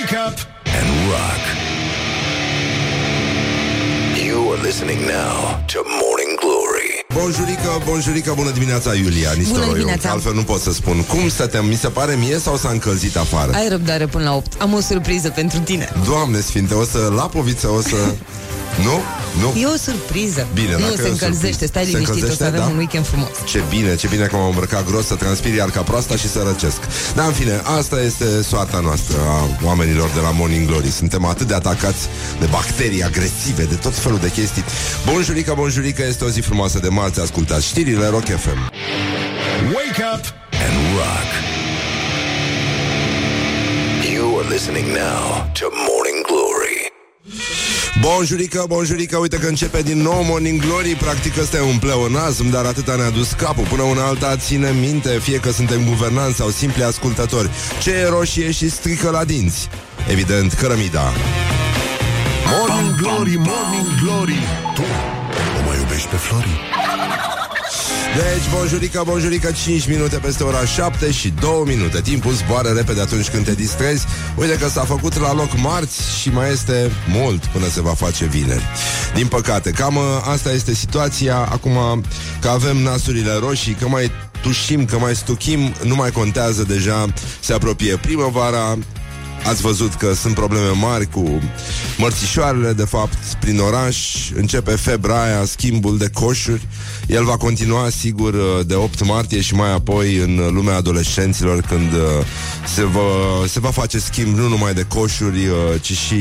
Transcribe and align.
Wake 0.00 0.16
up 0.26 0.36
and 0.78 0.88
rock. 1.10 1.42
You 4.26 4.52
are 4.52 4.62
listening 4.62 5.00
now 5.00 5.36
to 5.72 5.78
Morning 6.02 6.32
Glory. 6.40 7.04
Bonjurică, 7.14 7.82
bonjurică, 7.84 8.32
bună 8.36 8.50
dimineața, 8.50 8.94
Iulia 8.94 9.32
Nistoroiu. 9.36 9.72
dimineața. 9.72 10.10
Altfel 10.10 10.34
nu 10.34 10.42
pot 10.42 10.60
să 10.60 10.72
spun. 10.72 11.02
Cum 11.04 11.28
stăteam? 11.28 11.66
Mi 11.66 11.74
se 11.74 11.88
pare 11.88 12.14
mie 12.14 12.38
sau 12.38 12.56
s-a 12.56 12.68
încălzit 12.70 13.16
afară? 13.16 13.52
Ai 13.54 13.68
răbdare 13.68 14.06
până 14.06 14.24
la 14.24 14.34
8. 14.34 14.60
Am 14.60 14.72
o 14.72 14.80
surpriză 14.80 15.28
pentru 15.28 15.58
tine. 15.58 15.92
Doamne 16.06 16.40
sfinte, 16.40 16.74
o 16.74 16.84
să 16.84 17.12
Lapoviță, 17.16 17.68
o 17.68 17.80
să... 17.80 17.96
Nu? 18.82 19.00
Nu? 19.40 19.60
E 19.60 19.66
o 19.66 19.76
surpriză. 19.76 20.46
Bine, 20.54 20.72
nu 20.72 20.78
dacă 20.78 20.92
e 20.92 20.96
se 20.96 21.02
o 21.02 21.10
încălzește, 21.10 21.46
surpriză. 21.46 21.66
stai 21.66 21.84
Se 21.84 21.90
liniștit, 21.90 22.14
o 22.14 22.18
să 22.18 22.20
încălzește, 22.20 22.44
avem 22.44 22.60
da? 22.60 22.66
un 22.66 22.76
weekend 22.76 23.06
frumos. 23.06 23.28
Ce 23.44 23.62
bine, 23.68 23.94
ce 23.96 24.06
bine 24.06 24.24
că 24.26 24.36
m-am 24.36 24.48
îmbrăcat 24.48 24.84
gros 24.86 25.06
Să 25.06 25.14
transpir 25.14 25.54
iar 25.54 25.70
ca 25.70 25.82
proasta 25.82 26.16
și 26.16 26.28
să 26.28 26.42
răcesc 26.46 26.80
Dar 27.14 27.26
în 27.26 27.32
fine, 27.32 27.60
asta 27.78 28.00
este 28.00 28.42
soarta 28.42 28.80
noastră 28.80 29.16
A 29.28 29.48
oamenilor 29.64 30.08
de 30.14 30.20
la 30.20 30.30
Morning 30.30 30.66
Glory 30.68 30.90
Suntem 30.90 31.24
atât 31.24 31.46
de 31.46 31.54
atacați 31.54 32.08
de 32.40 32.46
bacterii 32.46 33.02
agresive 33.04 33.64
De 33.64 33.74
tot 33.74 33.94
felul 33.94 34.18
de 34.18 34.30
chestii 34.30 34.64
Bonjurică, 35.06 35.52
bonjurică, 35.56 36.02
este 36.08 36.24
o 36.24 36.28
zi 36.28 36.40
frumoasă 36.40 36.78
de 36.78 36.88
marți 36.88 37.20
Ascultați 37.20 37.66
știrile 37.66 38.06
Rock 38.08 38.24
FM 38.26 38.58
Wake 39.76 40.02
up 40.14 40.24
and 40.66 40.76
rock. 40.98 41.28
You 44.14 44.38
are 44.38 44.48
listening 44.48 44.86
now 44.86 45.50
to 45.58 45.64
Morning 45.88 46.18
Glory. 46.23 46.23
Bonjurică, 48.00 48.64
bonjurică, 48.68 49.16
uite 49.16 49.36
că 49.36 49.46
începe 49.46 49.82
din 49.82 50.02
nou 50.02 50.22
Morning 50.22 50.60
Glory 50.60 50.94
Practic 50.94 51.38
ăsta 51.38 51.56
e 51.56 51.60
un 51.60 51.78
pleonazm, 51.78 52.50
dar 52.50 52.64
atâta 52.64 52.94
ne-a 52.94 53.10
dus 53.10 53.32
capul 53.32 53.64
Până 53.64 53.82
una 53.82 54.06
alta 54.06 54.36
ține 54.36 54.70
minte, 54.70 55.08
fie 55.08 55.38
că 55.38 55.50
suntem 55.50 55.84
guvernanți 55.84 56.36
sau 56.36 56.50
simpli 56.50 56.82
ascultători 56.82 57.50
Ce 57.80 57.90
e 57.90 58.08
roșie 58.08 58.50
și 58.50 58.68
strică 58.68 59.10
la 59.10 59.24
dinți? 59.24 59.68
Evident, 60.08 60.52
cărămida 60.52 61.12
Morning 62.50 62.96
Glory, 63.00 63.36
Morning 63.36 63.88
Glory. 64.02 64.38
Tu 64.74 64.82
o 65.60 65.66
mai 65.66 65.78
iubești 65.78 66.08
pe 66.08 66.16
Flori? 66.16 66.83
Deci, 68.16 68.50
bonjurică, 68.54 69.02
bonjurică, 69.06 69.52
5 69.64 69.88
minute 69.88 70.16
peste 70.16 70.42
ora 70.42 70.64
7 70.64 71.10
și 71.10 71.32
2 71.40 71.62
minute. 71.66 72.00
Timpul 72.00 72.32
zboară 72.32 72.68
repede 72.68 73.00
atunci 73.00 73.28
când 73.28 73.44
te 73.44 73.54
distrezi. 73.54 74.06
Uite 74.36 74.58
că 74.58 74.68
s-a 74.68 74.84
făcut 74.84 75.18
la 75.18 75.34
loc 75.34 75.48
marți 75.56 76.20
și 76.20 76.28
mai 76.28 76.52
este 76.52 76.90
mult 77.08 77.44
până 77.44 77.68
se 77.68 77.80
va 77.80 77.94
face 77.94 78.24
vineri. 78.24 78.62
Din 79.14 79.26
păcate, 79.26 79.70
cam 79.70 79.96
uh, 79.96 80.02
asta 80.32 80.52
este 80.52 80.74
situația. 80.74 81.36
Acum 81.36 82.04
că 82.40 82.48
avem 82.48 82.76
nasurile 82.76 83.32
roșii, 83.40 83.74
că 83.74 83.88
mai 83.88 84.10
tușim, 84.42 84.84
că 84.84 84.98
mai 84.98 85.14
stuchim 85.14 85.74
Nu 85.82 85.94
mai 85.94 86.10
contează 86.10 86.62
deja, 86.62 87.06
se 87.40 87.52
apropie 87.52 87.96
primăvara 87.96 88.78
Ați 89.44 89.62
văzut 89.62 89.94
că 89.94 90.14
sunt 90.14 90.34
probleme 90.34 90.68
mari 90.68 91.10
cu 91.10 91.40
mărțișoarele, 91.98 92.72
de 92.72 92.84
fapt, 92.84 93.18
prin 93.40 93.58
oraș. 93.58 93.96
Începe 94.34 94.70
febra 94.70 95.22
aia, 95.22 95.44
schimbul 95.44 95.98
de 95.98 96.10
coșuri. 96.12 96.68
El 97.06 97.24
va 97.24 97.36
continua, 97.36 97.88
sigur, 97.88 98.34
de 98.66 98.74
8 98.74 99.04
martie 99.06 99.40
și 99.40 99.54
mai 99.54 99.72
apoi 99.72 100.16
în 100.16 100.50
lumea 100.52 100.76
adolescenților, 100.76 101.60
când 101.60 101.92
uh, 101.92 102.26
se 102.74 102.84
va, 102.84 103.00
se 103.46 103.60
va 103.60 103.70
face 103.70 103.98
schimb 103.98 104.36
nu 104.36 104.48
numai 104.48 104.74
de 104.74 104.84
coșuri, 104.88 105.46
uh, 105.46 105.80
ci 105.80 105.92
și... 105.92 106.16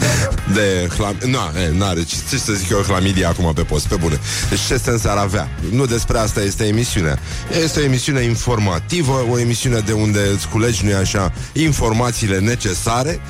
uh, 0.00 0.26
de 0.54 0.88
hlam... 0.96 1.16
Na, 1.24 1.52
e, 1.60 1.70
n-are 1.78 2.02
ce, 2.02 2.16
ce 2.30 2.36
să 2.36 2.52
zic 2.52 2.70
euhlamidia 2.70 3.28
acum 3.28 3.52
pe 3.52 3.62
post, 3.62 3.86
pe 3.86 3.96
bune. 3.96 4.20
Deci 4.48 4.60
ce 4.60 4.76
sens 4.76 5.04
ar 5.04 5.16
avea? 5.16 5.48
Nu 5.70 5.86
despre 5.86 6.18
asta 6.18 6.40
este 6.40 6.64
emisiunea. 6.64 7.18
Este 7.62 7.80
o 7.80 7.82
emisiune 7.82 8.20
informativă, 8.20 9.26
o 9.30 9.38
emisiune 9.38 9.78
de 9.78 9.92
unde 9.92 10.20
îți 10.34 10.48
culegi, 10.48 10.84
nu 10.84 10.96
așa, 10.96 11.32
informațiile 11.52 12.38
necesare. 12.38 13.20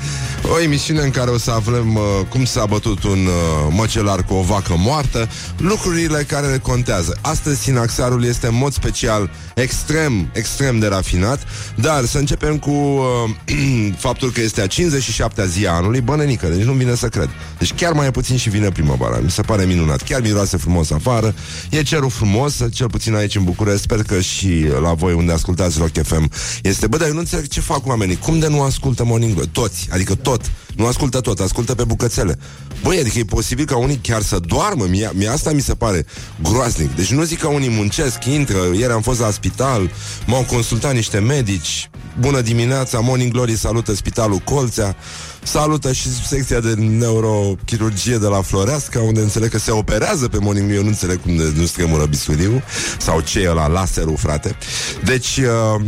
O 0.51 0.59
emisiune 0.59 1.01
în 1.01 1.11
care 1.11 1.29
o 1.29 1.37
să 1.37 1.51
aflăm 1.51 1.95
uh, 1.95 2.01
cum 2.29 2.45
s-a 2.45 2.65
bătut 2.65 3.03
un 3.03 3.25
uh, 3.25 3.67
măcelar 3.69 4.23
cu 4.23 4.33
o 4.33 4.41
vacă 4.41 4.75
moartă, 4.77 5.29
lucrurile 5.57 6.23
care 6.23 6.47
ne 6.47 6.57
contează. 6.57 7.17
Astăzi 7.21 7.61
sinaxarul 7.61 8.25
este 8.25 8.47
în 8.47 8.55
mod 8.55 8.73
special 8.73 9.29
extrem, 9.61 10.29
extrem 10.33 10.79
de 10.79 10.87
rafinat, 10.87 11.39
dar 11.75 12.05
să 12.05 12.17
începem 12.17 12.57
cu 12.57 12.69
uh, 12.69 13.95
faptul 14.07 14.31
că 14.31 14.41
este 14.41 14.61
a 14.61 14.67
57-a 14.67 15.45
zi 15.45 15.67
a 15.67 15.71
anului, 15.71 16.01
bănenică, 16.01 16.47
deci 16.47 16.63
nu 16.63 16.73
vine 16.73 16.95
să 16.95 17.07
cred. 17.07 17.29
Deci 17.57 17.73
chiar 17.73 17.93
mai 17.93 18.07
e 18.07 18.11
puțin 18.11 18.37
și 18.37 18.49
vine 18.49 18.69
primăvara. 18.69 19.17
Mi 19.17 19.31
se 19.31 19.41
pare 19.41 19.65
minunat. 19.65 20.01
Chiar 20.01 20.21
miroase 20.21 20.57
frumos 20.57 20.91
afară. 20.91 21.33
E 21.69 21.83
cerul 21.83 22.09
frumos, 22.09 22.57
cel 22.73 22.89
puțin 22.89 23.15
aici 23.15 23.35
în 23.35 23.43
București. 23.43 23.81
Sper 23.81 24.03
că 24.03 24.19
și 24.19 24.67
la 24.81 24.93
voi 24.93 25.13
unde 25.13 25.31
ascultați 25.31 25.77
Rock 25.77 26.03
FM 26.03 26.31
este. 26.61 26.87
Bă, 26.87 26.97
dar 26.97 27.07
eu 27.07 27.13
nu 27.13 27.19
înțeleg 27.19 27.47
ce 27.47 27.59
fac 27.59 27.87
oamenii. 27.87 28.17
Cum 28.17 28.39
de 28.39 28.47
nu 28.47 28.61
ascultă 28.61 29.03
Morning 29.05 29.33
Glory? 29.33 29.49
Toți, 29.51 29.87
adică 29.91 30.15
tot. 30.15 30.51
Nu 30.75 30.85
ascultă 30.85 31.19
tot, 31.19 31.39
ascultă 31.39 31.75
pe 31.75 31.83
bucățele. 31.83 32.39
Băi, 32.83 32.99
adică 32.99 33.19
e 33.19 33.23
posibil 33.23 33.65
ca 33.65 33.77
unii 33.77 33.99
chiar 34.01 34.21
să 34.21 34.39
doarmă. 34.39 34.85
Mie, 34.89 35.11
mie 35.13 35.27
asta 35.27 35.51
mi 35.51 35.61
se 35.61 35.73
pare 35.73 36.05
groaznic. 36.41 36.95
Deci 36.95 37.11
nu 37.11 37.23
zic 37.23 37.39
că 37.39 37.47
unii 37.47 37.69
muncesc, 37.69 38.25
intră. 38.25 38.57
Ieri 38.77 38.91
am 38.91 39.01
fost 39.01 39.19
la 39.19 39.31
spital, 39.47 39.91
m-au 40.25 40.43
consultat 40.43 40.93
niște 40.93 41.19
medici. 41.19 41.89
Bună 42.19 42.41
dimineața, 42.41 42.99
Morning 42.99 43.31
Glory 43.31 43.55
salută 43.57 43.95
Spitalul 43.95 44.37
Colțea. 44.37 44.95
Salută 45.43 45.91
și 45.91 46.25
secția 46.27 46.59
de 46.59 46.73
neurochirurgie 46.73 48.17
de 48.17 48.27
la 48.27 48.41
Floreasca, 48.41 48.99
unde 48.99 49.19
înțeleg 49.19 49.49
că 49.49 49.57
se 49.59 49.71
operează 49.71 50.27
pe 50.27 50.37
Morning 50.37 50.65
Glory. 50.65 50.77
Eu 50.77 50.83
nu 50.83 50.89
înțeleg 50.89 51.21
cum 51.21 51.35
de, 51.35 51.53
nu 51.55 51.65
stremură 51.65 52.05
bisuriu 52.05 52.63
sau 52.97 53.21
ce 53.21 53.39
e 53.39 53.47
la 53.47 53.67
laserul, 53.67 54.17
frate. 54.17 54.57
Deci, 55.03 55.37
uh, 55.37 55.85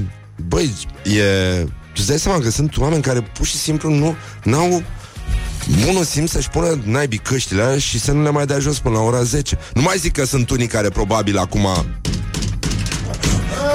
băi, 0.48 0.74
e... 1.04 1.66
Tu 1.94 2.02
dai 2.08 2.20
seama 2.20 2.40
că 2.40 2.50
sunt 2.50 2.78
oameni 2.78 3.02
care 3.02 3.22
pur 3.22 3.46
și 3.46 3.58
simplu 3.58 3.90
nu 3.90 4.16
n-au 4.44 4.84
bunul 5.86 6.04
simț 6.04 6.32
să-și 6.32 6.50
pună 6.50 6.80
naibii 6.84 7.18
căștile 7.18 7.62
alea 7.62 7.78
și 7.78 8.00
să 8.00 8.12
nu 8.12 8.24
le 8.24 8.30
mai 8.30 8.46
dea 8.46 8.60
jos 8.60 8.80
până 8.80 8.96
la 8.96 9.02
ora 9.02 9.24
10. 9.24 9.58
Nu 9.74 9.82
mai 9.82 9.98
zic 9.98 10.14
că 10.14 10.26
sunt 10.26 10.50
unii 10.50 10.68
care 10.68 10.90
probabil 10.90 11.38
acum 11.38 11.68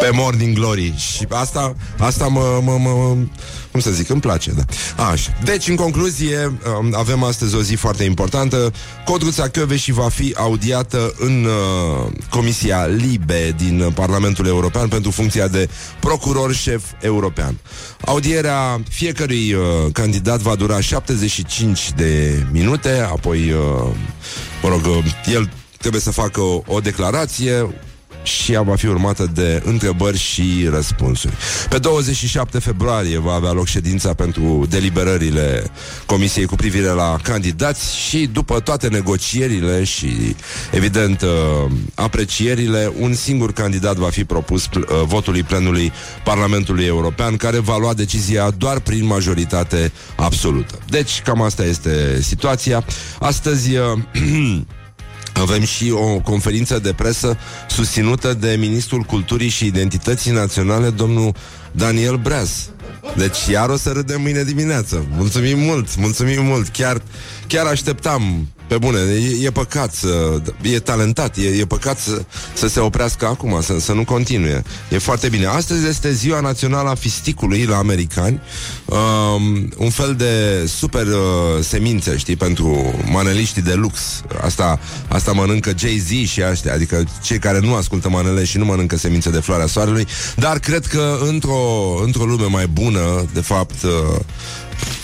pe 0.05 0.11
Morning 0.13 0.57
Glory 0.57 0.95
și 0.97 1.27
asta, 1.29 1.77
asta 1.99 2.27
mă, 2.27 2.61
mă, 2.63 2.79
mă, 2.79 3.17
cum 3.71 3.81
să 3.81 3.91
zic, 3.91 4.09
îmi 4.09 4.21
place, 4.21 4.51
da. 4.51 4.65
Așa. 5.05 5.31
Deci, 5.45 5.69
în 5.69 5.77
concluzie, 5.77 6.59
um, 6.79 6.95
avem 6.97 7.23
astăzi 7.23 7.55
o 7.55 7.63
zi 7.63 7.75
foarte 7.75 8.05
importantă. 8.05 8.73
Codruța 9.05 9.51
și 9.75 9.93
va 9.93 10.09
fi 10.09 10.35
audiată 10.37 11.15
în 11.19 11.45
uh, 11.45 12.11
Comisia 12.31 12.87
Libe 12.87 13.55
din 13.57 13.91
Parlamentul 13.95 14.47
European 14.47 14.89
pentru 14.89 15.11
funcția 15.11 15.49
de 15.49 15.69
procuror 16.01 16.55
șef 16.55 16.85
european. 17.01 17.59
Audierea 18.05 18.81
fiecărui 18.89 19.53
uh, 19.53 19.63
candidat 19.93 20.41
va 20.41 20.55
dura 20.55 20.81
75 20.81 21.93
de 21.97 22.43
minute, 22.53 23.09
apoi, 23.11 23.39
uh, 23.51 23.95
mă 24.63 24.69
rog, 24.69 24.81
uh, 24.87 25.05
el 25.33 25.51
trebuie 25.79 26.01
să 26.01 26.11
facă 26.11 26.41
o, 26.41 26.63
o 26.67 26.81
declarație, 26.81 27.67
și 28.25 28.53
ea 28.53 28.63
va 28.63 28.77
fi 28.77 28.87
urmată 28.87 29.31
de 29.35 29.63
întrebări 29.65 30.19
și 30.19 30.69
răspunsuri. 30.71 31.35
Pe 31.69 31.79
27 31.79 32.59
februarie 32.59 33.19
va 33.19 33.33
avea 33.33 33.53
loc 33.53 33.67
ședința 33.67 34.15
pentru 34.15 34.67
deliberările 34.69 35.71
Comisiei 36.07 36.47
cu 36.47 36.55
privire 36.55 36.89
la 36.89 37.17
candidați 37.23 37.97
și 37.97 38.27
după 38.33 38.61
toate 38.61 38.89
negocierile 38.89 39.85
și, 39.85 40.37
evident, 40.71 41.23
uh, 41.23 41.71
aprecierile, 41.95 42.93
un 42.99 43.15
singur 43.15 43.53
candidat 43.53 43.97
va 43.97 44.09
fi 44.09 44.25
propus 44.25 44.65
uh, 44.65 44.83
votului 45.05 45.43
plenului 45.43 45.93
Parlamentului 46.25 46.85
European, 46.85 47.37
care 47.37 47.59
va 47.59 47.77
lua 47.77 47.95
decizia 47.95 48.51
doar 48.51 48.81
prin 48.81 49.07
majoritate 49.07 49.93
absolută. 50.17 50.79
Deci, 50.89 51.23
cam 51.25 51.43
asta 51.43 51.65
este 51.65 52.21
situația. 52.23 52.85
Astăzi... 53.19 53.71
uh, 55.37 55.43
Avem 55.43 55.65
și 55.65 55.91
o 55.91 56.19
conferință 56.19 56.79
de 56.79 56.93
presă 56.93 57.39
susținută 57.69 58.35
de 58.35 58.57
Ministrul 58.59 59.03
Culturii 59.03 59.49
și 59.49 59.67
Identității 59.67 60.31
Naționale, 60.31 60.91
domnul 60.91 61.35
Daniel 61.73 62.17
Breaz. 62.17 62.69
Deci 63.17 63.47
iar 63.51 63.69
o 63.69 63.77
să 63.77 63.91
râdem 63.91 64.21
mâine 64.21 64.43
dimineață. 64.43 65.07
Mulțumim 65.17 65.59
mult, 65.59 65.97
mulțumim 65.97 66.45
mult. 66.45 66.69
Chiar, 66.69 67.03
chiar 67.47 67.67
așteptam 67.67 68.49
pe 68.67 68.79
bune, 68.79 68.99
e, 68.99 69.47
e 69.47 69.51
păcat 69.51 69.95
să... 69.95 70.43
E 70.63 70.79
talentat, 70.79 71.37
e, 71.37 71.49
e 71.49 71.65
păcat 71.65 71.99
să, 71.99 72.23
să 72.55 72.69
se 72.69 72.81
oprească 72.81 73.27
acum, 73.27 73.61
să, 73.63 73.77
să 73.81 73.93
nu 73.93 74.05
continue. 74.05 74.63
E 74.91 74.99
foarte 74.99 75.29
bine. 75.29 75.47
Astăzi 75.47 75.87
este 75.87 76.13
ziua 76.13 76.41
națională 76.41 76.89
a 76.89 76.95
fisticului 76.95 77.65
la 77.65 77.77
americani. 77.77 78.41
Um, 78.85 79.73
un 79.77 79.91
fel 79.91 80.15
de 80.15 80.65
super 80.67 81.07
uh, 81.07 81.63
semințe, 81.63 82.17
știi, 82.17 82.37
pentru 82.37 82.95
maneliștii 83.11 83.63
de 83.63 83.75
lux. 83.75 84.23
Asta, 84.41 84.81
asta 85.09 85.33
mănâncă 85.33 85.73
Jay-Z 85.79 86.29
și 86.29 86.43
ăștia, 86.51 86.73
adică 86.73 87.05
cei 87.23 87.39
care 87.39 87.61
nu 87.61 87.75
ascultă 87.75 88.09
manele 88.09 88.45
și 88.45 88.59
nu 88.59 88.65
mănâncă 88.65 88.97
semințe 88.97 89.31
de 89.31 89.41
floarea 89.41 89.67
soarelui. 89.67 90.07
Dar 90.37 90.59
cred 90.59 90.87
că 90.87 91.19
într-o, 91.29 91.95
într-o 92.05 92.25
lume 92.25 92.47
mai 92.47 92.67
bună, 92.67 93.27
de 93.33 93.41
fapt, 93.41 93.83
uh, 93.83 94.21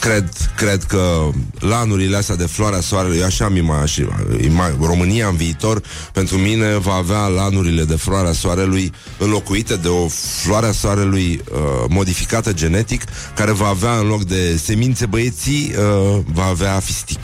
Cred, 0.01 0.29
cred 0.57 0.83
că 0.83 1.31
lanurile 1.59 2.17
astea 2.17 2.37
de 2.37 2.47
floarea 2.47 2.81
soarelui, 2.81 3.23
așa 3.23 3.49
mi 3.49 3.61
mai, 3.61 4.09
mai, 4.51 4.77
România 4.81 5.27
în 5.27 5.37
viitor, 5.37 5.83
pentru 6.13 6.37
mine 6.37 6.77
va 6.79 6.95
avea 6.95 7.27
lanurile 7.27 7.85
de 7.85 7.97
floarea 7.97 8.33
soarelui 8.33 8.93
înlocuite 9.19 9.77
de 9.77 9.89
o 9.89 10.09
floarea 10.43 10.73
soarelui 10.73 11.43
uh, 11.53 11.59
modificată 11.89 12.53
genetic, 12.53 13.03
care 13.35 13.51
va 13.51 13.67
avea 13.67 13.93
în 13.93 14.07
loc 14.07 14.25
de 14.25 14.57
semințe 14.57 15.07
băieții, 15.07 15.73
uh, 15.77 16.21
va 16.33 16.45
avea 16.45 16.79
fistic. 16.79 17.19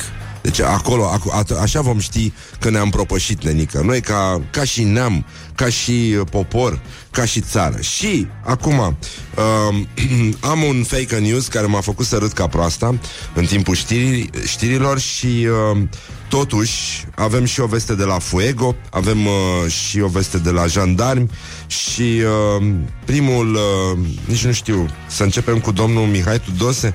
Deci 0.46 0.60
acolo, 0.60 1.04
a, 1.04 1.20
a, 1.30 1.44
așa 1.60 1.80
vom 1.80 1.98
ști 1.98 2.32
că 2.58 2.70
ne-am 2.70 2.90
propășit, 2.90 3.44
nenică. 3.44 3.80
Noi 3.84 4.00
ca, 4.00 4.42
ca 4.50 4.64
și 4.64 4.82
neam, 4.82 5.26
ca 5.54 5.68
și 5.68 6.14
uh, 6.18 6.26
popor, 6.30 6.80
ca 7.10 7.24
și 7.24 7.40
țară. 7.40 7.80
Și, 7.80 8.26
acum, 8.44 8.78
uh, 8.78 10.34
am 10.50 10.62
un 10.62 10.82
fake 10.82 11.18
news 11.18 11.46
care 11.46 11.66
m-a 11.66 11.80
făcut 11.80 12.06
să 12.06 12.16
râd 12.16 12.32
ca 12.32 12.46
proasta 12.46 12.98
în 13.34 13.44
timpul 13.44 13.74
știrii, 13.74 14.30
știrilor 14.46 14.98
și... 14.98 15.48
Uh, 15.72 15.82
Totuși, 16.28 17.06
avem 17.14 17.44
și 17.44 17.60
o 17.60 17.66
veste 17.66 17.94
de 17.94 18.04
la 18.04 18.18
Fuego, 18.18 18.74
avem 18.90 19.26
uh, 19.26 19.70
și 19.70 20.00
o 20.00 20.08
veste 20.08 20.38
de 20.38 20.50
la 20.50 20.66
jandarmi 20.66 21.30
și 21.66 22.22
uh, 22.58 22.66
primul, 23.04 23.54
uh, 23.54 23.98
nici 24.24 24.44
nu 24.44 24.52
știu, 24.52 24.88
să 25.06 25.22
începem 25.22 25.60
cu 25.60 25.72
domnul 25.72 26.06
Mihai 26.06 26.40
Tudose. 26.40 26.94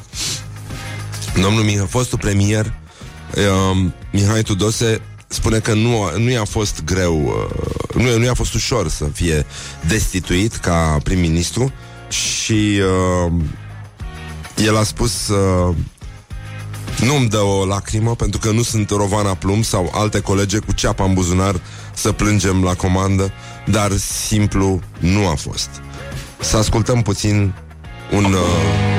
Domnul 1.42 1.64
Mihai, 1.64 1.88
fostul 1.88 2.18
premier, 2.18 2.81
uh, 3.36 3.86
Mihai 4.12 4.42
Tudose 4.42 5.02
spune 5.28 5.60
că 5.60 5.74
nu, 5.74 6.18
nu 6.18 6.30
i-a 6.30 6.46
fost 6.46 6.84
greu, 6.84 7.22
uh, 7.26 7.96
nu, 7.96 8.18
nu 8.18 8.24
i-a 8.24 8.34
fost 8.34 8.54
ușor 8.54 8.90
să 8.90 9.06
fie 9.14 9.46
destituit 9.88 10.56
ca 10.56 10.98
prim-ministru 11.04 11.74
și 12.10 12.82
uh, 13.26 13.32
el 14.66 14.78
a 14.78 14.84
spus 14.84 15.28
uh, 15.28 15.76
nu-mi 17.00 17.30
dă 17.30 17.38
o 17.40 17.66
lacrimă 17.66 18.16
pentru 18.16 18.40
că 18.40 18.52
nu 18.52 18.62
sunt 18.62 18.90
Rovana 18.90 19.34
Plum 19.34 19.62
sau 19.62 19.92
alte 19.94 20.20
colege 20.20 20.58
cu 20.58 20.74
ceapa 20.74 21.04
în 21.04 21.14
buzunar 21.14 21.62
să 21.94 22.12
plângem 22.12 22.64
la 22.64 22.74
comandă, 22.74 23.32
dar 23.66 23.92
simplu 24.28 24.80
nu 25.00 25.28
a 25.28 25.36
fost. 25.36 25.70
Să 26.40 26.58
ascultăm 26.58 27.02
puțin 27.02 27.54
un... 28.12 28.24
Uh, 28.24 28.91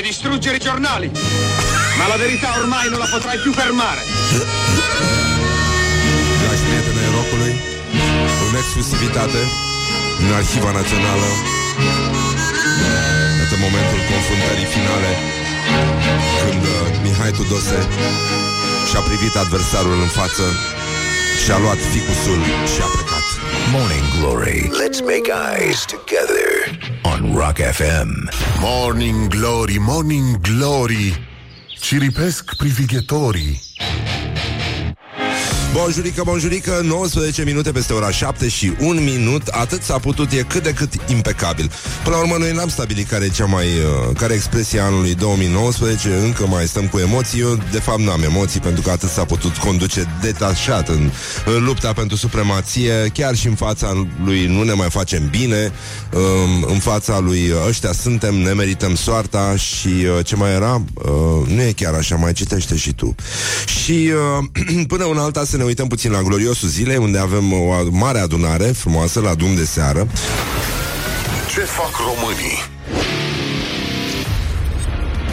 Vuoi 0.00 0.12
distruggere 0.12 0.56
i 0.56 0.64
giornali, 0.68 1.10
ma 1.98 2.06
la 2.12 2.16
verità 2.16 2.48
ormai 2.62 2.88
non 2.88 2.98
la 3.04 3.08
potrai 3.12 3.38
più 3.44 3.52
fermare. 3.52 4.02
Dragi 6.40 6.62
prieteni 6.68 6.98
ai 7.04 7.10
rocului, 7.18 7.52
în 8.46 8.52
exclusivitate, 8.60 9.40
în 10.22 10.30
Arhiva 10.38 10.70
Națională, 10.80 11.28
Iată 13.40 13.56
momentul 13.66 14.00
confruntării 14.12 14.68
finale 14.76 15.10
Când 16.40 16.62
uh, 16.74 16.80
Mihai 17.02 17.32
Tudose 17.38 17.78
Și-a 18.88 19.02
privit 19.08 19.34
adversarul 19.44 19.96
în 20.06 20.10
față 20.20 20.44
Și-a 21.42 21.58
luat 21.64 21.80
ficusul 21.94 22.40
și 22.72 22.80
a 22.86 22.88
plecat. 22.94 23.26
Morning 23.74 24.06
Glory. 24.16 24.60
Let's 24.82 25.00
make 25.12 25.28
eyes 25.48 25.80
together 25.94 26.50
On 27.02 27.34
Rock 27.34 27.58
FM 27.58 28.28
Morning 28.60 29.28
Glory, 29.30 29.78
Morning 29.78 30.40
Glory. 30.40 31.28
Ciripesc 31.80 32.56
privighetorii 32.56 33.60
Bonjurică, 35.72 36.22
bonjurică, 36.24 36.80
19 36.84 37.44
minute 37.44 37.72
peste 37.72 37.92
ora 37.92 38.10
7 38.10 38.48
și 38.48 38.72
1 38.78 39.00
minut, 39.00 39.46
atât 39.46 39.82
s-a 39.82 39.98
putut, 39.98 40.32
e 40.32 40.42
cât 40.42 40.62
de 40.62 40.72
cât 40.72 40.92
impecabil. 41.06 41.70
Până 42.04 42.16
la 42.16 42.22
urmă, 42.22 42.36
noi 42.38 42.52
n-am 42.52 42.68
stabilit 42.68 43.08
care 43.08 43.24
e 43.24 43.28
cea 43.28 43.44
mai, 43.44 43.66
uh, 43.66 44.16
care 44.16 44.34
expresia 44.34 44.84
anului 44.84 45.14
2019, 45.14 46.08
încă 46.08 46.46
mai 46.46 46.66
stăm 46.66 46.86
cu 46.86 46.98
emoții, 46.98 47.40
eu 47.40 47.58
de 47.72 47.78
fapt 47.78 47.98
n-am 48.00 48.22
emoții, 48.22 48.60
pentru 48.60 48.82
că 48.82 48.90
atât 48.90 49.08
s-a 49.08 49.24
putut 49.24 49.56
conduce 49.56 50.06
detașat 50.20 50.88
în, 50.88 51.10
în 51.56 51.64
lupta 51.64 51.92
pentru 51.92 52.16
supremație, 52.16 53.10
chiar 53.12 53.34
și 53.34 53.46
în 53.46 53.54
fața 53.54 54.06
lui 54.24 54.46
nu 54.46 54.62
ne 54.62 54.72
mai 54.72 54.90
facem 54.90 55.28
bine, 55.30 55.72
um, 56.12 56.62
în 56.72 56.78
fața 56.78 57.18
lui 57.18 57.52
ăștia 57.68 57.92
suntem, 57.92 58.34
ne 58.34 58.52
merităm 58.52 58.94
soarta 58.94 59.56
și 59.56 59.88
uh, 59.88 60.24
ce 60.24 60.36
mai 60.36 60.52
era, 60.52 60.82
uh, 60.94 61.46
nu 61.46 61.62
e 61.62 61.72
chiar 61.76 61.94
așa, 61.94 62.16
mai 62.16 62.32
citește 62.32 62.76
și 62.76 62.92
tu. 62.92 63.14
Și 63.66 64.10
uh, 64.38 64.86
până 64.92 65.04
una 65.04 65.22
alta 65.22 65.44
să 65.44 65.56
ne 65.60 65.66
uităm 65.66 65.88
puțin 65.88 66.10
la 66.10 66.22
gloriosul 66.22 66.68
zilei, 66.68 66.96
unde 66.96 67.18
avem 67.18 67.52
o 67.52 67.90
mare 67.90 68.18
adunare 68.18 68.64
frumoasă 68.64 69.20
la 69.20 69.34
drum 69.34 69.54
de 69.54 69.64
seară. 69.64 70.08
Ce 71.50 71.60
fac 71.60 71.90
românii? 71.96 72.58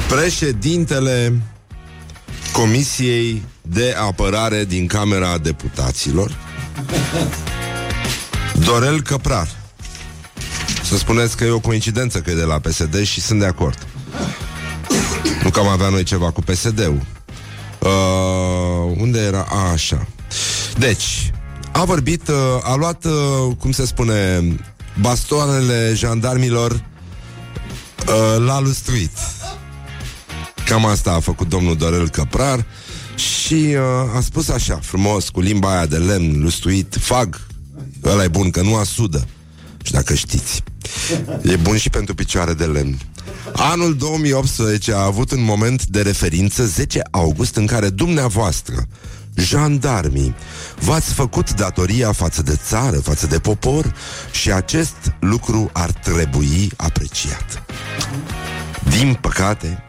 Președintele 0.08 1.42
Comisiei 2.52 3.44
de 3.62 3.96
Apărare 4.08 4.66
din 4.66 4.88
Camera 4.88 5.38
Deputaților, 5.38 6.36
Dorel 8.66 9.02
Căprar. 9.02 9.48
Să 10.84 10.98
spuneți 10.98 11.38
că 11.38 11.44
e 11.44 11.50
o 11.50 11.60
coincidență 11.60 12.20
că 12.20 12.30
e 12.30 12.36
de 12.36 12.44
la 12.44 12.60
PSD 12.60 13.04
și 13.04 13.22
sunt 13.22 13.40
de 13.40 13.46
acord. 13.46 13.88
Nu 15.44 15.50
că 15.50 15.60
am 15.60 15.68
avea 15.68 15.90
noi 15.90 16.04
ceva 16.04 16.32
cu 16.32 16.42
PSD-ul. 16.42 17.02
Uh, 17.80 18.96
unde 18.98 19.20
era? 19.20 19.46
A, 19.50 19.72
așa. 19.72 20.08
Deci, 20.80 21.32
a 21.72 21.86
vorbit, 21.86 22.28
uh, 22.28 22.36
a 22.62 22.76
luat, 22.76 23.06
uh, 23.06 23.56
cum 23.60 23.72
se 23.72 23.86
spune, 23.86 24.42
bastoanele 25.02 25.94
jandarmilor 25.96 26.72
uh, 26.72 28.46
l-a 28.46 28.60
lustruit. 28.60 29.12
Cam 30.66 30.86
asta 30.86 31.12
a 31.12 31.20
făcut 31.20 31.50
domnul 31.50 31.76
Dorel 31.76 32.10
Căprar 32.10 32.66
și 33.16 33.54
uh, 33.54 34.16
a 34.16 34.22
spus 34.22 34.50
așa, 34.50 34.80
frumos, 34.82 35.30
cu 35.30 35.40
limba 35.40 35.76
aia 35.76 35.86
de 35.86 35.98
lemn, 35.98 36.42
lustruit, 36.42 36.98
fag, 37.00 37.42
ăla 38.04 38.24
e 38.24 38.28
bun, 38.28 38.50
că 38.50 38.62
nu 38.62 38.76
asudă. 38.76 39.28
Și 39.84 39.92
dacă 39.92 40.14
știți, 40.14 40.64
e 41.42 41.56
bun 41.56 41.78
și 41.78 41.90
pentru 41.90 42.16
picioare 42.16 42.54
de 42.54 42.66
lemn. 42.66 43.00
Anul 43.54 43.96
2018 43.96 44.94
a 44.94 45.04
avut 45.04 45.32
un 45.32 45.44
moment 45.44 45.86
de 45.86 46.02
referință 46.02 46.66
10 46.66 47.02
august 47.12 47.56
în 47.56 47.66
care 47.66 47.90
dumneavoastră, 47.90 48.88
jandarmii, 49.38 50.36
v-ați 50.80 51.14
făcut 51.14 51.54
datoria 51.54 52.12
față 52.12 52.42
de 52.42 52.60
țară, 52.68 53.00
față 53.00 53.28
de 53.28 53.40
popor 53.40 53.94
și 54.32 54.52
acest 54.52 55.14
lucru 55.20 55.70
ar 55.74 55.92
trebui 55.92 56.72
apreciat. 56.76 57.64
Din 58.98 59.18
păcate, 59.22 59.84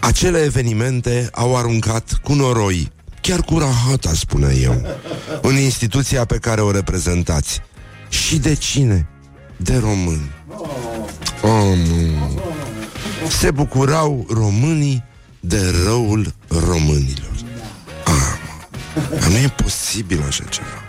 acele 0.00 0.38
evenimente 0.38 1.28
au 1.32 1.56
aruncat 1.56 2.18
cu 2.22 2.32
noroi, 2.32 2.92
chiar 3.20 3.40
cu 3.40 3.58
rahata, 3.58 4.12
spune 4.14 4.54
eu, 4.62 4.86
în 5.42 5.56
instituția 5.56 6.24
pe 6.24 6.38
care 6.38 6.60
o 6.60 6.70
reprezentați. 6.70 7.60
Și 8.08 8.38
de 8.38 8.54
cine? 8.54 9.08
De 9.56 9.76
români. 9.76 10.30
Oh, 11.42 11.78
se 13.28 13.50
bucurau 13.50 14.26
românii 14.30 15.04
de 15.40 15.72
răul 15.84 16.34
românilor. 16.48 17.33
Ah, 18.96 19.08
mă. 19.10 19.26
nu 19.28 19.36
e 19.36 19.54
posibil 19.62 20.24
așa 20.26 20.44
ceva. 20.44 20.88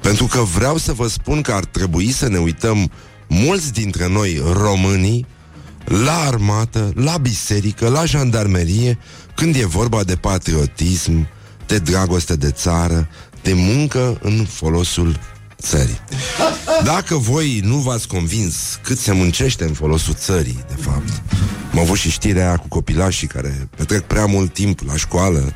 Pentru 0.00 0.26
că 0.26 0.40
vreau 0.40 0.76
să 0.76 0.92
vă 0.92 1.08
spun 1.08 1.40
că 1.40 1.52
ar 1.52 1.64
trebui 1.64 2.10
să 2.10 2.28
ne 2.28 2.38
uităm 2.38 2.90
mulți 3.28 3.72
dintre 3.72 4.08
noi 4.08 4.42
românii 4.52 5.26
la 5.84 6.18
armată, 6.18 6.92
la 6.94 7.16
biserică, 7.16 7.88
la 7.88 8.04
jandarmerie, 8.04 8.98
când 9.34 9.54
e 9.54 9.64
vorba 9.64 10.04
de 10.04 10.16
patriotism, 10.16 11.28
de 11.66 11.78
dragoste 11.78 12.36
de 12.36 12.50
țară, 12.50 13.08
de 13.42 13.52
muncă 13.52 14.18
în 14.22 14.44
folosul 14.44 15.20
țării. 15.62 16.00
Dacă 16.84 17.16
voi 17.16 17.60
nu 17.64 17.76
v-ați 17.76 18.08
convins 18.08 18.80
cât 18.82 18.98
se 18.98 19.12
muncește 19.12 19.64
în 19.64 19.72
folosul 19.72 20.14
țării, 20.14 20.64
de 20.68 20.82
fapt, 20.82 21.22
am 21.72 21.78
avut 21.78 21.96
și 21.96 22.10
știrea 22.10 22.46
aia 22.46 22.56
cu 22.56 22.68
copilașii 22.68 23.26
care 23.26 23.68
petrec 23.76 24.00
prea 24.00 24.26
mult 24.26 24.52
timp 24.52 24.80
la 24.86 24.96
școală, 24.96 25.54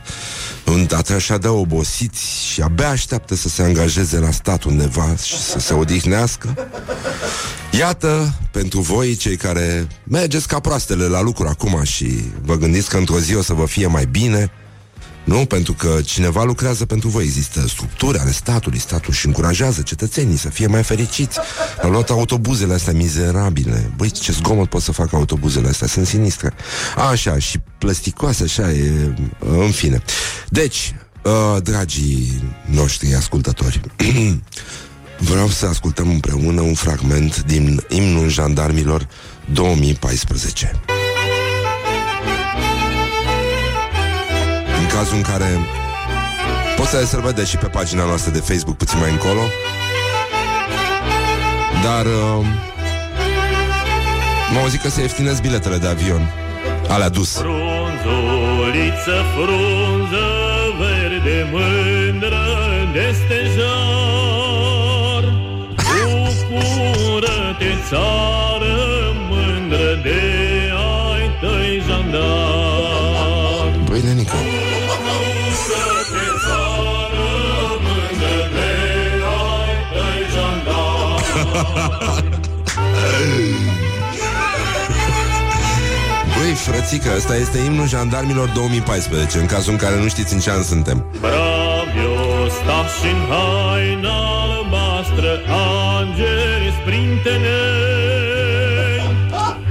atât 0.91 1.17
așa 1.17 1.39
de 1.39 1.49
obosiți 1.49 2.23
și 2.53 2.61
abia 2.61 2.89
așteaptă 2.89 3.35
să 3.35 3.49
se 3.49 3.63
angajeze 3.63 4.19
la 4.19 4.31
stat 4.31 4.63
undeva 4.63 5.17
și 5.23 5.39
să 5.39 5.59
se 5.59 5.75
odihnească. 5.75 6.69
Iată, 7.71 8.35
pentru 8.51 8.81
voi, 8.81 9.17
cei 9.17 9.37
care 9.37 9.87
mergeți 10.05 10.49
ca 10.49 10.61
proastele 10.61 11.05
la 11.05 11.21
lucru 11.21 11.47
acum 11.47 11.83
și 11.83 12.23
vă 12.43 12.57
gândiți 12.57 12.89
că 12.89 12.97
într-o 12.97 13.19
zi 13.19 13.35
o 13.35 13.43
să 13.43 13.53
vă 13.53 13.67
fie 13.67 13.87
mai 13.87 14.07
bine, 14.07 14.51
Nu? 15.29 15.45
Pentru 15.45 15.73
că 15.73 16.01
cineva 16.05 16.45
lucrează 16.45 16.87
pentru 16.87 17.09
voi. 17.09 17.25
Există 17.25 17.67
structuri 17.67 18.19
ale 18.19 18.31
statului. 18.31 18.79
Statul 18.79 19.13
și 19.13 19.27
încurajează 19.27 19.83
cetățenii 19.83 20.37
să 20.37 20.49
fie 20.49 20.67
mai 20.67 20.83
fericiți. 20.83 21.39
Au 21.83 21.91
luat 21.91 22.11
autobuzele 22.11 22.75
astea 22.75 22.93
mizerabile. 22.93 23.93
Băi, 23.97 24.11
ce 24.11 24.33
zgomot 24.33 24.69
pot 24.69 24.83
să 24.83 24.93
facă 24.93 25.17
autobuzele 25.17 25.69
astea? 25.69 25.87
Sunt 25.87 26.07
sinistre. 26.07 26.53
Așa, 27.11 27.39
și 27.39 27.59
plăsticoase, 27.79 28.43
așa, 28.43 28.73
e... 28.73 29.15
În 29.39 29.71
fine. 29.71 30.03
Deci, 30.49 30.95
uh, 31.23 31.63
dragii 31.63 32.43
noștri 32.65 33.15
ascultători, 33.15 33.81
vreau 35.31 35.49
să 35.49 35.67
ascultăm 35.67 36.11
împreună 36.11 36.61
un 36.61 36.75
fragment 36.75 37.43
din 37.43 37.83
imnul 37.89 38.29
jandarmilor 38.29 39.09
2014. 39.53 40.81
Cazul 44.95 45.17
în 45.17 45.23
care 45.23 45.59
Poți 46.77 46.91
să 46.91 47.07
să 47.07 47.21
vedeți 47.25 47.51
și 47.51 47.57
pe 47.57 47.67
pagina 47.67 48.05
noastră 48.05 48.31
de 48.31 48.39
Facebook 48.39 48.77
puțin 48.77 48.99
mai 48.99 49.11
încolo. 49.11 49.41
Dar 51.83 52.07
uh, 52.07 52.47
M-au 54.55 54.67
zis 54.67 54.81
că 54.81 54.89
se 54.89 55.01
ieftinesc 55.01 55.43
biletele 55.43 55.77
de 55.77 55.87
avion. 55.87 56.31
Alea 56.89 57.09
dus. 57.09 57.37
Frunzuliță, 57.37 59.25
frunză 59.35 60.27
verde 60.79 61.49
mândră 61.53 62.47
de 62.93 63.15
stejar 63.19 63.69
Bucură-te 66.51 67.73
țară 67.89 68.58
Băi, 86.39 86.53
frățică, 86.55 87.09
ăsta 87.17 87.37
este 87.37 87.59
imnul 87.59 87.89
jandarmilor 87.89 88.49
2014 88.49 89.39
În 89.39 89.47
cazul 89.47 89.73
în 89.73 89.79
care 89.79 89.97
nu 90.01 90.09
știți 90.09 90.33
în 90.33 90.41
ce 90.41 90.51
an 90.51 90.63
suntem. 90.63 91.07
Bravio 91.21 92.49
sta 92.49 92.85
și 92.99 93.07
în 93.15 93.21
haina 93.31 94.17
albastră 94.43 95.41
Angeli 95.99 96.73
sprintenei 96.81 97.97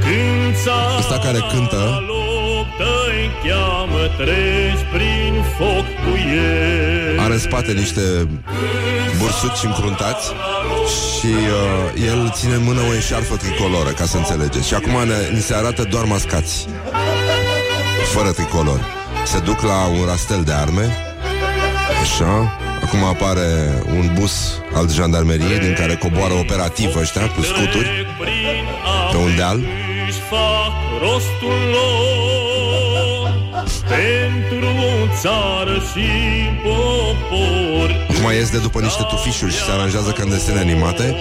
Când 0.03 0.55
țara 0.63 0.97
Ăsta 0.99 1.17
care 1.17 1.39
cântă. 1.51 2.03
luptă-i 2.07 3.25
cheamă 3.47 4.03
Treci 4.17 4.83
prin 4.93 5.33
foc 5.57 5.85
cu 6.03 6.11
ei 6.17 7.19
Are 7.19 7.33
în 7.33 7.39
spate 7.39 7.71
niște 7.71 8.01
bursuci 9.19 9.63
încruntați 9.63 10.31
Și 11.17 11.25
uh, 11.25 12.07
el 12.07 12.31
ține 12.33 12.53
în 12.53 12.63
mână 12.63 12.81
o 12.89 12.95
eșarfă 12.95 13.35
tricoloră 13.35 13.89
Ca 13.89 14.05
să 14.05 14.17
înțelegeți. 14.17 14.67
Și 14.67 14.73
acum 14.73 14.91
ne, 14.91 15.15
ni 15.33 15.41
se 15.41 15.53
arată 15.53 15.83
doar 15.83 16.03
mascați. 16.03 16.67
Fără 18.13 18.31
tricolor. 18.31 18.79
Se 19.25 19.39
duc 19.39 19.61
la 19.61 19.85
un 19.85 20.05
rastel 20.05 20.43
de 20.43 20.51
arme. 20.51 20.97
Așa. 22.01 22.57
Acum 22.83 23.03
apare 23.03 23.81
un 23.85 24.11
bus 24.19 24.61
al 24.73 24.89
jandarmeriei 24.89 25.59
Din 25.59 25.73
care 25.73 25.95
coboară 25.95 26.33
operativ 26.33 26.95
ăștia 26.95 27.27
Cu 27.27 27.41
scuturi 27.41 28.07
Pe 29.11 29.17
un 29.17 29.35
deal. 29.35 29.57
Își 30.07 30.19
fac 30.29 30.73
rostul 31.01 31.69
lor 31.71 32.56
Pentru 33.87 34.67
țară 35.21 35.73
și 35.91 36.07
popor. 36.63 38.05
Acum 38.09 38.31
ies 38.31 38.49
de 38.49 38.57
după 38.57 38.79
niște 38.79 39.03
tufișuri 39.03 39.51
Și 39.51 39.63
se 39.63 39.71
aranjează 39.71 40.11
ca 40.11 40.23
în 40.23 40.29
desene 40.29 40.59
animate 40.59 41.15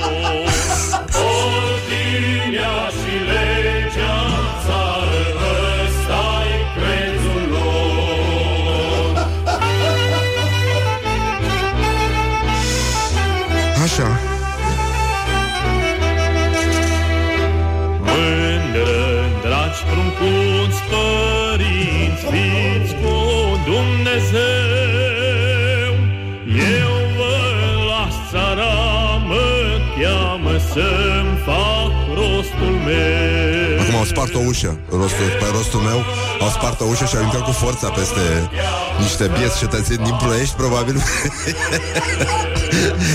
meu 33.97 34.05
Acum 34.05 34.19
au 34.19 34.26
spart 34.37 34.45
o 34.45 34.49
ușă 34.49 34.79
rostul, 34.91 35.27
Pe 35.39 35.47
rostul 35.53 35.81
meu. 35.81 36.05
Au 36.41 36.49
spart 36.49 36.81
o 36.81 36.85
ușă 36.85 37.05
și 37.05 37.17
au 37.17 37.23
intrat 37.23 37.45
cu 37.45 37.51
forța 37.51 37.89
Peste 37.89 38.51
niște 38.99 39.31
bieți 39.39 39.59
cetățeni 39.59 40.05
din 40.05 40.17
Ploiești 40.23 40.55
Probabil. 40.55 41.03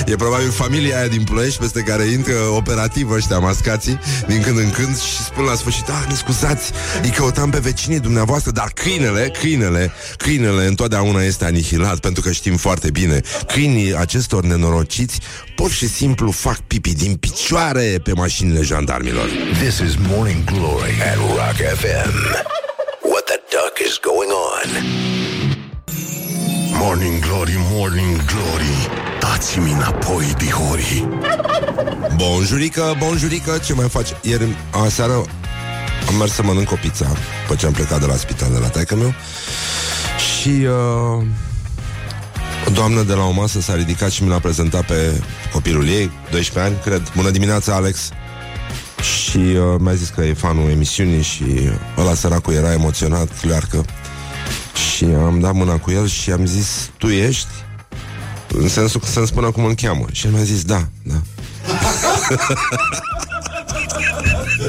E 0.05 0.15
probabil 0.15 0.51
familia 0.51 0.97
aia 0.97 1.07
din 1.07 1.23
Ploiești 1.23 1.59
Peste 1.59 1.81
care 1.81 2.03
intră 2.03 2.33
operativ 2.33 3.11
ăștia 3.11 3.39
mascații 3.39 3.99
Din 4.27 4.41
când 4.41 4.57
în 4.57 4.69
când 4.69 4.99
și 4.99 5.23
spun 5.23 5.43
la 5.43 5.55
sfârșit 5.55 5.89
Ah, 5.89 6.05
ne 6.07 6.15
scuzați, 6.15 6.71
îi 7.01 7.09
căutam 7.09 7.49
pe 7.49 7.57
vecinii 7.59 7.99
dumneavoastră 7.99 8.51
Dar 8.51 8.71
câinele, 8.73 9.31
câinele 9.39 9.91
Câinele 10.17 10.65
întotdeauna 10.65 11.21
este 11.21 11.45
anihilat 11.45 11.99
Pentru 11.99 12.21
că 12.21 12.31
știm 12.31 12.57
foarte 12.57 12.91
bine. 12.91 13.21
Câinii 13.47 13.95
acestor 13.95 14.43
nenorociți 14.43 15.19
Pur 15.55 15.71
și 15.71 15.87
simplu 15.87 16.31
fac 16.31 16.59
pipi 16.59 16.93
din 16.93 17.15
picioare 17.15 17.99
Pe 18.03 18.11
mașinile 18.13 18.61
jandarmilor. 18.61 19.29
This 19.61 19.77
is 19.77 19.95
Morning 20.07 20.43
Glory 20.43 20.93
at 21.11 21.17
Rock 21.17 21.57
FM. 21.81 22.13
What 23.11 23.23
the 23.27 23.39
duck 23.55 23.75
is 23.87 23.95
going 24.09 24.31
on? 24.49 24.67
Morning 26.83 27.19
Glory, 27.21 27.57
Morning 27.57 28.15
Glory, 28.25 28.77
dați-mi 29.19 29.71
înapoi, 29.71 30.33
dihori. 30.37 31.07
Bonjurică, 32.15 32.95
bonjurică, 32.97 33.57
ce 33.65 33.73
mai 33.73 33.89
faci? 33.89 34.07
Ieri, 34.21 34.55
aseară, 34.85 35.13
am 36.07 36.15
mers 36.15 36.33
să 36.33 36.43
mănânc 36.43 36.71
o 36.71 36.75
pizza 36.81 37.07
După 37.41 37.55
ce 37.59 37.65
am 37.65 37.71
plecat 37.71 37.99
de 37.99 38.05
la 38.05 38.15
spital 38.15 38.51
de 38.51 38.57
la 38.57 38.67
taică 38.67 38.95
meu 38.95 39.13
Și 40.17 40.49
uh, 40.49 41.23
O 42.67 42.71
doamnă 42.73 43.01
de 43.01 43.13
la 43.13 43.23
o 43.23 43.31
masă 43.31 43.59
s-a 43.59 43.75
ridicat 43.75 44.11
și 44.11 44.23
mi 44.23 44.29
l-a 44.29 44.39
prezentat 44.39 44.85
pe 44.85 45.21
copilul 45.53 45.87
ei 45.87 46.11
12 46.31 46.59
ani, 46.59 46.83
cred 46.83 47.11
Bună 47.15 47.29
dimineața, 47.29 47.75
Alex 47.75 48.09
Și 49.01 49.37
uh, 49.37 49.79
mi-a 49.79 49.93
zis 49.93 50.09
că 50.09 50.21
e 50.21 50.33
fanul 50.33 50.69
emisiunii 50.69 51.21
Și 51.21 51.43
ăla 51.97 52.13
săracul 52.13 52.53
era 52.53 52.73
emoționat, 52.73 53.39
clar 53.41 53.67
că 53.69 53.81
Și 54.95 55.05
am 55.05 55.39
dat 55.39 55.53
mâna 55.53 55.77
cu 55.77 55.91
el 55.91 56.07
și 56.07 56.31
am 56.31 56.45
zis 56.45 56.89
Tu 56.97 57.07
ești? 57.07 57.47
În 58.47 58.67
sensul 58.67 58.99
că 58.99 59.05
să-mi 59.05 59.27
spună 59.27 59.51
cum 59.51 59.65
îl 59.65 59.75
cheamă. 59.75 60.05
Și 60.11 60.25
el 60.25 60.31
mi-a 60.31 60.43
zis 60.43 60.63
da, 60.63 60.87
da 61.03 61.15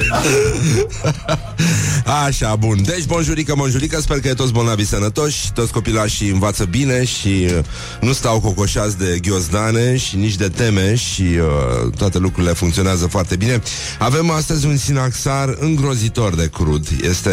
Așa, 2.27 2.57
bun. 2.57 2.83
Deci, 2.83 3.05
bonjurică, 3.05 3.55
bonjurică, 3.57 4.01
sper 4.01 4.21
că 4.21 4.29
e 4.29 4.35
toți 4.35 4.53
bolnavi 4.53 4.85
sănătoși, 4.85 5.53
toți 5.53 5.73
copilașii 5.73 6.31
învață 6.31 6.65
bine 6.65 7.05
și 7.05 7.29
uh, 7.29 7.59
nu 8.01 8.13
stau 8.13 8.41
cocoșați 8.41 8.99
de 8.99 9.19
ghiozdane 9.23 9.97
și 9.97 10.17
nici 10.17 10.37
de 10.37 10.49
teme 10.49 10.95
și 10.95 11.23
uh, 11.23 11.93
toate 11.97 12.19
lucrurile 12.19 12.53
funcționează 12.53 13.07
foarte 13.07 13.37
bine. 13.37 13.63
Avem 13.99 14.31
astăzi 14.31 14.67
un 14.67 14.77
sinaxar 14.77 15.57
îngrozitor 15.59 16.35
de 16.35 16.51
crud. 16.53 16.87
Este 17.03 17.31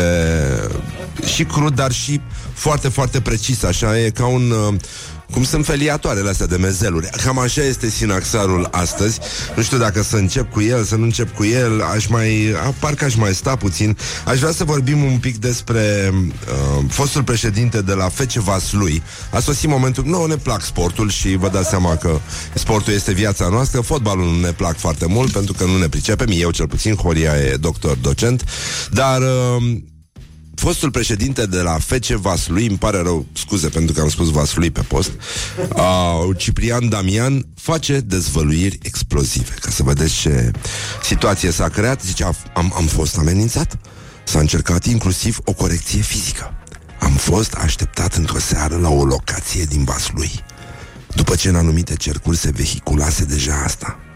și 1.36 1.44
crud, 1.44 1.76
dar 1.76 1.92
și 1.92 2.22
foarte, 2.54 2.90
foarte 2.90 3.22
precis, 3.22 3.64
așa, 3.64 4.00
e 4.00 4.10
ca 4.10 4.26
un... 4.26 4.52
Uh, 4.52 4.74
cum 5.32 5.44
sunt 5.44 5.66
feliatoarele 5.66 6.30
astea 6.30 6.46
de 6.46 6.58
mezeluri. 6.58 7.10
Cam 7.24 7.40
așa 7.40 7.62
este 7.62 7.90
sinaxarul 7.90 8.68
astăzi. 8.72 9.20
Nu 9.56 9.62
știu 9.62 9.78
dacă 9.78 10.04
să 10.04 10.16
încep 10.16 10.52
cu 10.52 10.62
el, 10.62 10.84
să 10.84 10.96
nu 10.96 11.04
încep 11.04 11.36
cu 11.36 11.46
el. 11.46 11.82
Aș 11.82 12.08
mai... 12.08 12.54
A, 12.66 12.74
parcă 12.80 13.06
aș 13.06 13.16
mai 13.16 13.34
sta 13.34 13.56
puțin. 13.56 13.98
Aș 14.26 14.40
vrea 14.40 14.52
să 14.52 14.64
vorbim 14.64 15.04
un 15.04 15.18
pic 15.18 15.38
despre 15.38 16.14
uh, 16.14 16.86
fostul 16.90 17.24
președinte 17.24 17.82
de 17.82 17.94
la 17.94 18.10
FC 18.10 18.32
Vaslui. 18.32 19.04
A 19.32 19.40
sosit 19.40 19.70
momentul... 19.70 20.04
Nu, 20.06 20.26
ne 20.26 20.36
plac 20.36 20.62
sportul 20.62 21.10
și 21.10 21.36
vă 21.36 21.50
dați 21.50 21.70
seama 21.70 21.96
că 21.96 22.20
sportul 22.54 22.94
este 22.94 23.14
viața 23.14 23.48
noastră. 23.48 23.82
Fotbalul 23.82 24.26
nu 24.26 24.40
ne 24.40 24.52
plac 24.52 24.78
foarte 24.78 25.06
mult 25.06 25.32
pentru 25.32 25.54
că 25.54 25.66
nu 25.66 25.78
ne 25.78 25.90
pricepem. 25.90 26.28
Eu 26.32 26.52
cel 26.52 26.68
puțin, 26.68 26.96
Horia 26.96 27.38
e 27.38 27.56
doctor, 27.56 27.98
docent. 28.02 28.44
Dar... 28.92 29.22
Uh, 29.22 29.78
fostul 30.60 30.92
președinte 30.92 31.46
de 31.46 31.62
la 31.62 31.78
FC 31.80 32.06
Vaslui, 32.06 32.68
îmi 32.68 32.78
pare 32.78 33.02
rău, 33.02 33.26
scuze 33.34 33.68
pentru 33.70 33.94
că 33.94 34.02
am 34.02 34.10
spus 34.10 34.30
Vaslui 34.30 34.72
pe 34.72 34.82
post, 34.82 35.12
uh, 35.76 36.38
Ciprian 36.38 36.90
Damian 36.90 37.46
face 37.56 38.00
dezvăluiri 38.00 38.78
explozive. 38.82 39.54
Ca 39.60 39.70
să 39.70 39.84
vedeți 39.84 40.14
ce 40.14 40.52
situație 41.04 41.52
s-a 41.52 41.70
creat, 41.70 42.02
zice, 42.04 42.24
am, 42.54 42.74
am 42.76 42.86
fost 42.86 43.18
amenințat, 43.18 43.78
s-a 44.24 44.40
încercat 44.40 44.86
inclusiv 44.86 45.40
o 45.44 45.54
corecție 45.54 46.02
fizică. 46.02 46.54
Am 47.00 47.12
fost 47.12 47.54
așteptat 47.54 48.14
într-o 48.16 48.40
seară 48.40 48.78
la 48.78 48.90
o 48.90 49.06
locație 49.06 49.64
din 49.64 49.84
Vaslui. 49.84 50.32
După 51.16 51.36
ce 51.36 51.50
în 51.50 51.56
anumite 51.56 51.96
cercuri 51.96 52.38
se 52.38 52.52
vehiculase 52.52 53.24
deja 53.26 53.62
asta. 53.66 54.09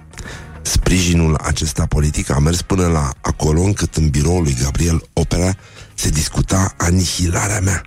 Sprijinul 0.64 1.36
acesta 1.42 1.86
politic 1.86 2.30
a 2.30 2.40
mers 2.40 2.62
până 2.62 2.88
la 2.88 3.14
acolo 3.22 3.62
încât 3.62 3.96
în 3.96 4.10
biroul 4.10 4.44
lui 4.44 4.58
Gabriel 4.62 5.04
Opera 5.14 5.56
se 5.94 6.10
discuta 6.10 6.74
anihilarea 6.78 7.60
mea. 7.60 7.82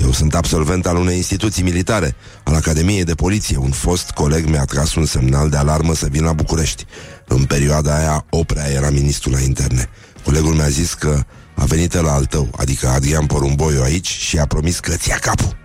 Eu 0.00 0.12
sunt 0.12 0.34
absolvent 0.34 0.86
al 0.86 0.96
unei 0.96 1.16
instituții 1.16 1.62
militare, 1.62 2.14
al 2.42 2.54
Academiei 2.54 3.04
de 3.04 3.14
Poliție. 3.14 3.56
Un 3.56 3.70
fost 3.70 4.10
coleg 4.10 4.46
mi-a 4.46 4.64
tras 4.64 4.94
un 4.94 5.04
semnal 5.04 5.50
de 5.50 5.56
alarmă 5.56 5.94
să 5.94 6.06
vin 6.10 6.24
la 6.24 6.32
București. 6.32 6.84
În 7.26 7.44
perioada 7.44 7.96
aia, 7.96 8.24
Oprea 8.30 8.70
era 8.70 8.90
ministrul 8.90 9.32
la 9.32 9.40
interne. 9.40 9.88
Colegul 10.24 10.54
mi-a 10.54 10.68
zis 10.68 10.94
că 10.94 11.24
a 11.54 11.64
venit 11.64 11.92
la 11.92 12.12
al 12.12 12.24
tău, 12.24 12.50
adică 12.56 12.88
Adrian 12.88 13.26
Porumboiu 13.26 13.82
aici 13.82 14.08
și 14.08 14.38
a 14.38 14.46
promis 14.46 14.78
că 14.78 14.96
ți-a 14.96 15.16
capul. 15.16 15.56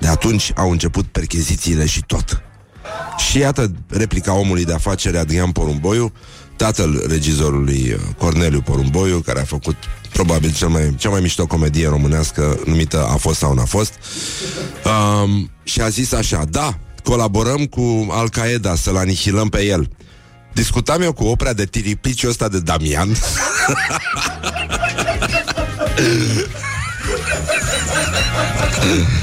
De 0.00 0.06
atunci 0.06 0.52
au 0.54 0.70
început 0.70 1.06
perchezițiile 1.06 1.86
și 1.86 2.02
tot. 2.06 2.43
Și 3.16 3.38
iată 3.38 3.72
replica 3.88 4.34
omului 4.34 4.64
de 4.64 4.72
afaceri 4.72 5.18
Adrian 5.18 5.50
Porumboiu, 5.50 6.12
tatăl 6.56 7.04
regizorului 7.08 7.92
uh, 7.92 8.00
Corneliu 8.18 8.60
Porumboiu, 8.60 9.18
care 9.18 9.40
a 9.40 9.44
făcut 9.44 9.76
probabil 10.12 10.52
cel 10.52 10.68
mai, 10.68 10.94
cea 10.98 11.08
mai 11.08 11.20
mișto 11.20 11.46
comedie 11.46 11.88
românească 11.88 12.60
numită 12.64 13.06
A 13.06 13.16
fost 13.16 13.38
sau 13.38 13.54
n-a 13.54 13.64
fost. 13.64 13.92
Um, 14.84 15.50
și 15.62 15.80
a 15.80 15.88
zis 15.88 16.12
așa, 16.12 16.44
da, 16.50 16.78
colaborăm 17.02 17.64
cu 17.64 18.06
Al-Qaeda 18.10 18.74
să-l 18.74 18.96
anihilăm 18.96 19.48
pe 19.48 19.64
el. 19.64 19.88
Discutam 20.52 21.02
eu 21.02 21.12
cu 21.12 21.24
opera 21.24 21.52
de 21.52 21.64
tiripiciul 21.64 22.30
ăsta 22.30 22.48
de 22.48 22.60
Damian 22.60 23.08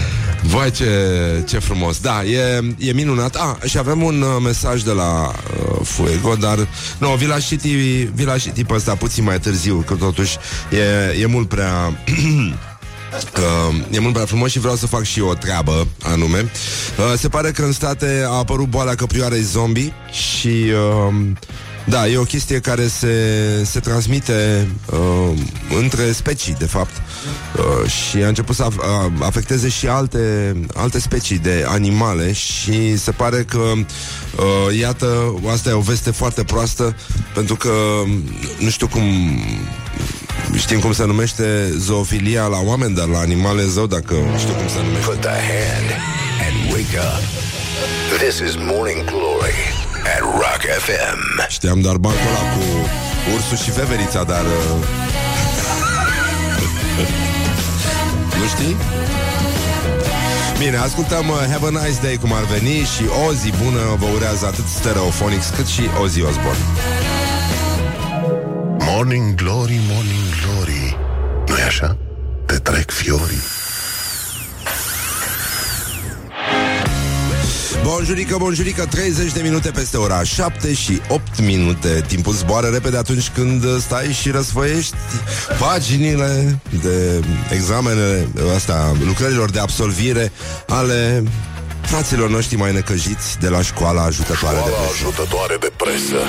Vai 0.44 0.72
ce, 0.72 1.44
ce 1.48 1.60
frumos 1.60 2.00
Da, 2.00 2.24
e, 2.24 2.74
e 2.78 2.92
minunat 2.94 3.36
ah, 3.36 3.70
Și 3.70 3.78
avem 3.78 4.04
un 4.04 4.22
uh, 4.22 4.42
mesaj 4.44 4.82
de 4.82 4.92
la 4.92 5.32
uh, 5.32 5.80
Fuego 5.84 6.36
Dar, 6.36 6.68
nu, 6.98 7.10
vi 7.10 7.26
l-aș 7.26 7.48
citi 7.48 7.76
Vi 8.14 8.24
l-aș 8.24 8.44
citi 8.44 8.64
pe 8.64 8.74
ăsta 8.74 8.96
puțin 8.96 9.24
mai 9.24 9.40
târziu 9.40 9.84
Că 9.88 9.94
totuși 9.94 10.38
e, 10.72 11.22
e 11.22 11.26
mult 11.26 11.48
prea 11.48 11.74
Uh, 13.12 13.76
e 13.92 14.00
mult 14.00 14.14
prea 14.14 14.26
frumos 14.26 14.52
și 14.52 14.60
vreau 14.60 14.76
să 14.76 14.88
fac 14.88 15.04
și 15.04 15.22
o 15.22 15.34
treabă 15.34 15.88
anume. 16.02 16.40
Uh, 16.98 17.14
se 17.18 17.30
pare 17.30 17.52
că 17.52 17.64
în 17.64 17.72
state 17.72 18.24
a 18.28 18.34
apărut 18.34 18.68
boala 18.68 18.96
căprioarei 18.96 19.42
zombie 19.42 19.94
și 20.12 20.48
uh, 20.48 21.14
da, 21.86 22.08
e 22.08 22.18
o 22.18 22.24
chestie 22.24 22.60
care 22.60 22.88
se, 22.88 23.16
se 23.64 23.80
transmite 23.80 24.68
uh, 24.92 25.38
între 25.82 26.12
specii, 26.12 26.56
de 26.60 26.66
fapt. 26.66 26.92
Uh, 27.58 27.90
și 27.90 28.18
a 28.18 28.28
început 28.28 28.56
să 28.56 28.64
af- 28.64 29.20
afecteze 29.20 29.70
și 29.70 29.88
alte, 29.88 30.56
alte 30.76 31.00
specii 31.00 31.38
de 31.38 31.66
animale 31.68 32.32
și 32.32 32.98
se 32.98 33.12
pare 33.12 33.44
că, 33.44 33.58
uh, 33.58 34.78
iată, 34.80 35.40
asta 35.52 35.70
e 35.70 35.74
o 35.74 35.80
veste 35.80 36.12
foarte 36.12 36.44
proastă, 36.44 36.96
pentru 37.34 37.56
că 37.56 37.72
nu 38.60 38.70
știu 38.70 38.88
cum 38.88 39.04
Știm 40.56 40.80
cum 40.80 40.94
se 40.94 41.06
numește 41.06 41.74
zoofilia 41.78 42.46
la 42.46 42.58
oameni, 42.64 42.96
dar 42.96 43.08
la 43.08 43.20
animale 43.20 43.66
zău, 43.66 43.88
dacă 43.88 44.16
știu 44.38 44.54
cum 44.54 44.68
se 44.68 44.78
numește. 44.84 45.06
Put 45.06 45.22
the 45.22 45.30
hand 45.30 45.90
and 46.46 46.72
wake 46.72 46.98
up. 46.98 47.24
This 48.20 48.40
is 48.40 48.56
Morning 48.56 49.06
Glory 49.06 49.81
at 50.06 50.22
Rock 50.22 50.62
FM. 50.86 51.46
Știam 51.50 51.82
doar 51.82 51.98
bancul 51.98 52.28
ăla 52.28 52.54
cu 52.54 52.64
ursul 53.34 53.58
și 53.58 53.72
veverița, 53.72 54.24
dar... 54.24 54.42
Uh... 54.42 54.86
nu 58.40 58.46
știi? 58.48 58.76
Bine, 60.58 60.78
ascultăm 60.78 61.30
uh, 61.30 61.36
Have 61.52 61.66
a 61.66 61.70
Nice 61.70 62.00
Day 62.02 62.18
cum 62.22 62.34
ar 62.34 62.44
veni 62.44 62.78
și 62.84 63.04
o 63.28 63.34
zi 63.34 63.54
bună 63.64 63.96
vă 63.98 64.06
urează 64.16 64.46
atât 64.46 64.68
Stereophonics 64.68 65.50
cât 65.56 65.68
și 65.68 65.82
Ozzy 66.02 66.22
Osbourne. 66.22 66.64
Morning 68.80 69.36
Glory, 69.36 69.80
Morning 69.92 70.28
Glory. 70.44 70.98
nu 71.48 71.58
e 71.58 71.64
așa? 71.64 71.98
Te 72.46 72.56
trec 72.56 72.92
fiorii. 72.92 73.61
Bonjurică, 77.84 78.36
bonjurică, 78.38 78.86
30 78.86 79.32
de 79.32 79.42
minute 79.42 79.70
peste 79.70 79.98
ora 79.98 80.24
7 80.24 80.74
și 80.74 81.02
8 81.08 81.40
minute 81.42 82.04
Timpul 82.08 82.34
zboară 82.34 82.68
repede 82.68 82.98
atunci 82.98 83.30
când 83.30 83.80
stai 83.82 84.12
și 84.22 84.30
răsfăiești 84.30 84.96
paginile 85.60 86.60
de 86.84 87.20
examene, 87.54 88.28
asta, 88.56 88.92
lucrărilor 89.06 89.50
de 89.50 89.60
absolvire 89.60 90.32
ale 90.68 91.24
fraților 91.82 92.30
noștri 92.30 92.56
mai 92.56 92.74
necăjiți 92.74 93.38
de 93.40 93.48
la 93.50 93.62
școala 93.62 94.04
ajutătoare 94.04 94.58
Școala 94.58 94.66
de 94.66 94.72
presă. 94.72 94.92
ajutătoare 94.94 95.58
de 95.60 95.72
presă. 95.78 96.20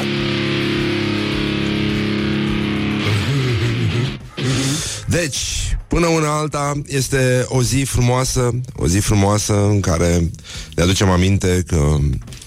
Deci, 5.06 5.71
până 5.92 6.06
una 6.06 6.38
alta, 6.38 6.72
este 6.86 7.46
o 7.48 7.62
zi 7.62 7.82
frumoasă, 7.82 8.50
o 8.76 8.86
zi 8.86 8.98
frumoasă 8.98 9.66
în 9.66 9.80
care 9.80 10.30
ne 10.74 10.82
aducem 10.82 11.10
aminte 11.10 11.64
că 11.66 11.96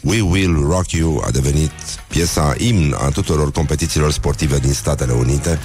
We 0.01 0.21
Will 0.21 0.65
Rock 0.69 0.91
You 0.91 1.23
a 1.25 1.31
devenit 1.31 1.71
piesa 2.08 2.53
imn 2.58 2.95
a 2.99 3.10
tuturor 3.10 3.51
competițiilor 3.51 4.12
sportive 4.12 4.58
din 4.58 4.73
Statele 4.73 5.13
Unite. 5.13 5.60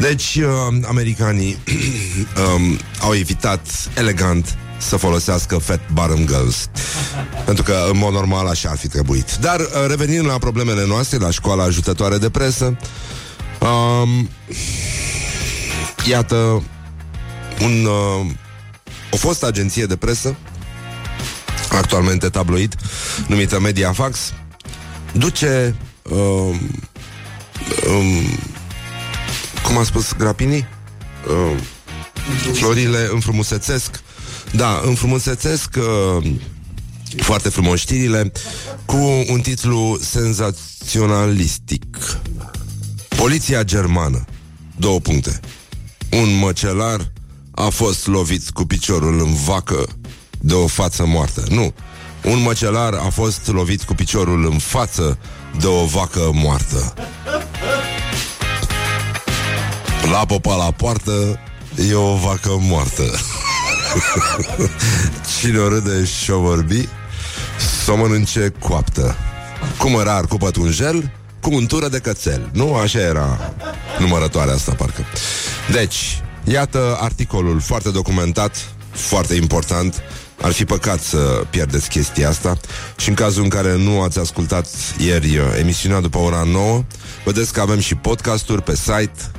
Deci, 0.00 0.34
uh, 0.34 0.84
americanii 0.86 1.58
um, 2.56 2.78
au 3.00 3.14
evitat 3.14 3.66
elegant 3.96 4.56
să 4.78 4.96
folosească 4.96 5.56
Fat 5.56 5.80
Bottom 5.92 6.26
Girls 6.26 6.68
Pentru 7.44 7.62
că, 7.62 7.86
în 7.90 7.98
mod 7.98 8.12
normal, 8.12 8.46
așa 8.46 8.68
ar 8.68 8.76
fi 8.76 8.88
trebuit 8.88 9.36
Dar, 9.36 9.60
uh, 9.60 9.66
revenind 9.88 10.26
la 10.26 10.38
problemele 10.38 10.86
noastre 10.86 11.18
La 11.18 11.30
școala 11.30 11.62
ajutătoare 11.62 12.18
de 12.18 12.30
presă 12.30 12.76
um, 13.60 14.28
Iată 16.08 16.62
un, 17.60 17.84
uh, 17.84 18.26
o 19.10 19.16
fostă 19.16 19.46
agenție 19.46 19.86
de 19.86 19.96
presă, 19.96 20.36
actualmente 21.70 22.28
tabloid, 22.28 22.74
numită 23.26 23.60
Mediafax, 23.60 24.32
duce, 25.12 25.74
uh, 26.02 26.58
um, 27.88 28.38
cum 29.62 29.78
a 29.78 29.84
spus 29.84 30.12
Grapini, 30.12 30.66
uh, 31.28 31.60
florile 32.52 33.08
înfrumusețesc, 33.12 34.02
da, 34.52 34.80
înfrumusețesc 34.84 35.76
uh, 35.76 36.32
foarte 37.16 37.48
frumos 37.48 37.80
știrile, 37.80 38.32
cu 38.84 38.96
un 39.28 39.40
titlu 39.40 39.98
senzaționalistic. 40.00 41.96
Poliția 43.08 43.62
germană. 43.62 44.24
Două 44.76 45.00
puncte 45.00 45.40
un 46.12 46.38
măcelar 46.38 47.11
a 47.54 47.68
fost 47.68 48.06
lovit 48.06 48.50
cu 48.50 48.64
piciorul 48.64 49.20
în 49.20 49.34
vacă 49.34 49.84
de 50.40 50.54
o 50.54 50.66
față 50.66 51.04
moartă. 51.06 51.44
Nu. 51.48 51.74
Un 52.24 52.42
măcelar 52.42 52.94
a 52.94 53.08
fost 53.10 53.46
lovit 53.46 53.82
cu 53.82 53.94
piciorul 53.94 54.44
în 54.50 54.58
față 54.58 55.18
de 55.60 55.66
o 55.66 55.84
vacă 55.84 56.30
moartă. 56.32 56.94
La 60.10 60.24
popa 60.26 60.56
la 60.56 60.70
poartă 60.70 61.40
e 61.90 61.94
o 61.94 62.14
vacă 62.14 62.56
moartă. 62.60 63.02
Cine 65.38 65.58
o 65.58 65.68
râde 65.68 66.04
și 66.04 66.30
o 66.30 66.38
vorbi, 66.38 66.88
să 67.84 67.92
o 67.92 67.96
mănânce 67.96 68.52
coaptă. 68.58 69.16
Cu 69.78 69.88
mărar 69.88 70.26
cu 70.26 70.36
pătunjel, 70.36 71.10
cu 71.40 71.54
untură 71.54 71.88
de 71.88 71.98
cățel. 71.98 72.50
Nu? 72.52 72.74
Așa 72.74 72.98
era 72.98 73.54
numărătoarea 73.98 74.54
asta, 74.54 74.72
parcă. 74.72 75.04
Deci, 75.72 76.22
iată 76.44 76.96
articolul 77.00 77.60
foarte 77.60 77.90
documentat, 77.90 78.74
foarte 78.90 79.34
important. 79.34 80.02
Ar 80.40 80.52
fi 80.52 80.64
păcat 80.64 81.00
să 81.00 81.44
pierdeți 81.50 81.88
chestia 81.88 82.28
asta 82.28 82.56
și 82.96 83.08
în 83.08 83.14
cazul 83.14 83.42
în 83.42 83.48
care 83.48 83.76
nu 83.76 84.00
ați 84.00 84.18
ascultat 84.18 84.66
ieri 84.98 85.36
uh, 85.36 85.44
emisiunea 85.58 86.00
după 86.00 86.18
ora 86.18 86.42
9, 86.42 86.84
vedeți 87.24 87.52
că 87.52 87.60
avem 87.60 87.78
și 87.78 87.94
podcasturi 87.94 88.62
pe 88.62 88.76
site 88.76 89.30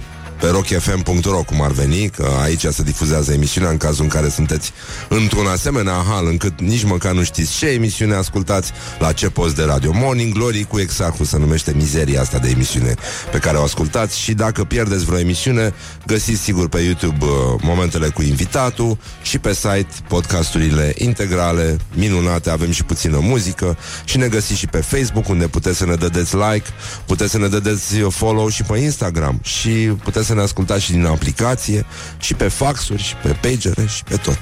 pe 0.44 0.50
rockfm.ro 0.50 1.44
cum 1.44 1.62
ar 1.62 1.72
veni, 1.72 2.10
că 2.10 2.30
aici 2.42 2.66
se 2.66 2.84
difuzează 2.84 3.34
emisiunea 3.34 3.70
în 3.70 3.78
cazul 3.78 4.04
în 4.04 4.10
care 4.10 4.30
sunteți 4.30 4.72
într-un 5.10 5.46
asemenea 5.46 6.04
hal 6.10 6.28
încât 6.28 6.60
nici 6.62 6.84
măcar 6.84 7.12
nu 7.12 7.24
știți 7.24 7.58
ce 7.58 7.68
emisiune 7.68 8.16
ascultați, 8.16 8.72
la 9.00 9.12
ce 9.12 9.30
post 9.30 9.56
de 9.56 9.64
radio. 9.64 9.92
Morning 9.94 10.34
Glory 10.34 10.64
cu 10.64 10.80
exact 10.80 11.26
se 11.26 11.38
numește 11.38 11.74
mizeria 11.76 12.22
asta 12.22 12.38
de 12.38 12.50
emisiune 12.50 12.94
pe 13.32 13.38
care 13.38 13.58
o 13.58 13.64
ascultați 13.64 14.20
și 14.20 14.34
dacă 14.34 14.64
pierdeți 14.64 15.06
vreo 15.06 15.20
emisiune, 15.20 15.74
găsiți 16.06 16.42
sigur 16.42 16.70
pe 16.70 16.80
YouTube 16.80 17.26
uh, 17.26 17.32
momentele 17.62 18.08
cu 18.08 18.22
invitatul 18.22 18.98
și 19.22 19.40
pe 19.40 19.54
site 19.54 19.88
podcasturile 20.08 20.94
integrale, 20.98 21.78
minunate, 21.94 22.50
avem 22.50 22.72
și 22.72 22.84
puțină 22.84 23.20
muzică 23.22 23.78
și 24.04 24.18
ne 24.18 24.28
găsiți 24.28 24.60
și 24.60 24.68
pe 24.68 24.78
Facebook 24.78 25.30
unde 25.30 25.48
puteți 25.48 25.78
să 25.78 25.86
ne 25.86 25.96
dădeți 25.96 26.36
like, 26.36 26.70
puteți 27.06 27.32
să 27.32 27.38
ne 27.38 27.48
dădeți 27.48 27.96
follow 27.96 28.50
și 28.50 28.64
pe 28.64 28.78
Instagram 28.78 29.40
și 29.44 29.70
puteți 30.04 30.26
să 30.26 30.33
să 30.34 30.40
ne 30.40 30.46
ascultați 30.46 30.84
și 30.84 30.92
din 30.92 31.06
aplicație, 31.06 31.86
și 32.20 32.34
pe 32.34 32.48
faxuri, 32.48 33.04
și 33.04 33.16
pe 33.16 33.38
pagere, 33.42 33.86
și 33.96 34.04
pe 34.04 34.16
tot. 34.16 34.40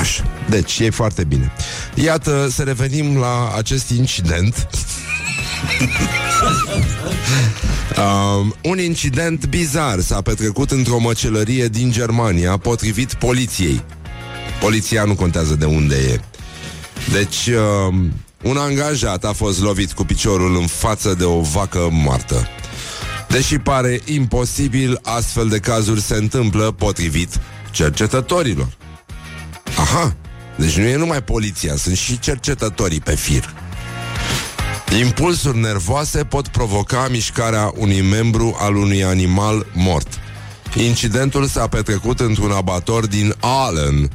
Așa. 0.00 0.24
Deci, 0.48 0.78
e 0.78 0.90
foarte 0.90 1.24
bine. 1.24 1.52
Iată, 1.94 2.48
să 2.50 2.62
revenim 2.62 3.16
la 3.16 3.52
acest 3.56 3.90
incident. 3.90 4.54
Um, 7.98 8.54
un 8.62 8.78
incident 8.78 9.46
bizar 9.46 10.00
s-a 10.00 10.20
petrecut 10.20 10.70
într-o 10.70 10.98
măcelărie 10.98 11.68
din 11.68 11.90
Germania, 11.90 12.56
potrivit 12.56 13.14
poliției. 13.14 13.82
Poliția 14.60 15.04
nu 15.04 15.14
contează 15.14 15.54
de 15.54 15.64
unde 15.64 15.96
e. 15.96 16.20
Deci, 17.12 17.46
um, 17.88 18.12
un 18.42 18.56
angajat 18.56 19.24
a 19.24 19.32
fost 19.32 19.60
lovit 19.60 19.92
cu 19.92 20.04
piciorul 20.04 20.56
în 20.56 20.66
față 20.66 21.14
de 21.14 21.24
o 21.24 21.40
vacă 21.40 21.88
moartă. 21.90 22.48
Deși 23.28 23.58
pare 23.58 24.00
imposibil, 24.04 24.98
astfel 25.02 25.48
de 25.48 25.58
cazuri 25.58 26.00
se 26.00 26.14
întâmplă 26.14 26.70
potrivit 26.70 27.40
cercetătorilor. 27.70 28.68
Aha, 29.78 30.16
deci 30.56 30.76
nu 30.76 30.84
e 30.84 30.96
numai 30.96 31.22
poliția, 31.22 31.76
sunt 31.76 31.96
și 31.96 32.18
cercetătorii 32.18 33.00
pe 33.00 33.14
fir. 33.14 33.54
Impulsuri 35.00 35.58
nervoase 35.58 36.24
pot 36.24 36.48
provoca 36.48 37.08
mișcarea 37.10 37.72
unui 37.76 38.00
membru 38.00 38.56
al 38.60 38.76
unui 38.76 39.04
animal 39.04 39.66
mort. 39.74 40.08
Incidentul 40.76 41.46
s-a 41.46 41.66
petrecut 41.66 42.20
într-un 42.20 42.50
abator 42.50 43.06
din 43.06 43.34
Allen. 43.40 44.10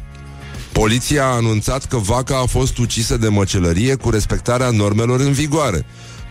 Poliția 0.72 1.24
a 1.24 1.36
anunțat 1.36 1.86
că 1.86 1.98
vaca 1.98 2.38
a 2.38 2.46
fost 2.46 2.78
ucisă 2.78 3.18
de 3.18 3.28
măcelărie 3.28 3.96
cu 3.96 4.10
respectarea 4.10 4.70
normelor 4.70 5.20
în 5.20 5.32
vigoare. 5.32 5.86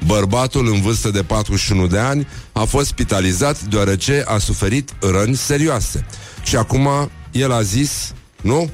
Bărbatul 0.06 0.66
în 0.66 0.80
vârstă 0.80 1.10
de 1.10 1.22
41 1.22 1.86
de 1.86 1.98
ani 1.98 2.28
a 2.52 2.64
fost 2.64 2.86
spitalizat 2.86 3.60
deoarece 3.60 4.24
a 4.26 4.38
suferit 4.38 4.90
răni 5.00 5.36
serioase. 5.36 6.06
Și 6.42 6.56
acum 6.56 6.88
el 7.30 7.52
a 7.52 7.62
zis, 7.62 8.12
nu? 8.40 8.70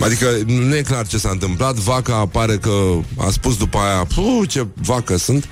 Adică 0.00 0.26
nu 0.46 0.76
e 0.76 0.82
clar 0.82 1.06
ce 1.06 1.18
s-a 1.18 1.28
întâmplat 1.30 1.74
Vaca 1.74 2.14
apare 2.14 2.56
că 2.56 2.70
a 3.16 3.30
spus 3.30 3.56
după 3.56 3.78
aia 3.78 4.06
Puh, 4.14 4.48
ce 4.48 4.66
vacă 4.74 5.16
sunt 5.16 5.48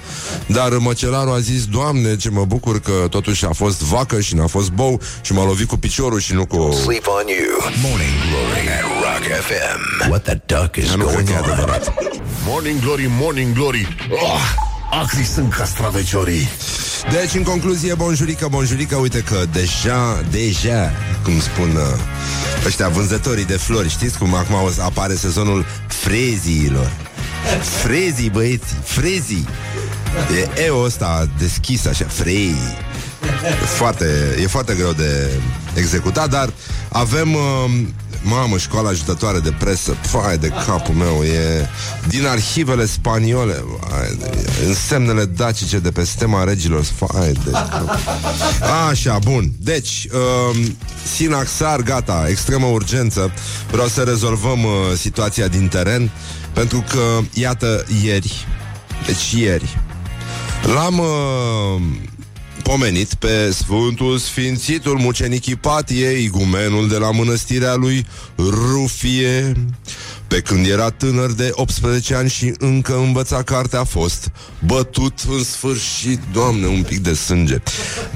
Dar 0.46 0.72
măcelarul 0.72 1.32
a 1.32 1.38
zis 1.38 1.64
Doamne, 1.64 2.16
ce 2.16 2.30
mă 2.30 2.44
bucur 2.44 2.80
că 2.80 3.06
totuși 3.10 3.44
a 3.44 3.52
fost 3.52 3.82
vacă 3.82 4.20
și 4.20 4.34
n-a 4.34 4.46
fost 4.46 4.70
bou 4.70 5.00
Și 5.22 5.32
m-a 5.32 5.44
lovit 5.44 5.68
cu 5.68 5.76
piciorul 5.76 6.20
și 6.20 6.34
nu 6.34 6.46
cu... 6.46 6.72
Sleep 6.82 7.06
on 7.06 7.26
you. 7.26 7.72
Morning 7.82 8.16
Glory 8.30 8.68
at 8.68 8.84
Rock 9.02 9.40
FM. 9.40 10.10
What 10.10 10.22
the 10.22 10.40
duck 10.46 10.76
is 10.76 10.88
Dar 10.88 10.96
nu 10.96 11.04
cred 11.04 11.14
going 11.14 11.28
că 11.28 11.34
e 11.34 11.38
on? 11.38 11.50
adevărat 11.50 11.92
Morning 12.46 12.80
Glory, 12.80 13.06
Morning 13.20 13.54
Glory 13.54 13.88
oh, 14.10 14.70
Acri 15.00 15.24
sunt 15.24 15.52
castraveciorii. 15.52 16.48
Deci, 17.10 17.34
în 17.34 17.42
concluzie, 17.42 17.94
bonjurică, 17.94 18.46
bonjurică 18.50 18.96
Uite 18.96 19.20
că 19.20 19.44
deja, 19.52 20.22
deja 20.30 20.92
Cum 21.22 21.40
spun 21.40 21.70
uh, 21.70 22.66
ăștia 22.66 22.88
vânzătorii 22.88 23.44
de 23.44 23.56
flori 23.56 23.88
Știți 23.88 24.18
cum 24.18 24.34
acum 24.34 24.62
o 24.62 24.70
să 24.70 24.82
apare 24.82 25.14
sezonul 25.14 25.66
freziilor? 25.86 26.90
Frezii, 27.82 28.30
băieții, 28.30 28.76
frezii. 28.84 29.48
E 30.56 30.64
eu 30.64 30.82
ăsta 30.82 31.28
deschis 31.38 31.86
așa, 31.86 32.04
frezii. 32.08 32.76
E 33.62 33.64
foarte, 33.64 34.36
e 34.40 34.46
foarte 34.46 34.74
greu 34.74 34.92
de 34.92 35.30
executat, 35.74 36.30
dar 36.30 36.52
avem, 36.88 37.34
uh, 37.34 37.40
mamă, 38.22 38.56
școala 38.56 38.88
ajutătoare 38.88 39.38
de 39.38 39.54
presă, 39.58 39.96
fai 40.00 40.38
de 40.38 40.48
capul 40.48 40.94
meu, 40.94 41.22
e 41.22 41.68
din 42.08 42.26
arhivele 42.26 42.86
spaniole, 42.86 43.64
fai 43.88 44.16
de, 44.18 44.48
însemnele 44.66 45.24
dacice 45.24 45.78
de 45.78 45.90
pe 45.90 46.04
stema 46.04 46.44
regilor, 46.44 46.84
fai 46.84 47.32
de 47.44 47.50
cap. 47.50 47.98
Așa, 48.90 49.18
bun. 49.24 49.52
Deci, 49.58 50.06
uh, 50.12 50.66
Sinaxar, 51.14 51.80
gata, 51.80 52.24
extremă 52.28 52.66
urgență. 52.66 53.32
Vreau 53.70 53.88
să 53.88 54.02
rezolvăm 54.02 54.64
uh, 54.64 54.70
situația 54.96 55.48
din 55.48 55.68
teren, 55.68 56.10
pentru 56.52 56.84
că, 56.90 57.20
iată, 57.32 57.84
ieri, 58.02 58.46
deci 59.06 59.32
ieri, 59.32 59.78
L-am 60.62 60.98
uh, 60.98 61.82
pomenit 62.62 63.14
pe 63.14 63.50
Sfântul 63.50 64.18
Sfințitul 64.18 64.98
Mucenic 64.98 65.46
Ipatie, 65.46 66.08
igumenul 66.08 66.88
de 66.88 66.96
la 66.96 67.10
mănăstirea 67.10 67.74
lui 67.74 68.06
Rufie, 68.36 69.52
pe 70.26 70.40
când 70.40 70.66
era 70.66 70.90
tânăr 70.90 71.32
de 71.32 71.50
18 71.52 72.14
ani 72.14 72.28
și 72.28 72.54
încă 72.58 72.96
învăța 72.96 73.42
cartea 73.42 73.80
a 73.80 73.84
fost 73.84 74.30
bătut 74.66 75.18
în 75.28 75.44
sfârșit, 75.44 76.20
Doamne, 76.32 76.66
un 76.66 76.82
pic 76.82 76.98
de 76.98 77.14
sânge, 77.14 77.62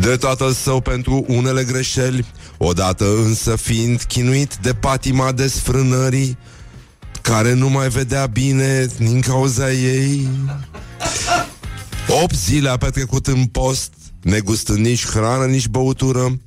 de 0.00 0.16
tatăl 0.16 0.52
său 0.52 0.80
pentru 0.80 1.24
unele 1.28 1.64
greșeli, 1.64 2.24
odată 2.56 3.04
însă 3.24 3.56
fiind 3.56 4.02
chinuit 4.02 4.54
de 4.62 4.74
patima 4.74 5.32
desfrânării, 5.32 6.38
care 7.22 7.52
nu 7.52 7.68
mai 7.68 7.88
vedea 7.88 8.26
bine 8.26 8.86
din 8.98 9.20
cauza 9.20 9.72
ei. 9.72 10.28
8 12.22 12.34
zile 12.34 12.68
a 12.68 12.76
petrecut 12.76 13.26
în 13.26 13.44
post, 13.44 13.92
negustând 14.26 14.78
nici 14.78 15.06
hrană, 15.06 15.44
nici 15.44 15.68
băutură. 15.68 16.38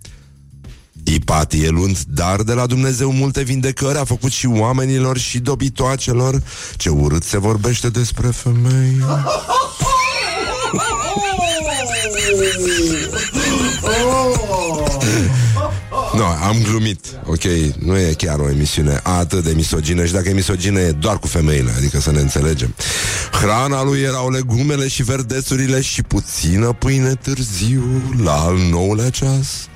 Ipatie 1.04 1.70
luând 1.70 1.98
dar 2.08 2.42
de 2.42 2.54
la 2.54 2.65
Dumnezeu 2.65 3.12
multe 3.12 3.42
vindecări 3.42 3.98
A 3.98 4.04
făcut 4.04 4.32
și 4.32 4.48
oamenilor 4.48 5.18
și 5.18 5.39
dobitoacelor. 5.39 6.42
Ce 6.76 6.89
urât 6.89 7.24
se 7.24 7.38
vorbește 7.38 7.89
despre 7.89 8.28
femei 8.28 8.98
Nu, 16.13 16.24
am 16.24 16.58
glumit 16.63 17.06
Ok, 17.26 17.43
nu 17.80 17.98
e 17.98 18.13
chiar 18.17 18.39
o 18.39 18.50
emisiune 18.50 19.00
atât 19.04 19.43
de 19.43 19.52
misogină 19.56 20.06
Și 20.06 20.13
dacă 20.13 20.30
e 20.30 20.34
misogină 20.34 20.80
e 20.80 20.91
doar 20.91 21.19
cu 21.19 21.28
femeile 21.28 21.72
Adică 21.78 22.00
să 22.00 22.12
ne 22.12 22.19
înțelegem 22.19 22.76
Hrana 23.32 23.84
lui 23.84 24.00
erau 24.00 24.30
legumele 24.30 24.88
și 24.88 25.04
verdețurile 25.04 25.82
Și 25.82 26.04
puțină 26.04 26.74
pâine 26.74 27.15
târziu 27.15 28.13
La 28.24 28.34
al 28.34 28.58
nouălea 28.58 29.10
ceas 29.10 29.69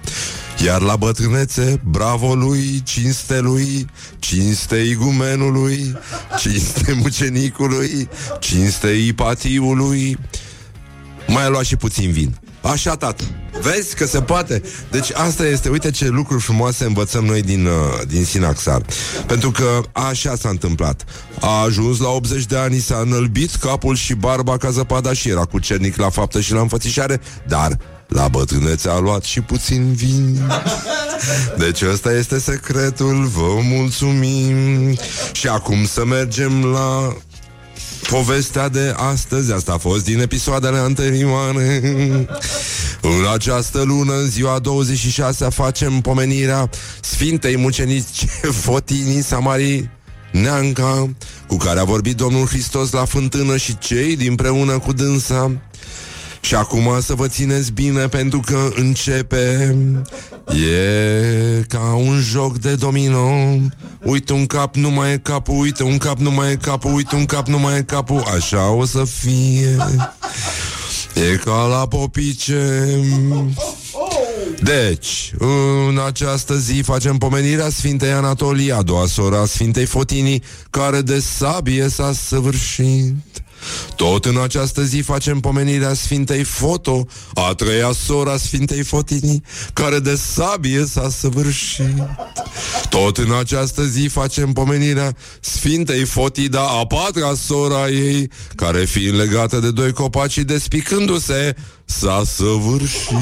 iar 0.65 0.81
la 0.81 0.95
bătrânețe, 0.95 1.79
bravo 1.83 2.35
lui, 2.35 2.81
cinste 2.83 3.39
lui, 3.39 3.87
cinste 4.19 4.75
igumenului, 4.75 5.97
cinste 6.39 6.93
mucenicului, 7.01 8.09
cinste 8.39 8.87
ipatiului. 8.87 10.17
Mai 11.27 11.43
a 11.43 11.47
luat 11.47 11.63
și 11.63 11.75
puțin 11.75 12.11
vin. 12.11 12.35
Așa, 12.63 12.95
tată. 12.95 13.23
Vezi 13.61 13.95
că 13.95 14.05
se 14.05 14.21
poate? 14.21 14.61
Deci 14.91 15.11
asta 15.13 15.45
este, 15.45 15.69
uite 15.69 15.91
ce 15.91 16.07
lucruri 16.07 16.41
frumoase 16.41 16.85
învățăm 16.85 17.25
noi 17.25 17.41
din, 17.41 17.65
uh, 17.65 17.73
din 18.07 18.25
Sinaxar. 18.25 18.81
Pentru 19.27 19.51
că 19.51 19.81
așa 19.91 20.35
s-a 20.35 20.49
întâmplat. 20.49 21.03
A 21.39 21.61
ajuns 21.61 21.99
la 21.99 22.09
80 22.09 22.45
de 22.45 22.57
ani, 22.57 22.79
s-a 22.79 22.97
înălbit 22.97 23.55
capul 23.55 23.95
și 23.95 24.13
barba 24.13 24.57
ca 24.57 24.69
zăpada 24.69 25.13
și 25.13 25.29
era 25.29 25.45
cu 25.45 25.59
cernic 25.59 25.95
la 25.95 26.09
faptă 26.09 26.39
și 26.41 26.53
la 26.53 26.59
înfățișare, 26.59 27.21
dar 27.47 27.77
la 28.07 28.27
bătrânețe 28.27 28.89
a 28.89 28.99
luat 28.99 29.23
și 29.23 29.41
puțin 29.41 29.93
vin. 29.93 30.39
Deci 31.63 31.81
ăsta 31.81 32.11
este 32.11 32.39
secretul, 32.39 33.25
vă 33.25 33.59
mulțumim. 33.61 34.57
Și 35.31 35.47
acum 35.47 35.85
să 35.85 36.05
mergem 36.05 36.65
la 36.65 37.15
povestea 38.09 38.69
de 38.69 38.93
astăzi. 38.97 39.51
Asta 39.51 39.73
a 39.73 39.77
fost 39.77 40.03
din 40.03 40.19
episoadele 40.19 40.77
anterioare. 40.77 41.81
În 43.01 43.25
această 43.33 43.81
lună, 43.81 44.13
în 44.13 44.29
ziua 44.29 44.59
26 44.59 45.49
facem 45.49 46.01
pomenirea 46.01 46.69
Sfintei 47.01 47.57
Mucenici 47.57 48.25
Fotinii 48.51 49.23
Samarii 49.23 49.89
Neanca, 50.31 51.09
cu 51.47 51.57
care 51.57 51.79
a 51.79 51.83
vorbit 51.83 52.15
Domnul 52.15 52.47
Hristos 52.47 52.91
la 52.91 53.05
fântână 53.05 53.57
și 53.57 53.77
cei 53.77 54.15
dinpreună 54.15 54.79
cu 54.79 54.93
dânsa. 54.93 55.51
Și 56.41 56.55
acum 56.55 56.97
să 57.01 57.13
vă 57.13 57.27
țineți 57.27 57.71
bine 57.71 58.07
pentru 58.07 58.39
că 58.39 58.69
începe 58.75 59.75
E 60.51 61.63
ca 61.67 61.93
un 61.95 62.19
joc 62.19 62.57
de 62.57 62.75
domino. 62.75 63.59
Uite 64.03 64.33
un 64.33 64.45
cap, 64.45 64.75
nu 64.75 64.89
mai 64.89 65.13
e 65.13 65.17
capul 65.17 65.59
Uite 65.59 65.83
un 65.83 65.97
cap, 65.97 66.17
nu 66.17 66.31
mai 66.31 66.51
e 66.51 66.55
capul 66.55 66.93
Uite 66.93 67.15
un 67.15 67.25
cap, 67.25 67.47
nu 67.47 67.59
mai 67.59 67.77
e 67.77 67.83
capul. 67.83 68.23
Așa 68.35 68.69
o 68.69 68.85
să 68.85 69.03
fie. 69.05 69.77
E 71.13 71.35
ca 71.43 71.65
la 71.65 71.87
popice. 71.87 72.85
Deci, 74.61 75.33
în 75.87 75.99
această 76.05 76.57
zi 76.57 76.81
facem 76.81 77.17
pomenirea 77.17 77.69
Sfintei 77.69 78.11
Anatolia, 78.11 78.77
a 78.77 78.81
doua 78.81 79.05
sora 79.05 79.39
a 79.39 79.45
Sfintei 79.45 79.85
Fotinii, 79.85 80.43
care 80.69 81.01
de 81.01 81.19
sabie 81.19 81.89
s-a 81.89 82.11
săvârșit. 82.13 83.42
Tot 83.95 84.25
în 84.25 84.37
această 84.43 84.83
zi 84.83 84.97
facem 84.97 85.39
pomenirea 85.39 85.93
Sfintei 85.93 86.43
Foto, 86.43 87.05
a 87.33 87.53
treia 87.53 87.91
sora 88.05 88.37
Sfintei 88.37 88.83
Fotinii, 88.83 89.43
care 89.73 89.99
de 89.99 90.15
sabie 90.15 90.85
s-a 90.85 91.09
săvârșit. 91.09 91.93
Tot 92.89 93.17
în 93.17 93.33
această 93.39 93.85
zi 93.85 94.07
facem 94.07 94.51
pomenirea 94.51 95.15
Sfintei 95.39 96.05
Fotida, 96.05 96.61
a 96.61 96.85
patra 96.85 97.33
sora 97.35 97.89
ei, 97.89 98.29
care 98.55 98.85
fiind 98.85 99.15
legată 99.15 99.59
de 99.59 99.71
doi 99.71 99.91
copaci 99.91 100.37
despicându-se, 100.37 101.55
s-a 101.85 102.23
săvârșit. 102.25 103.17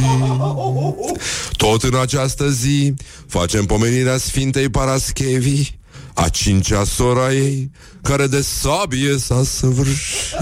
Tot 1.51 1.83
în 1.83 1.95
această 2.01 2.49
zi 2.49 2.93
facem 3.27 3.65
pomenirea 3.65 4.17
Sfintei 4.17 4.69
Paraschevii, 4.69 5.79
a 6.13 6.29
cincea 6.29 6.83
sora 6.83 7.33
ei, 7.33 7.71
care 8.01 8.27
de 8.27 8.41
sabie 8.41 9.17
s-a 9.17 9.43
săvârșit. 9.43 10.35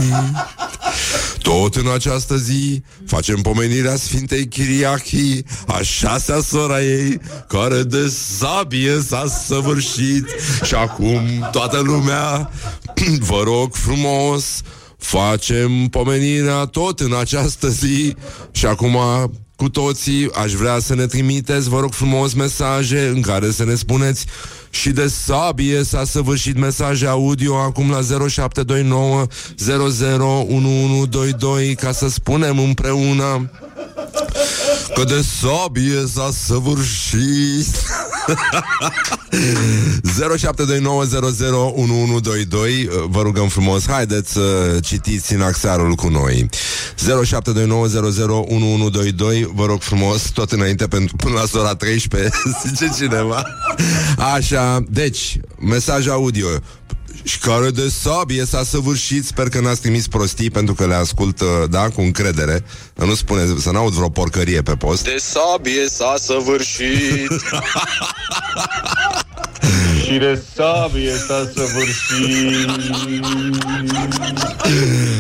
Tot 1.42 1.76
în 1.76 1.88
această 1.94 2.38
zi 2.38 2.84
facem 3.06 3.42
pomenirea 3.42 3.96
Sfintei 3.96 4.48
Chiriachii, 4.48 5.46
a 5.68 5.82
șasea 5.82 6.42
sora 6.42 6.82
ei, 6.82 7.20
care 7.48 7.84
de 7.84 8.14
sabie 8.38 9.02
s-a 9.02 9.26
săvârșit. 9.46 10.26
Și 10.64 10.74
acum 10.76 11.50
toată 11.52 11.80
lumea, 11.80 12.52
vă 13.30 13.42
rog 13.44 13.74
frumos, 13.74 14.62
facem 14.98 15.88
pomenirea 15.88 16.66
tot 16.66 17.00
în 17.00 17.14
această 17.14 17.70
zi 17.70 18.16
și 18.52 18.66
acum 18.66 18.98
cu 19.60 19.70
toții 19.70 20.32
aș 20.34 20.54
vrea 20.54 20.80
să 20.80 20.96
ne 20.96 21.06
trimiteți, 21.06 21.70
vă 21.70 21.80
rog 21.80 21.94
frumos, 21.94 22.34
mesaje 22.34 23.08
în 23.08 23.22
care 23.22 23.52
să 23.52 23.66
ne 23.66 23.76
spuneți 23.76 24.26
și 24.70 24.90
de 24.90 25.08
sabie 25.08 25.84
s-a 25.84 26.04
săvârșit 26.04 26.58
mesaje 26.58 27.08
audio 27.08 27.56
acum 27.56 27.90
la 27.90 28.00
0729 28.28 29.28
001122 29.58 31.76
ca 31.76 31.92
să 31.92 32.10
spunem 32.10 32.60
împreună 32.60 33.52
că 34.96 35.04
de 35.04 35.26
sabie 35.42 36.04
s-a 36.14 36.30
săvârșit. 36.46 37.76
0729001122 40.10 40.12
Vă 43.10 43.22
rugăm 43.22 43.48
frumos, 43.48 43.88
haideți 43.88 44.32
să 44.32 44.78
citiți 44.84 45.34
în 45.34 45.42
axarul 45.42 45.94
cu 45.94 46.08
noi. 46.08 46.50
0729001122 46.50 46.54
Vă 49.54 49.66
rog 49.66 49.82
frumos, 49.82 50.22
tot 50.22 50.52
înainte 50.52 50.88
pentru, 50.88 51.16
până 51.16 51.34
la 51.34 51.46
sora 51.46 51.76
13 51.76 52.30
Zice 52.68 52.92
cineva. 52.98 53.44
Așa, 54.36 54.84
deci, 54.90 55.40
mesaj 55.60 56.08
audio 56.08 56.48
și 57.30 57.40
care 57.40 57.70
de 57.70 57.90
sabie 57.90 58.46
s-a 58.46 58.64
săvârșit. 58.64 59.26
Sper 59.26 59.50
că 59.50 59.60
n-ați 59.60 59.82
trimis 59.82 60.08
prostii 60.08 60.50
Pentru 60.50 60.74
că 60.74 60.86
le 60.86 60.94
ascult, 60.94 61.42
da, 61.70 61.90
cu 61.90 62.02
încredere. 62.02 62.64
Nu 62.96 63.16
spune, 63.16 63.42
să 63.60 63.72
n-aud 63.72 63.94
vreo 63.94 64.10
porcărie 64.10 64.62
pe 64.62 64.76
post. 64.76 65.04
De 65.04 65.18
sabie 65.18 65.88
s-a 65.90 66.16
săvârșit. 66.20 67.32
Și 70.04 70.18
de 70.18 70.42
sabie 70.56 71.14
s-a 71.16 71.52
săvârșit. 71.56 72.70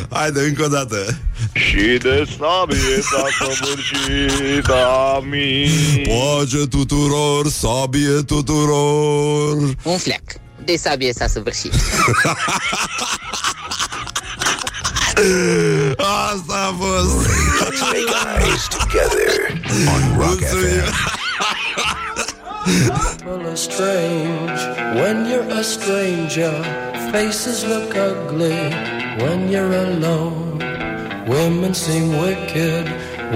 Haide, 0.09 0.39
încă 0.39 0.63
o 0.63 0.67
dată. 0.67 1.17
Și 1.53 1.97
de 2.01 2.27
sabie 2.37 3.01
s-a 3.01 3.25
săvârșit 3.39 4.67
Amin. 5.15 5.69
Pace 6.03 6.67
tuturor, 6.67 7.49
sabie 7.49 8.21
tuturor. 8.25 9.57
Un 9.83 9.97
fleac. 9.97 10.48
De 10.69 10.77
sabie 10.77 11.13
s-a 11.13 11.27
săvârșit. 11.27 11.73
Asta 16.31 16.57
a 16.69 16.73
fost 16.79 17.27
Guys 17.79 18.67
together 18.77 19.31
on 19.93 20.01
Rock 20.17 20.39
FM. 20.39 20.87
People 22.65 23.47
are 23.47 23.55
strange 23.55 24.59
when 25.01 25.17
you're 25.29 25.51
a 25.59 25.61
stranger. 25.61 26.53
Faces 27.11 27.63
look 27.63 27.95
ugly 27.95 28.61
when 29.23 29.49
you're 29.51 29.75
alone. 29.87 30.61
Women 31.27 31.73
seem 31.73 32.07
wicked 32.21 32.85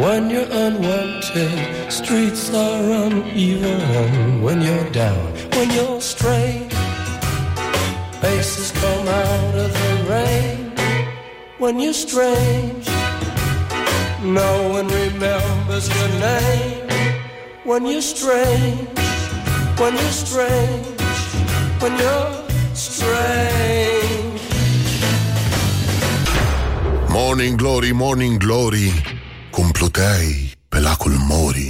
when 0.04 0.30
you're 0.30 0.52
unwanted. 0.65 1.60
Streets 1.91 2.54
are 2.54 2.84
uneven 3.06 4.41
when 4.43 4.62
you're 4.62 4.89
down. 4.91 5.34
When 5.56 5.69
you're 5.72 6.02
strange, 6.02 6.73
faces 8.24 8.72
come 8.72 9.08
out 9.08 9.56
of 9.66 9.70
the 9.82 9.94
rain. 10.14 10.72
When 11.60 11.80
you're 11.80 12.00
strange, 12.08 12.88
no 14.40 14.52
one 14.76 14.88
remembers 15.04 15.86
your 15.96 16.10
name. 16.30 16.88
When 17.70 17.82
you're 17.86 18.08
strange, 18.16 19.00
when 19.80 19.94
you're 20.02 20.18
strange, 20.26 21.02
when 21.82 21.94
you're 22.04 22.32
strange. 22.74 24.42
Morning 27.10 27.58
Glory, 27.58 27.92
Morning 27.94 28.40
Glory 28.40 28.90
Cum 29.52 29.72
pluteai 29.72 30.52
pe 30.70 30.80
lacul 30.80 31.16
Mori 31.30 31.68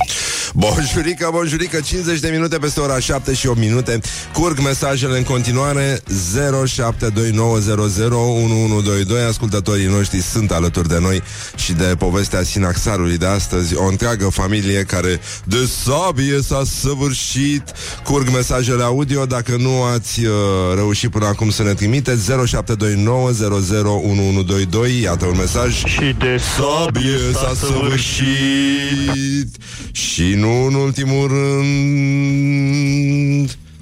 Bonjurică, 0.55 1.29
bonjurică, 1.31 1.79
50 1.79 2.19
de 2.19 2.29
minute 2.29 2.57
peste 2.57 2.79
ora 2.79 2.99
7 2.99 3.33
și 3.33 3.47
8 3.47 3.57
minute. 3.57 3.99
Curg 4.33 4.59
mesajele 4.59 5.17
în 5.17 5.23
continuare 5.23 6.01
0729001122 6.03 6.05
Ascultătorii 9.27 9.85
noștri 9.85 10.21
sunt 10.21 10.51
alături 10.51 10.87
de 10.87 10.99
noi 10.99 11.21
Și 11.55 11.73
de 11.73 11.95
povestea 11.97 12.43
sinaxarului 12.43 13.17
de 13.17 13.25
astăzi. 13.25 13.75
O 13.75 13.85
întreagă 13.85 14.29
familie 14.29 14.83
care 14.83 15.19
de 15.43 15.69
sabie 15.83 16.41
s-a 16.41 16.61
săvârșit. 16.81 17.63
Curg 18.03 18.29
mesajele 18.29 18.83
audio. 18.83 19.25
Dacă 19.25 19.55
nu 19.59 19.83
ați 19.83 20.25
uh, 20.25 20.31
reușit 20.75 21.09
până 21.09 21.25
acum 21.25 21.49
să 21.49 21.63
ne 21.63 21.73
trimiteți 21.73 22.31
0729001122 22.31 22.35
Iată 25.01 25.25
un 25.25 25.37
mesaj. 25.37 25.83
Și 25.83 26.15
de 26.17 26.39
sabie 26.57 27.17
s-a 27.33 27.53
săvârșit. 27.59 29.55
Și 29.91 30.33
nu 30.43 30.65
în 30.65 30.73
ultimul 30.73 31.27
rând. 31.27 32.67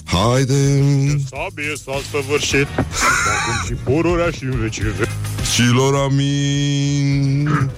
Haide. 0.06 0.82
Sabie 1.30 1.74
s-a 1.86 2.02
săvârșit. 2.12 2.68
Acum 2.78 3.66
și 3.66 3.74
pururea 3.84 4.30
și 4.32 4.44
în 4.44 4.60
vecii 4.62 4.84
ve- 4.84 5.08
și 5.54 5.62
lor 5.74 5.96
amin. 5.96 7.70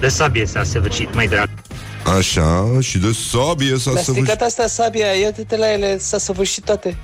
De 0.00 0.08
sabie 0.08 0.46
s-a 0.46 0.62
săvârșit, 0.64 1.14
mai 1.14 1.26
drag. 1.26 1.48
Așa, 2.18 2.78
și 2.80 2.98
de 2.98 3.12
sabie 3.30 3.76
s-a 3.78 3.90
Le-a 3.90 4.02
săvârșit. 4.02 4.12
stricat 4.12 4.40
astea 4.40 4.66
sabia, 4.66 5.06
ia-te 5.06 5.56
la 5.56 5.72
ele, 5.72 5.98
s-a 5.98 6.18
săvârșit 6.18 6.64
toate. 6.64 6.96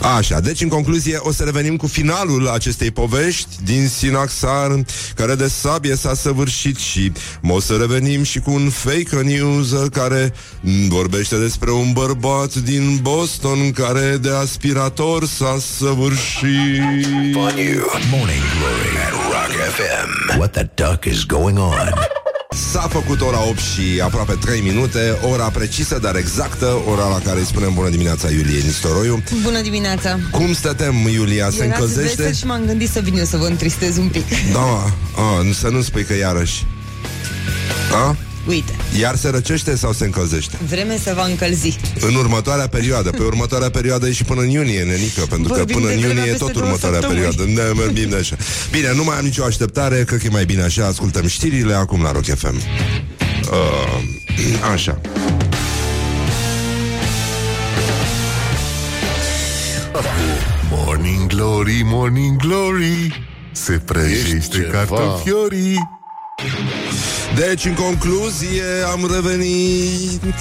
Așa, 0.00 0.40
deci 0.40 0.60
în 0.60 0.68
concluzie 0.68 1.16
o 1.18 1.32
să 1.32 1.44
revenim 1.44 1.76
cu 1.76 1.86
finalul 1.86 2.48
acestei 2.48 2.90
povești 2.90 3.48
din 3.64 3.88
Sinaxar, 3.88 4.84
care 5.14 5.34
de 5.34 5.48
sabie 5.48 5.96
s-a 5.96 6.14
săvârșit 6.14 6.76
și 6.76 7.12
o 7.48 7.60
să 7.60 7.76
revenim 7.76 8.22
și 8.22 8.38
cu 8.40 8.50
un 8.50 8.70
fake 8.70 9.16
news 9.22 9.74
care 9.92 10.32
m, 10.60 10.88
vorbește 10.88 11.36
despre 11.36 11.70
un 11.70 11.92
bărbat 11.92 12.54
din 12.54 12.98
Boston 13.02 13.72
care 13.72 14.16
de 14.16 14.30
aspirator 14.30 15.26
s-a 15.26 15.56
săvârșit. 15.78 16.46
On 17.34 17.56
you. 17.56 17.84
Morning 18.10 18.42
Glory 18.58 18.96
at 19.06 19.12
Rock 19.12 19.52
FM. 19.76 20.38
What 20.38 20.50
the 20.50 20.68
duck 20.74 21.04
is 21.04 21.24
going 21.24 21.58
on? 21.58 22.25
S-a 22.50 22.80
făcut 22.80 23.20
ora 23.20 23.42
8 23.48 23.58
și 23.58 24.00
aproape 24.02 24.32
3 24.40 24.60
minute, 24.60 25.18
ora 25.30 25.48
precisă, 25.50 25.98
dar 25.98 26.16
exactă, 26.16 26.82
ora 26.90 27.08
la 27.08 27.18
care 27.24 27.38
îi 27.38 27.44
spunem 27.46 27.74
bună 27.74 27.88
dimineața 27.88 28.30
Iulie 28.30 28.60
Nistoroiu. 28.64 29.22
Bună 29.42 29.60
dimineața! 29.60 30.18
Cum 30.30 30.52
stătem, 30.54 30.94
Iulia? 30.94 31.50
Se 31.50 31.56
Erați 31.64 31.80
încălzește? 31.80 32.16
vesel 32.16 32.34
și 32.34 32.46
m-am 32.46 32.64
gândit 32.66 32.90
să 32.90 33.00
vin 33.00 33.18
eu 33.18 33.24
să 33.24 33.36
vă 33.36 33.46
întristez 33.46 33.96
un 33.96 34.08
pic. 34.08 34.24
Da, 34.52 34.92
a, 35.16 35.42
nu- 35.42 35.52
să 35.52 35.68
nu 35.68 35.82
spui 35.82 36.04
că 36.04 36.14
iarăși. 36.16 36.64
A? 37.92 38.16
Uite, 38.48 38.72
Iar 39.00 39.16
se 39.16 39.28
răcește 39.28 39.76
sau 39.76 39.92
se 39.92 40.04
încălzește? 40.04 40.58
vreme 40.68 40.98
să 41.02 41.12
va 41.16 41.24
încălzi. 41.26 41.78
În 42.00 42.14
următoarea 42.14 42.68
perioadă. 42.68 43.10
Pe 43.10 43.22
următoarea 43.22 43.70
perioadă 43.70 44.08
e 44.08 44.12
și 44.12 44.24
până 44.24 44.40
în 44.40 44.48
iunie, 44.48 44.82
nenică, 44.82 45.20
pentru 45.28 45.54
Vorbim 45.54 45.74
că 45.74 45.80
până 45.80 45.92
în 45.92 46.00
de 46.00 46.06
vremea 46.06 46.16
iunie 46.16 46.22
e 46.22 46.30
peste 46.30 46.44
tot 46.44 46.52
două 46.52 46.64
următoarea 46.66 47.00
săptămâni. 47.00 47.32
perioadă. 47.34 47.62
Ne 47.62 47.72
vorbim 47.82 48.08
de 48.08 48.16
așa. 48.16 48.36
Bine, 48.70 48.92
nu 48.94 49.04
mai 49.04 49.16
am 49.18 49.24
nicio 49.24 49.44
așteptare, 49.44 50.04
cred 50.04 50.18
că 50.20 50.26
e 50.26 50.30
mai 50.30 50.44
bine 50.44 50.62
așa. 50.62 50.86
Ascultăm 50.86 51.26
știrile 51.26 51.74
acum 51.74 52.02
la 52.02 52.12
Rock 52.12 52.24
FM. 52.24 52.54
Uh, 52.56 54.02
așa. 54.72 55.00
Morning 60.70 61.26
Glory, 61.26 61.82
Morning 61.84 62.36
Glory 62.36 63.26
Se 63.52 63.72
prăjește 63.84 64.36
Ești 64.36 64.50
ceva. 64.50 64.70
cartofiorii 64.72 65.78
Deci, 67.34 67.64
în 67.64 67.74
concluzie, 67.74 68.62
am 68.92 69.10
revenit. 69.12 70.20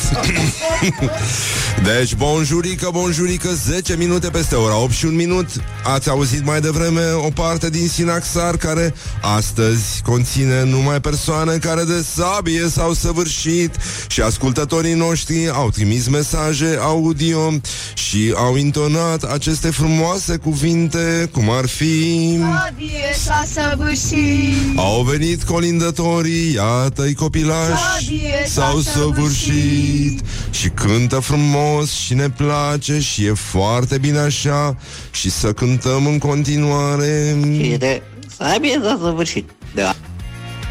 Deci, 1.84 2.16
bonjurică, 2.16 2.90
bonjurică 2.92 3.50
10 3.54 3.96
minute 3.96 4.30
peste 4.30 4.56
ora 4.56 4.78
8 4.78 4.92
și 4.92 5.06
un 5.06 5.16
minut. 5.16 5.48
Ați 5.84 6.10
auzit 6.10 6.46
mai 6.46 6.62
devreme 6.62 7.12
o 7.12 7.30
parte 7.30 7.70
din 7.70 7.88
Sinaxar 7.88 8.58
Care 8.58 8.94
astăzi 9.22 10.02
conține 10.04 10.64
numai 10.64 11.02
persoane 11.02 11.58
Care 11.58 11.84
de 11.84 12.06
sabie 12.16 12.68
s-au 12.70 12.94
săvârșit 12.94 13.76
Și 14.08 14.22
ascultătorii 14.22 14.94
noștri 14.94 15.50
Au 15.50 15.70
trimis 15.70 16.08
mesaje 16.08 16.78
audio 16.82 17.52
Și 17.94 18.34
au 18.36 18.56
intonat 18.56 19.24
aceste 19.24 19.70
frumoase 19.70 20.38
cuvinte 20.38 21.30
Cum 21.32 21.50
ar 21.50 21.68
fi 21.68 22.38
Sabie 22.40 23.14
s-a 23.24 23.46
săvârșit. 23.54 24.78
Au 24.78 25.02
venit 25.02 25.44
colindătorii 25.44 26.54
Iată-i 26.54 26.75
copilași 27.16 27.84
Sabie 27.94 28.46
S-au 28.48 28.80
s-a 28.80 28.92
săvârșit 28.92 30.22
Și 30.50 30.70
cântă 30.70 31.20
frumos 31.20 31.92
și 31.92 32.14
ne 32.14 32.30
place 32.30 33.00
Și 33.00 33.26
e 33.26 33.34
foarte 33.34 33.98
bine 33.98 34.20
așa 34.20 34.78
Și 35.12 35.30
să 35.30 35.54
cântăm 35.54 36.06
în 36.06 36.18
continuare 36.18 37.38
Și 37.62 37.76
de 37.78 38.02
sabie 38.38 38.80
s-a 38.84 39.00
săvârșit. 39.04 39.50
Da. 39.76 39.96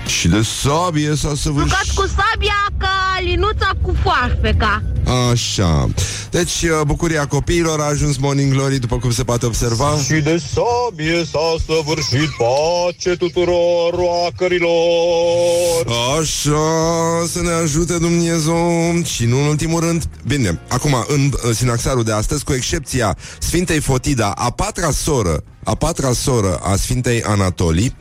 Și 0.07 0.29
de 0.29 0.43
sabie 0.63 1.15
s-a 1.15 1.33
săvârșit 1.37 1.71
Jucat 1.71 1.95
cu 1.95 2.07
sabia 2.07 2.67
ca 2.79 3.19
linuța 3.21 3.71
cu 3.83 3.95
foarfeca 4.03 4.83
Așa 5.33 5.89
Deci 6.35 6.63
uh, 6.63 6.81
bucuria 6.87 7.27
copiilor 7.27 7.81
a 7.81 7.85
ajuns 7.85 8.17
Morning 8.17 8.53
Glory 8.53 8.79
După 8.79 8.99
cum 8.99 9.11
se 9.11 9.25
poate 9.25 9.47
observa 9.47 9.99
Și 10.05 10.13
de 10.13 10.43
sabie 10.53 11.25
s-a 11.31 11.55
săvârșit 11.67 12.29
pace 12.39 13.17
tuturor 13.17 13.95
roacărilor. 13.95 14.71
Așa, 16.21 17.27
să 17.27 17.41
ne 17.43 17.51
ajute 17.51 17.99
Dumnezeu 17.99 19.03
Și 19.05 19.25
nu 19.25 19.39
în 19.39 19.47
ultimul 19.47 19.81
rând 19.81 20.05
Bine, 20.27 20.61
acum 20.69 21.05
în 21.09 21.33
uh, 21.33 21.55
sinaxarul 21.55 22.05
de 22.05 22.13
astăzi 22.13 22.45
Cu 22.45 22.53
excepția 22.53 23.17
Sfintei 23.39 23.81
Fotida 23.81 24.31
A 24.31 24.51
patra 24.51 24.91
soră 24.91 25.45
A 25.65 25.75
patra 25.75 26.13
soră 26.13 26.57
a 26.63 26.77
Sfintei 26.77 27.23
Anatolii 27.23 27.97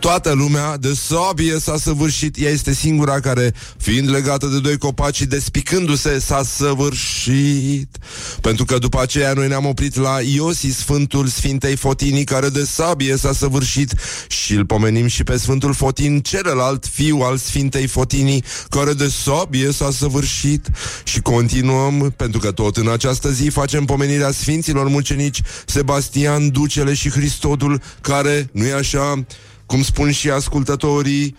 Toată 0.00 0.32
lumea 0.32 0.76
de 0.76 0.94
sabie 0.94 1.58
s-a 1.58 1.76
săvârșit. 1.76 2.36
Ea 2.38 2.50
este 2.50 2.72
singura 2.72 3.20
care, 3.20 3.54
fiind 3.76 4.10
legată 4.10 4.46
de 4.46 4.60
doi 4.60 4.78
copaci 4.78 5.16
și 5.16 5.24
Despicându-se, 5.24 6.18
s-a 6.18 6.42
săvârșit. 6.42 7.96
Pentru 8.40 8.64
că 8.64 8.78
după 8.78 9.00
aceea 9.00 9.32
Noi 9.32 9.48
ne-am 9.48 9.66
oprit 9.66 9.96
la 9.96 10.16
Iosi, 10.34 10.68
Sfântul 10.70 11.26
Sfintei 11.26 11.76
Fotinii 11.76 12.24
Care 12.24 12.48
de 12.48 12.64
sabie 12.64 13.16
s-a 13.16 13.32
săvârșit. 13.32 13.94
Și 14.28 14.54
îl 14.54 14.66
pomenim 14.66 15.06
și 15.06 15.22
pe 15.22 15.36
Sfântul 15.36 15.74
Fotin 15.74 16.20
Celălalt 16.20 16.86
fiu 16.86 17.16
al 17.16 17.36
Sfintei 17.36 17.86
Fotinii 17.86 18.44
Care 18.68 18.92
de 18.92 19.08
sabie 19.08 19.72
s-a 19.72 19.90
săvârșit. 19.90 20.66
Și 21.04 21.20
continuăm 21.20 22.12
Pentru 22.16 22.40
că 22.40 22.50
tot 22.50 22.76
în 22.76 22.88
această 22.88 23.30
zi 23.30 23.48
facem 23.48 23.84
pomenirea 23.84 24.30
Sfinților 24.30 24.88
mucenici 24.88 25.40
Sebastian, 25.66 26.50
Ducele 26.50 26.94
și 26.94 27.10
Hristodul 27.10 27.80
Care, 28.00 28.48
nu-i 28.52 28.72
așa 28.72 29.24
cum 29.70 29.82
spun 29.82 30.10
și 30.10 30.30
ascultătorii, 30.30 31.36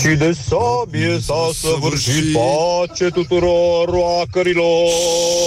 Și 0.00 0.08
de 0.08 0.36
sabie 0.48 1.18
s-a 1.22 1.50
săvârșit 1.60 2.32
pace 2.32 3.04
tuturor 3.10 3.88
roacărilor. 3.88 4.88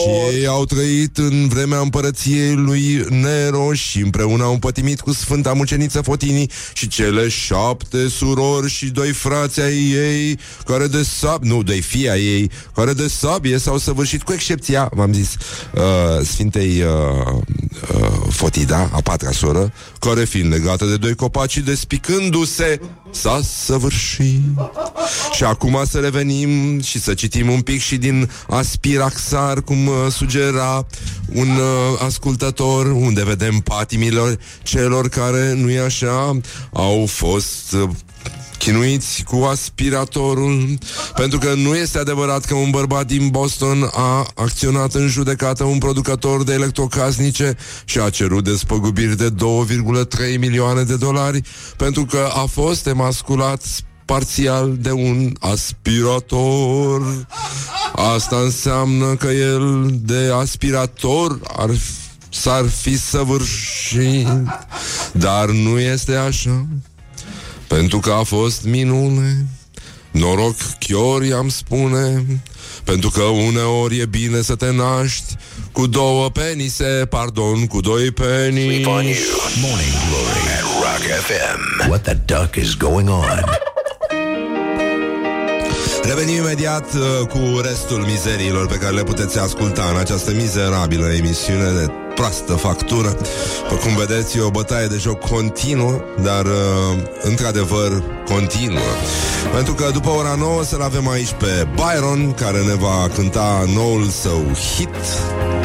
Și 0.02 0.36
ei 0.36 0.48
au 0.48 0.66
trăit 0.66 1.18
în 1.18 1.48
vremea 1.48 1.80
împărăției 1.80 2.54
lui 2.56 3.06
Nero 3.10 3.74
și 3.74 4.00
împreună 4.00 4.44
au 4.44 4.52
împătimit 4.52 5.00
cu 5.00 5.12
Sfânta 5.12 5.54
Muceniță 5.54 6.02
Fotinii 6.02 6.52
și 6.74 6.88
cele 6.88 7.28
șapte 7.28 8.08
surori 8.08 8.70
și 8.70 8.86
doi 8.86 9.12
frați 9.12 9.62
ai 9.62 9.92
ei 9.92 10.40
care 10.66 10.88
de 10.88 11.04
sab... 11.04 11.44
Nu, 11.44 11.64
doi 11.64 11.82
fii 11.82 12.10
ai 12.10 12.22
ei 12.22 12.52
care 12.74 12.94
de 12.94 13.08
sabie 13.08 13.58
s-au 13.58 13.78
săvârșit 13.78 14.24
cu 14.24 14.34
excepția, 14.34 14.90
v-am 14.94 15.14
zis, 15.14 15.36
uh, 15.74 16.26
Sfintei 16.26 16.82
uh, 16.82 17.34
uh, 17.94 18.10
Fotida, 18.30 18.90
a 18.94 19.02
patra 19.02 19.32
soră, 19.32 19.74
care 20.00 20.26
fiind 20.26 20.52
legată 20.52 20.86
de 20.86 20.98
doi 20.98 21.16
copaci 21.16 21.52
și 21.52 21.60
despicându-se 21.60 22.80
s-a 23.12 23.40
săvârșit. 23.64 24.42
Și 25.34 25.44
acum 25.44 25.82
să 25.90 26.00
revenim 26.00 26.82
și 26.82 27.00
să 27.00 27.14
citim 27.14 27.50
un 27.50 27.62
pic 27.62 27.82
și 27.82 27.98
din 27.98 28.30
Aspiraxar, 28.48 29.62
cum 29.62 29.88
uh, 29.88 29.94
sugera 30.12 30.86
un 31.34 31.48
uh, 31.48 32.02
ascultător, 32.06 32.86
unde 32.86 33.24
vedem 33.24 33.60
patimilor 33.60 34.38
celor 34.64 35.10
care, 35.10 35.54
nu 35.54 35.70
e 35.70 35.80
așa, 35.80 36.40
au 36.74 37.06
fost 37.08 37.72
uh, 37.72 37.90
chinuiți 38.60 39.24
cu 39.24 39.36
aspiratorul 39.36 40.78
pentru 41.16 41.40
că 41.40 41.54
nu 41.54 41.76
este 41.76 41.98
adevărat 41.98 42.46
că 42.46 42.54
un 42.54 42.70
bărbat 42.70 43.06
din 43.06 43.28
Boston 43.28 43.90
a 43.94 44.28
acționat 44.36 44.94
în 44.94 45.08
judecată 45.08 45.64
un 45.64 45.78
producător 45.78 46.44
de 46.44 46.54
electrocasnice 46.54 47.58
și 47.86 48.00
a 48.00 48.10
cerut 48.10 48.44
despăgubiri 48.44 49.18
de 49.18 49.30
2,3 49.30 50.40
milioane 50.40 50.84
de 50.84 50.96
dolari 50.96 51.42
pentru 51.78 52.06
că 52.06 52.30
a 52.34 52.46
fost 52.46 52.88
emasculat 52.88 53.64
parțial 54.06 54.76
de 54.80 54.92
un 54.92 55.34
aspirator. 55.40 57.28
Asta 58.16 58.36
înseamnă 58.36 59.16
că 59.16 59.28
el 59.28 59.86
de 60.02 60.32
aspirator 60.34 61.40
ar 61.58 61.70
s-ar 62.30 62.66
fi 62.68 62.98
săvârșit, 62.98 64.28
dar 65.12 65.50
nu 65.50 65.80
este 65.80 66.16
așa. 66.16 66.66
Pentru 67.70 68.00
că 68.00 68.12
a 68.12 68.24
fost 68.24 68.64
minune 68.64 69.46
Noroc 70.12 70.56
chior 70.80 71.24
i-am 71.24 71.50
spune 71.50 72.26
Pentru 72.84 73.10
că 73.10 73.22
uneori 73.22 74.00
e 74.00 74.06
bine 74.06 74.42
să 74.42 74.56
te 74.56 74.72
naști 74.72 75.36
Cu 75.72 75.88
două 75.88 76.30
penise, 76.30 77.06
pardon, 77.10 77.68
cu 77.68 77.80
doi 77.80 78.12
penisi 78.12 78.68
Sleep 78.68 78.88
on 78.88 79.04
you. 79.04 79.16
Morning 79.62 79.96
Glory 80.10 80.44
at 80.58 80.66
Rock 80.82 81.04
FM. 81.26 81.90
What 81.90 82.02
the 82.02 82.14
duck 82.26 82.56
is 82.56 82.76
going 82.76 83.10
on? 83.10 83.44
Revenim 86.04 86.36
imediat 86.36 86.94
uh, 86.94 87.28
cu 87.28 87.60
restul 87.62 87.98
mizeriilor 87.98 88.68
pe 88.68 88.76
care 88.76 88.96
le 88.96 89.04
puteți 89.04 89.40
asculta 89.40 89.90
în 89.92 89.98
această 89.98 90.32
mizerabilă 90.32 91.08
emisiune 91.14 91.72
de 91.72 91.92
proastă 92.20 92.54
factură. 92.54 93.18
După 93.70 93.76
cum 93.84 93.96
vedeți, 93.96 94.38
e 94.38 94.42
o 94.42 94.50
bătaie 94.50 94.88
de 94.88 94.98
joc 94.98 95.20
continuă, 95.20 96.02
dar 96.22 96.46
uh, 96.46 96.98
într-adevăr 97.22 98.04
continuă. 98.26 98.92
Pentru 99.54 99.74
că 99.74 99.90
după 99.94 100.10
ora 100.10 100.36
9 100.38 100.64
să-l 100.64 100.82
avem 100.82 101.10
aici 101.10 101.32
pe 101.32 101.68
Byron, 101.76 102.34
care 102.34 102.62
ne 102.62 102.76
va 102.76 103.10
cânta 103.16 103.66
noul 103.74 104.08
său 104.08 104.42
hit, 104.76 104.96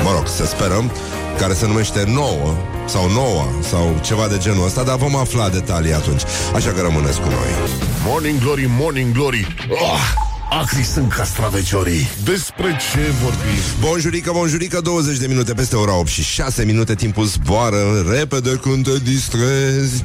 mă 0.05 0.11
rog, 0.15 0.27
să 0.27 0.47
sperăm, 0.47 0.91
care 1.39 1.55
se 1.55 1.67
numește 1.67 2.05
Nouă 2.07 2.55
sau 2.87 3.11
Noua 3.11 3.47
sau 3.63 3.99
ceva 4.03 4.27
de 4.27 4.39
genul 4.39 4.65
ăsta, 4.65 4.83
dar 4.83 4.97
vom 4.97 5.17
afla 5.17 5.49
detalii 5.49 5.95
atunci. 5.95 6.23
Așa 6.55 6.71
că 6.71 6.81
rămâneți 6.81 7.21
cu 7.21 7.29
noi. 7.29 7.49
Morning 8.07 8.39
Glory, 8.39 8.67
Morning 8.79 9.13
Glory 9.13 9.55
oh, 9.71 10.33
Acri 10.61 10.83
sunt 10.83 11.13
castraveciorii 11.13 12.09
Despre 12.25 12.65
ce 12.65 13.01
vorbim? 13.23 13.61
Bonjurică, 13.81 14.31
bonjurică, 14.35 14.81
20 14.81 15.19
de 15.19 15.27
minute 15.27 15.53
peste 15.53 15.77
ora 15.77 15.99
8 15.99 16.09
și 16.09 16.23
6 16.23 16.65
minute 16.65 16.95
timpul 16.95 17.25
zboară 17.25 18.05
repede 18.11 18.51
când 18.51 18.85
te 18.85 18.99
distrezi. 18.99 20.05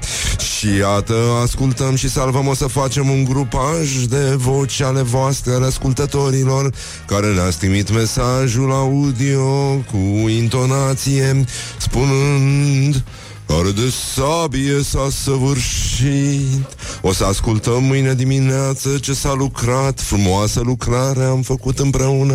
Și 0.58 0.76
iată, 0.76 1.16
ascultăm 1.44 1.96
și 1.96 2.10
salvăm, 2.10 2.48
o 2.48 2.54
să 2.54 2.68
facem 2.68 3.10
un 3.10 3.24
grupaj 3.24 3.96
de 3.96 4.34
voci 4.36 4.82
ale 4.82 5.02
voastre, 5.02 5.54
ale 5.54 5.66
ascultătorilor, 5.66 6.74
care 7.06 7.28
ne-ați 7.34 7.58
trimit 7.58 7.92
mesajul 7.92 8.72
audio 8.72 9.76
cu 9.92 10.30
intonație, 10.30 11.46
spunând... 11.78 13.04
Care 13.50 13.72
de 13.72 13.94
sabie 14.16 14.84
s-a 14.84 15.08
săvârșit? 15.24 16.68
O 17.02 17.14
să 17.14 17.26
ascultăm 17.26 17.84
mâine 17.84 18.14
dimineață 18.14 18.98
Ce 19.02 19.14
s-a 19.14 19.34
lucrat. 19.34 20.00
Frumoasă 20.00 20.62
lucrare 20.64 21.24
am 21.24 21.42
făcut 21.42 21.80
împreună. 21.80 22.34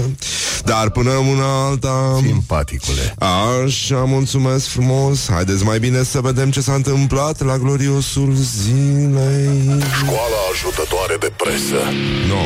Dar 0.65 0.91
până 0.91 1.11
una 1.11 1.67
alta 1.67 2.21
Simpaticule. 2.23 3.15
Așa, 3.19 3.97
mulțumesc 3.97 4.67
frumos. 4.67 5.31
Haideți 5.31 5.65
mai 5.65 5.79
bine 5.79 6.03
să 6.03 6.21
vedem 6.21 6.51
ce 6.51 6.61
s-a 6.61 6.75
întâmplat 6.75 7.45
La 7.45 7.59
gloriosul 7.59 8.33
zilei. 8.35 9.83
Școala 10.03 10.41
ajutătoare 10.53 11.17
de 11.21 11.33
presă. 11.37 11.81
Nu, 12.29 12.35
no, 12.35 12.43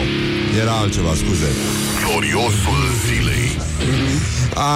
era 0.61 0.72
altceva, 0.72 1.14
scuze. 1.14 1.48
Gloriosul 2.07 2.81
zilei. 3.07 3.57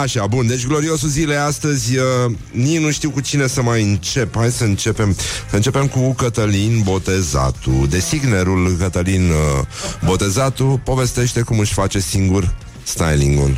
Așa, 0.03 0.27
bun, 0.27 0.47
deci 0.47 0.67
gloriosul 0.67 1.09
zilei 1.09 1.37
astăzi 1.37 1.97
uh, 1.97 2.05
Nici 2.51 2.79
nu 2.79 2.91
știu 2.91 3.11
cu 3.11 3.21
cine 3.21 3.47
să 3.47 3.63
mai 3.63 3.82
încep 3.83 4.37
Hai 4.37 4.51
să 4.51 4.65
începem 4.65 5.17
Să 5.51 5.57
începem 5.57 5.87
cu 5.87 6.13
Cătălin 6.13 6.81
Botezatu 6.83 7.87
Designerul 7.89 8.77
Cătălin 8.79 9.31
uh, 9.31 9.65
Botezatu 10.05 10.81
Povestește 10.85 11.41
cum 11.41 11.59
își 11.59 11.73
face 11.73 12.01
singur 12.01 12.55
stylingul 12.83 13.57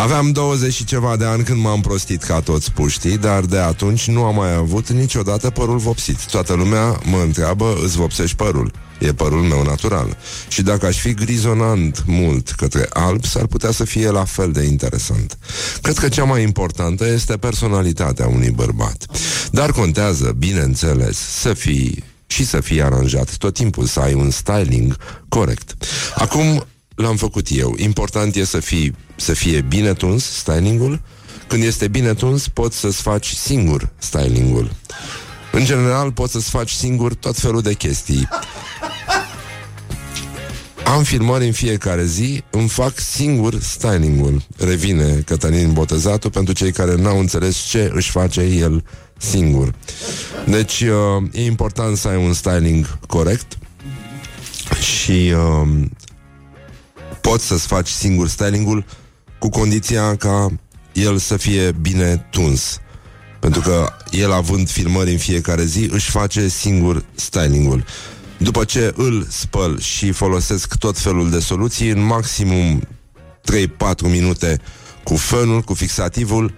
Aveam 0.00 0.32
20 0.32 0.72
și 0.72 0.84
ceva 0.84 1.16
de 1.16 1.24
ani 1.24 1.44
când 1.44 1.60
m-am 1.60 1.80
prostit 1.80 2.22
ca 2.22 2.40
toți 2.40 2.72
puștii, 2.72 3.18
dar 3.18 3.40
de 3.40 3.58
atunci 3.58 4.08
nu 4.08 4.24
am 4.24 4.34
mai 4.34 4.54
avut 4.54 4.88
niciodată 4.88 5.50
părul 5.50 5.78
vopsit. 5.78 6.26
Toată 6.26 6.52
lumea 6.52 7.00
mă 7.04 7.18
întreabă, 7.22 7.78
îți 7.82 7.96
vopsești 7.96 8.36
părul? 8.36 8.72
E 9.04 9.12
părul 9.12 9.42
meu 9.42 9.62
natural. 9.62 10.16
Și 10.48 10.62
dacă 10.62 10.86
aș 10.86 10.98
fi 10.98 11.14
grizonant 11.14 12.02
mult 12.06 12.50
către 12.50 12.86
alb, 12.92 13.24
s-ar 13.24 13.46
putea 13.46 13.70
să 13.70 13.84
fie 13.84 14.10
la 14.10 14.24
fel 14.24 14.52
de 14.52 14.62
interesant. 14.62 15.38
Cred 15.82 15.98
că 15.98 16.08
cea 16.08 16.24
mai 16.24 16.42
importantă 16.42 17.06
este 17.06 17.36
personalitatea 17.36 18.26
unui 18.26 18.50
bărbat. 18.50 19.06
Dar 19.50 19.72
contează, 19.72 20.34
bineînțeles, 20.38 21.18
să 21.18 21.54
fii 21.54 22.04
și 22.26 22.46
să 22.46 22.60
fii 22.60 22.82
aranjat, 22.82 23.36
tot 23.36 23.54
timpul 23.54 23.84
să 23.84 24.00
ai 24.00 24.14
un 24.14 24.30
styling 24.30 24.96
corect. 25.28 25.74
Acum 26.14 26.64
l-am 26.94 27.16
făcut 27.16 27.46
eu. 27.50 27.74
Important 27.76 28.34
e 28.34 28.44
să, 28.44 28.60
fii, 28.60 28.96
să 29.16 29.32
fie 29.32 29.60
bine 29.60 29.92
tuns 29.92 30.24
stylingul. 30.24 31.00
Când 31.46 31.62
este 31.62 31.88
bine 31.88 32.14
tuns, 32.14 32.48
poți 32.48 32.78
să-ți 32.78 33.02
faci 33.02 33.26
singur 33.26 33.92
stylingul. 33.98 34.70
În 35.52 35.64
general, 35.64 36.12
poți 36.12 36.32
să-ți 36.32 36.50
faci 36.50 36.70
singur 36.70 37.14
tot 37.14 37.36
felul 37.36 37.62
de 37.62 37.72
chestii. 37.74 38.28
Am 40.84 41.02
filmări 41.02 41.46
în 41.46 41.52
fiecare 41.52 42.04
zi, 42.04 42.42
îmi 42.50 42.68
fac 42.68 42.98
singur 42.98 43.60
stylingul. 43.60 44.42
Revine 44.58 45.22
Cătălin 45.26 45.72
Botezatul 45.72 46.30
pentru 46.30 46.54
cei 46.54 46.72
care 46.72 46.94
n-au 46.94 47.18
înțeles 47.18 47.56
ce 47.56 47.90
își 47.94 48.10
face 48.10 48.40
el 48.40 48.84
singur. 49.18 49.74
Deci 50.46 50.80
uh, 50.80 51.22
e 51.32 51.44
important 51.44 51.96
să 51.96 52.08
ai 52.08 52.24
un 52.24 52.32
styling 52.32 52.98
corect 53.06 53.58
și 54.80 55.32
uh, 55.34 55.68
poți 57.20 57.46
să-ți 57.46 57.66
faci 57.66 57.88
singur 57.88 58.28
stylingul 58.28 58.84
cu 59.38 59.48
condiția 59.48 60.16
ca 60.16 60.48
el 60.92 61.18
să 61.18 61.36
fie 61.36 61.72
bine 61.80 62.26
tuns. 62.30 62.78
Pentru 63.40 63.60
că 63.60 63.92
el 64.10 64.32
având 64.32 64.68
filmări 64.68 65.10
în 65.10 65.18
fiecare 65.18 65.64
zi 65.64 65.88
își 65.92 66.10
face 66.10 66.48
singur 66.48 67.04
stylingul. 67.14 67.84
După 68.38 68.64
ce 68.64 68.92
îl 68.96 69.26
spăl 69.30 69.80
și 69.80 70.12
folosesc 70.12 70.74
tot 70.74 70.98
felul 70.98 71.30
de 71.30 71.38
soluții, 71.38 71.88
în 71.88 72.00
maximum 72.00 72.80
3-4 72.80 72.86
minute 74.02 74.60
cu 75.02 75.16
fânul, 75.16 75.60
cu 75.60 75.74
fixativul, 75.74 76.54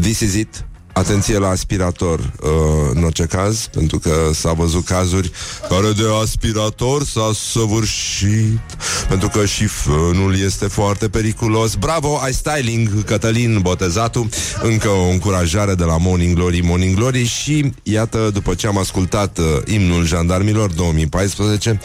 this 0.00 0.20
is 0.20 0.34
it, 0.34 0.65
Atenție 0.96 1.38
la 1.38 1.48
aspirator 1.48 2.18
uh, 2.18 2.50
în 2.94 3.04
orice 3.04 3.24
caz, 3.24 3.66
pentru 3.72 3.98
că 3.98 4.30
s-a 4.34 4.52
văzut 4.52 4.84
cazuri 4.84 5.30
care 5.68 5.92
de 5.92 6.02
aspirator 6.22 7.04
s-a 7.04 7.30
săvârșit, 7.52 8.60
pentru 9.08 9.28
că 9.28 9.44
și 9.44 9.64
fânul 9.66 10.38
este 10.38 10.66
foarte 10.66 11.08
periculos. 11.08 11.74
Bravo, 11.74 12.18
ai 12.22 12.32
styling, 12.32 13.04
Cătălin 13.04 13.58
Botezatu, 13.62 14.28
încă 14.62 14.88
o 14.88 15.08
încurajare 15.08 15.74
de 15.74 15.84
la 15.84 15.96
Morning 15.96 16.34
Glory, 16.34 16.60
Morning 16.60 16.96
Glory. 16.96 17.24
Și 17.24 17.72
iată, 17.82 18.30
după 18.32 18.54
ce 18.54 18.66
am 18.66 18.78
ascultat 18.78 19.38
uh, 19.38 19.44
imnul 19.64 20.06
jandarmilor 20.06 20.70
2014, 20.70 21.80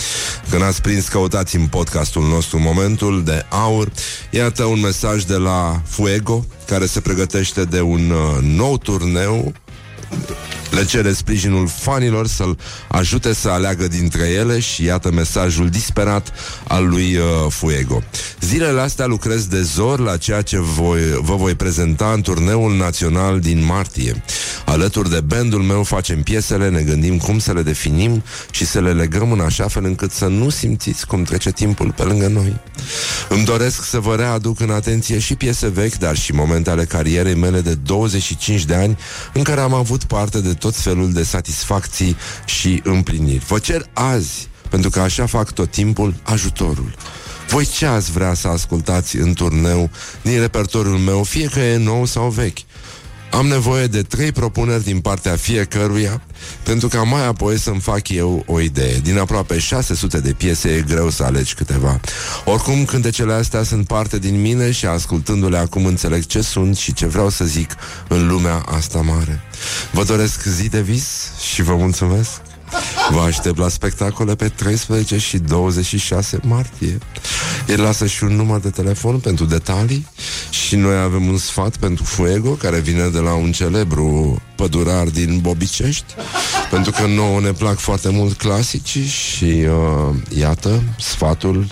când 0.49 0.64
ați 0.64 0.82
prins, 0.82 1.07
căutați 1.07 1.55
în 1.55 1.66
podcastul 1.66 2.24
nostru 2.24 2.59
momentul 2.59 3.24
de 3.24 3.45
aur, 3.49 3.91
iată 4.30 4.64
un 4.64 4.80
mesaj 4.80 5.24
de 5.24 5.36
la 5.36 5.82
Fuego, 5.88 6.45
care 6.72 6.86
se 6.86 7.01
pregătește 7.01 7.63
de 7.63 7.82
un 7.82 8.09
uh, 8.09 8.41
nou 8.41 8.78
turneu 8.78 9.53
le 10.72 10.86
cere 10.86 11.14
sprijinul 11.14 11.68
fanilor 11.68 12.28
să-l 12.28 12.57
ajute 12.88 13.34
să 13.34 13.49
aleagă 13.49 13.88
dintre 13.88 14.28
ele 14.28 14.59
și 14.59 14.84
iată 14.84 15.12
mesajul 15.12 15.70
disperat 15.70 16.34
al 16.68 16.88
lui 16.88 17.16
uh, 17.16 17.24
Fuego. 17.49 18.03
Zilele 18.41 18.82
astea 18.82 19.05
lucrez 19.05 19.45
de 19.45 19.62
zor 19.62 19.99
la 19.99 20.18
ceea 20.18 20.41
ce 20.41 20.59
voi, 20.59 20.99
vă 21.22 21.36
voi 21.36 21.55
prezenta 21.55 22.12
în 22.14 22.22
turneul 22.22 22.78
național 22.78 23.39
din 23.39 23.66
martie. 23.66 24.24
Alături 24.66 25.09
de 25.09 25.22
bandul 25.22 25.62
meu 25.62 25.84
facem 25.84 26.24
piesele, 26.24 26.70
ne 26.70 26.82
gândim 26.82 27.18
cum 27.18 27.39
să 27.39 27.53
le 27.53 27.62
definim 27.62 28.24
și 28.51 28.66
să 28.66 28.80
le 28.80 28.91
legăm 28.91 29.32
în 29.32 29.39
așa 29.39 29.68
fel 29.68 29.86
încât 29.86 30.12
să 30.12 30.26
nu 30.26 30.49
simțiți 30.49 31.07
cum 31.07 31.24
trece 31.24 31.51
timpul 31.51 31.91
pe 31.91 32.03
lângă 32.03 32.28
noi. 32.28 32.59
Îmi 33.30 33.45
doresc 33.45 33.86
să 33.86 33.99
vă 33.99 34.16
readuc 34.16 34.59
în 34.59 34.70
atenție 34.70 35.20
și 35.20 35.36
piese 35.36 35.68
vechi, 35.68 35.97
dar 35.97 36.18
și 36.18 36.34
momente 36.34 36.70
ale 36.70 36.86
carierei 36.86 37.36
mele 37.36 37.62
de 37.62 37.74
25 37.74 38.66
de 38.66 38.76
ani 38.76 38.97
în 39.34 39.43
care 39.43 39.62
am 39.62 39.74
avut 40.02 40.18
parte 40.18 40.41
de 40.41 40.54
tot 40.54 40.76
felul 40.76 41.12
de 41.12 41.24
satisfacții 41.24 42.16
și 42.45 42.82
împliniri. 42.84 43.45
Vă 43.45 43.60
cer 43.60 43.86
azi, 43.93 44.47
pentru 44.70 44.89
că 44.89 44.99
așa 44.99 45.26
fac 45.26 45.52
tot 45.52 45.72
timpul, 45.72 46.14
ajutorul. 46.24 46.95
Voi 47.47 47.66
ce 47.66 47.86
ați 47.86 48.12
vrea 48.12 48.34
să 48.34 48.47
ascultați 48.47 49.16
în 49.16 49.34
turneu 49.34 49.89
din 50.22 50.39
repertoriul 50.39 50.97
meu, 50.97 51.24
fie 51.24 51.47
că 51.47 51.60
e 51.60 51.78
nou 51.78 52.06
sau 52.06 52.30
vechi? 52.30 52.58
Am 53.32 53.47
nevoie 53.47 53.88
de 53.88 54.01
trei 54.01 54.32
propuneri 54.32 54.84
din 54.84 54.99
partea 54.99 55.36
fiecăruia 55.36 56.21
pentru 56.63 56.88
ca 56.88 57.03
mai 57.03 57.27
apoi 57.27 57.57
să-mi 57.57 57.79
fac 57.79 58.09
eu 58.09 58.43
o 58.47 58.59
idee. 58.59 58.99
Din 58.99 59.17
aproape 59.17 59.59
600 59.59 60.19
de 60.19 60.34
piese 60.34 60.69
e 60.69 60.82
greu 60.82 61.09
să 61.09 61.23
alegi 61.23 61.53
câteva. 61.53 61.99
Oricum, 62.45 62.86
cântecele 62.86 63.34
astea 63.34 63.63
sunt 63.63 63.88
parte 63.88 64.19
din 64.19 64.41
mine 64.41 64.71
și 64.71 64.86
ascultându-le 64.86 65.57
acum 65.57 65.86
înțeleg 65.86 66.25
ce 66.25 66.41
sunt 66.41 66.77
și 66.77 66.93
ce 66.93 67.05
vreau 67.05 67.29
să 67.29 67.45
zic 67.45 67.75
în 68.07 68.27
lumea 68.27 68.63
asta 68.65 68.99
mare. 69.01 69.41
Vă 69.91 70.03
doresc 70.03 70.43
zi 70.43 70.69
de 70.69 70.82
vis 70.82 71.32
și 71.53 71.61
vă 71.61 71.75
mulțumesc. 71.75 72.51
Vă 73.09 73.19
aștept 73.19 73.57
la 73.57 73.69
spectacole 73.69 74.36
pe 74.36 74.47
13 74.47 75.17
și 75.17 75.38
26 75.38 76.39
martie. 76.43 76.97
El 77.67 77.82
lasă 77.82 78.05
și 78.05 78.24
un 78.24 78.36
număr 78.36 78.59
de 78.59 78.69
telefon 78.69 79.19
pentru 79.19 79.45
detalii 79.45 80.07
și 80.49 80.76
noi 80.76 80.95
avem 80.95 81.28
un 81.28 81.38
sfat 81.38 81.78
pentru 81.78 82.03
Fuego, 82.03 82.49
care 82.49 82.80
vine 82.80 83.07
de 83.07 83.19
la 83.19 83.34
un 83.34 83.51
celebru 83.51 84.41
pădurar 84.55 85.07
din 85.07 85.39
Bobicești, 85.41 86.13
pentru 86.69 86.91
că 86.91 87.05
nouă 87.05 87.39
ne 87.39 87.51
plac 87.51 87.78
foarte 87.78 88.09
mult 88.09 88.38
clasici 88.38 88.97
și 88.97 89.45
uh, 89.45 90.15
iată, 90.38 90.84
sfatul 90.99 91.67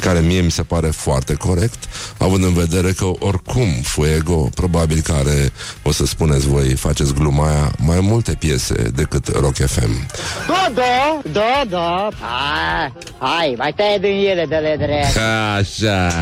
care 0.00 0.20
mie 0.20 0.40
mi 0.40 0.50
se 0.50 0.62
pare 0.62 0.86
foarte 0.86 1.34
corect, 1.34 1.88
având 2.18 2.44
în 2.44 2.54
vedere 2.54 2.92
că 2.92 3.04
oricum 3.18 3.68
Fuego, 3.82 4.48
probabil 4.54 5.00
care, 5.00 5.52
o 5.82 5.92
să 5.92 6.06
spuneți 6.06 6.48
voi, 6.48 6.68
faceți 6.68 7.14
gluma 7.14 7.48
aia, 7.48 7.72
mai 7.78 8.00
multe 8.00 8.36
piese 8.38 8.74
decât 8.94 9.28
Rock 9.28 9.54
FM. 9.54 10.06
Da, 10.46 10.72
da, 10.74 11.20
da, 11.32 11.64
da. 11.68 12.08
Hai, 12.20 12.92
hai, 13.18 13.54
mai 13.56 13.72
tăie 13.72 13.98
din 13.98 14.28
ele 14.28 14.46
de 14.48 14.56
le 14.56 14.76
drept. 14.78 15.16
Așa. 15.58 16.12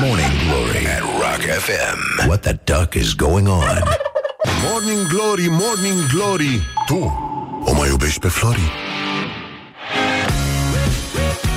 Morning 0.00 0.32
Glory 0.46 0.86
at 0.86 1.02
Rock 1.20 1.42
FM. 1.64 2.26
What 2.26 2.40
the 2.40 2.58
duck 2.64 2.94
is 2.94 3.14
going 3.14 3.48
on? 3.48 3.82
Morning 4.68 5.06
Glory, 5.08 5.48
Morning 5.48 6.06
Glory 6.12 6.60
Tu 6.86 7.28
o 7.64 7.72
mai 7.72 7.88
iubești 7.88 8.20
pe 8.20 8.28
Flori? 8.28 8.89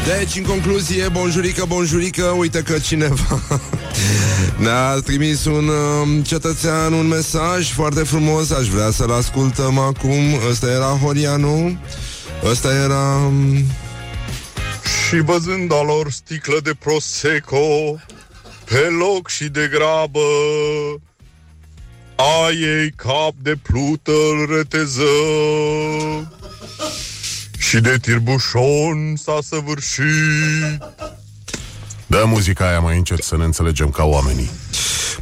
Deci, 0.06 0.36
în 0.36 0.44
concluzie, 0.44 1.10
bonjurică, 1.10 1.66
bonjurică, 1.66 2.24
uite 2.24 2.62
că 2.62 2.80
cineva 2.80 3.42
ne-a 4.64 4.94
trimis 4.94 5.46
un 5.46 5.68
uh, 5.68 6.26
cetățean 6.26 6.94
un 6.94 7.08
mesaj 7.08 7.72
foarte 7.72 8.04
frumos, 8.04 8.52
aș 8.52 8.68
vrea 8.68 8.92
să-l 8.92 9.12
ascultăm 9.12 9.78
acum. 9.78 10.40
Ăsta 10.50 10.70
era 10.70 10.98
Horianu, 11.04 11.78
ăsta 12.44 12.74
era... 12.74 13.16
Um... 13.16 13.64
Și 15.08 15.20
văzând 15.20 15.72
a 15.72 15.82
lor 15.82 16.12
sticlă 16.12 16.60
de 16.64 16.74
Prosecco 16.80 17.96
Pe 18.64 18.88
loc 19.00 19.30
și 19.30 19.44
de 19.44 19.70
grabă 19.72 20.20
A 22.16 22.50
ei 22.50 22.92
cap 22.96 23.34
de 23.42 23.56
plută 23.64 24.12
îl 24.12 24.56
reteză 24.56 25.12
Și 27.68 27.80
de 27.80 27.98
tirbușon 28.02 29.16
s-a 29.16 29.38
săvârșit. 29.42 30.84
Dă 32.06 32.24
muzica 32.26 32.68
aia 32.68 32.80
mai 32.80 32.98
încet 32.98 33.24
să 33.24 33.38
ne 33.38 33.44
înțelegem 33.44 33.90
ca 33.90 34.04
oamenii 34.04 34.50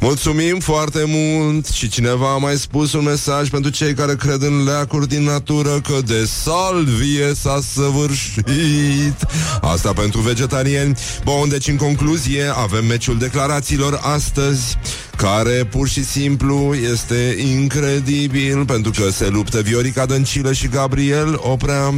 Mulțumim 0.02 0.58
foarte 0.58 1.04
mult 1.06 1.66
și 1.66 1.88
cineva 1.88 2.32
a 2.32 2.36
mai 2.36 2.56
spus 2.56 2.92
un 2.92 3.04
mesaj 3.04 3.48
pentru 3.48 3.70
cei 3.70 3.94
care 3.94 4.14
cred 4.14 4.42
în 4.42 4.64
leacuri 4.64 5.08
din 5.08 5.22
natură 5.22 5.80
că 5.80 5.98
de 6.06 6.24
salvie 6.24 7.34
s-a 7.34 7.60
săvârșit. 7.72 9.26
Asta 9.60 9.92
pentru 9.92 10.20
vegetariani. 10.20 10.96
Bun, 11.24 11.48
deci 11.48 11.68
în 11.68 11.76
concluzie 11.76 12.52
avem 12.54 12.84
meciul 12.84 13.18
declarațiilor 13.18 14.00
astăzi 14.02 14.78
care 15.16 15.64
pur 15.70 15.88
și 15.88 16.04
simplu 16.04 16.74
este 16.92 17.36
incredibil 17.54 18.64
pentru 18.64 18.90
că 18.90 19.10
se 19.10 19.28
luptă 19.28 19.60
Viorica 19.60 20.06
Dăncilă 20.06 20.52
și 20.52 20.68
Gabriel 20.68 21.40
Oprea. 21.42 21.94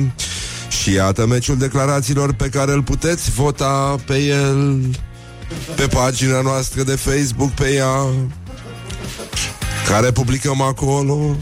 Și 0.69 0.93
iată 0.93 1.27
meciul 1.27 1.57
declarațiilor 1.57 2.33
pe 2.33 2.49
care 2.49 2.73
îl 2.73 2.83
puteți 2.83 3.31
vota 3.31 3.97
pe 4.07 4.19
el 4.19 4.81
pe 5.77 5.87
pagina 5.87 6.41
noastră 6.41 6.83
de 6.83 6.97
Facebook, 6.97 7.51
pe 7.51 7.73
ea, 7.73 8.07
care 9.89 10.11
publicăm 10.11 10.61
acolo, 10.61 11.37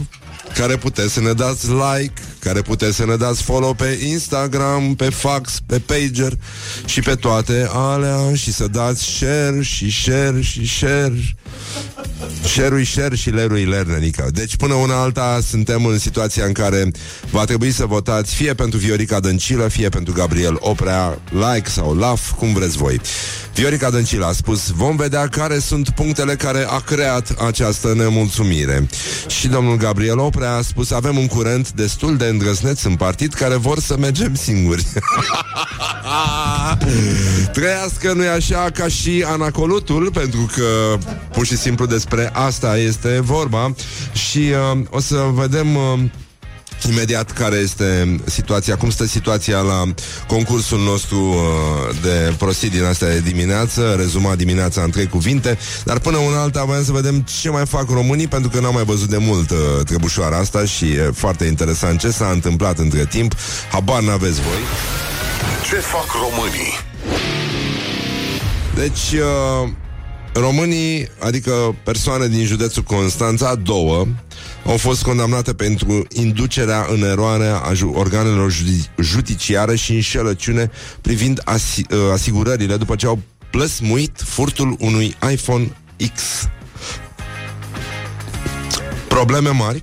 care 0.54 0.76
puteți 0.76 1.12
să 1.12 1.20
ne 1.20 1.32
dați 1.32 1.66
like, 1.70 2.22
care 2.38 2.62
puteți 2.62 2.96
să 2.96 3.04
ne 3.04 3.16
dați 3.16 3.42
follow 3.42 3.74
pe 3.74 3.98
Instagram, 4.06 4.94
pe 4.94 5.10
fax, 5.10 5.60
pe 5.66 5.78
pager 5.78 6.32
și 6.84 7.00
pe 7.00 7.14
toate 7.14 7.68
alea 7.72 8.34
și 8.34 8.52
să 8.52 8.66
dați 8.66 9.04
share 9.04 9.62
și 9.62 9.90
share 9.90 10.40
și 10.40 10.66
share 10.66 11.14
Șerui 12.46 12.84
șer 12.84 13.14
și 13.14 13.30
lerui 13.30 13.64
lernenica. 13.64 14.26
Deci 14.30 14.56
până 14.56 14.74
una 14.74 15.00
alta 15.00 15.38
suntem 15.48 15.84
în 15.84 15.98
situația 15.98 16.44
în 16.44 16.52
care 16.52 16.90
va 17.30 17.44
trebui 17.44 17.70
să 17.70 17.86
votați 17.86 18.34
fie 18.34 18.54
pentru 18.54 18.78
Viorica 18.78 19.20
Dăncilă, 19.20 19.68
fie 19.68 19.88
pentru 19.88 20.12
Gabriel 20.12 20.56
Oprea, 20.58 21.18
like 21.30 21.68
sau 21.70 21.94
laf, 21.94 22.30
cum 22.30 22.52
vreți 22.52 22.76
voi. 22.76 23.00
Viorica 23.54 23.90
Dăncilă 23.90 24.26
a 24.26 24.32
spus, 24.32 24.68
vom 24.68 24.96
vedea 24.96 25.28
care 25.28 25.58
sunt 25.58 25.90
punctele 25.90 26.34
care 26.34 26.66
a 26.68 26.78
creat 26.78 27.34
această 27.46 27.92
nemulțumire. 27.96 28.86
Și 29.26 29.48
domnul 29.48 29.76
Gabriel 29.76 30.18
Oprea 30.18 30.52
a 30.52 30.62
spus, 30.62 30.90
avem 30.90 31.16
un 31.16 31.26
curent 31.26 31.72
destul 31.72 32.16
de 32.16 32.24
îndrăzneț 32.24 32.82
în 32.82 32.94
partid 32.94 33.32
care 33.32 33.54
vor 33.56 33.80
să 33.80 33.96
mergem 33.98 34.34
singuri. 34.34 34.86
Trăiască, 37.52 38.12
nu-i 38.12 38.28
așa, 38.28 38.70
ca 38.74 38.88
și 38.88 39.24
anacolutul, 39.26 40.10
pentru 40.12 40.50
că 40.56 40.98
pur 41.32 41.46
și 41.46 41.51
simplu 41.56 41.86
despre 41.86 42.30
asta 42.32 42.76
este 42.76 43.20
vorba 43.20 43.74
și 44.12 44.38
uh, 44.72 44.80
o 44.90 45.00
să 45.00 45.16
vedem... 45.34 45.76
Uh, 45.76 46.00
imediat 46.88 47.30
care 47.30 47.56
este 47.56 48.20
situația, 48.24 48.76
cum 48.76 48.90
stă 48.90 49.06
situația 49.06 49.58
la 49.60 49.82
concursul 50.26 50.78
nostru 50.78 51.18
uh, 51.18 51.96
de 52.02 52.34
prostii 52.38 52.70
din 52.70 52.84
astea 52.84 53.08
de 53.08 53.20
dimineață, 53.20 53.94
rezumat 53.98 54.36
dimineața 54.36 54.82
în 54.82 54.90
trei 54.90 55.06
cuvinte, 55.06 55.58
dar 55.84 55.98
până 55.98 56.16
una 56.16 56.40
alta 56.40 56.64
voiam 56.64 56.84
să 56.84 56.92
vedem 56.92 57.26
ce 57.40 57.50
mai 57.50 57.66
fac 57.66 57.90
românii, 57.90 58.26
pentru 58.26 58.50
că 58.50 58.60
n-am 58.60 58.74
mai 58.74 58.84
văzut 58.84 59.08
de 59.08 59.16
mult 59.16 59.50
uh, 59.50 59.58
trebușoara 59.84 60.36
asta 60.36 60.64
și 60.64 60.84
e 60.84 61.10
foarte 61.14 61.44
interesant 61.44 62.00
ce 62.00 62.10
s-a 62.10 62.30
întâmplat 62.32 62.78
între 62.78 63.06
timp. 63.06 63.34
Habar 63.70 64.02
n-aveți 64.02 64.40
voi. 64.40 64.60
Ce 65.68 65.76
fac 65.76 66.06
românii? 66.12 66.78
Deci, 68.74 69.20
uh, 69.20 69.68
românii, 70.32 71.08
adică 71.18 71.76
persoane 71.84 72.26
din 72.28 72.44
județul 72.44 72.82
Constanța, 72.82 73.54
două, 73.54 74.06
au 74.66 74.76
fost 74.76 75.02
condamnate 75.02 75.54
pentru 75.54 76.06
inducerea 76.12 76.86
în 76.90 77.02
eroare 77.02 77.46
a 77.46 77.72
ju- 77.72 77.92
organelor 77.94 78.52
judi- 78.52 78.90
judiciare 79.00 79.76
și 79.76 79.92
înșelăciune 79.92 80.70
privind 81.00 81.40
asi- 81.44 81.86
uh, 81.90 81.98
asigurările 82.12 82.76
după 82.76 82.96
ce 82.96 83.06
au 83.06 83.18
plăsmuit 83.50 84.22
furtul 84.24 84.76
unui 84.78 85.16
iPhone 85.32 85.72
X. 86.14 86.22
Probleme 89.08 89.48
mari, 89.50 89.82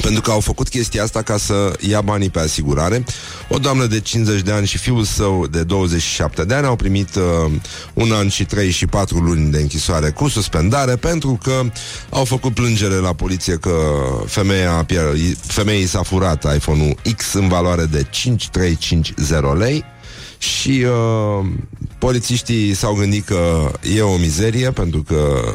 pentru 0.00 0.20
că 0.20 0.30
au 0.30 0.40
făcut 0.40 0.68
chestia 0.68 1.02
asta 1.02 1.22
ca 1.22 1.36
să 1.36 1.72
ia 1.88 2.00
banii 2.00 2.30
pe 2.30 2.38
asigurare. 2.38 3.04
O 3.48 3.58
doamnă 3.58 3.86
de 3.86 4.00
50 4.00 4.40
de 4.40 4.52
ani 4.52 4.66
și 4.66 4.78
fiul 4.78 5.04
său 5.04 5.46
de 5.46 5.62
27 5.62 6.44
de 6.44 6.54
ani 6.54 6.66
au 6.66 6.76
primit 6.76 7.14
uh, 7.14 7.52
un 7.94 8.12
an 8.12 8.28
și 8.28 8.44
3 8.44 8.70
și 8.70 8.86
4 8.86 9.18
luni 9.18 9.50
de 9.50 9.58
închisoare 9.58 10.10
cu 10.10 10.28
suspendare 10.28 10.96
pentru 10.96 11.38
că 11.42 11.62
au 12.10 12.24
făcut 12.24 12.54
plângere 12.54 12.94
la 12.94 13.12
poliție 13.12 13.54
că 13.54 13.72
femeia, 14.26 14.86
femeii 15.46 15.86
s-a 15.86 16.02
furat 16.02 16.54
iPhone-ul 16.54 16.96
X 17.16 17.32
în 17.32 17.48
valoare 17.48 17.84
de 17.84 18.06
5350 18.10 19.58
lei 19.58 19.84
și 20.38 20.84
uh, 20.84 21.46
polițiștii 21.98 22.74
s-au 22.74 22.94
gândit 22.94 23.24
că 23.24 23.70
e 23.94 24.02
o 24.02 24.16
mizerie 24.16 24.70
pentru 24.70 25.02
că 25.02 25.52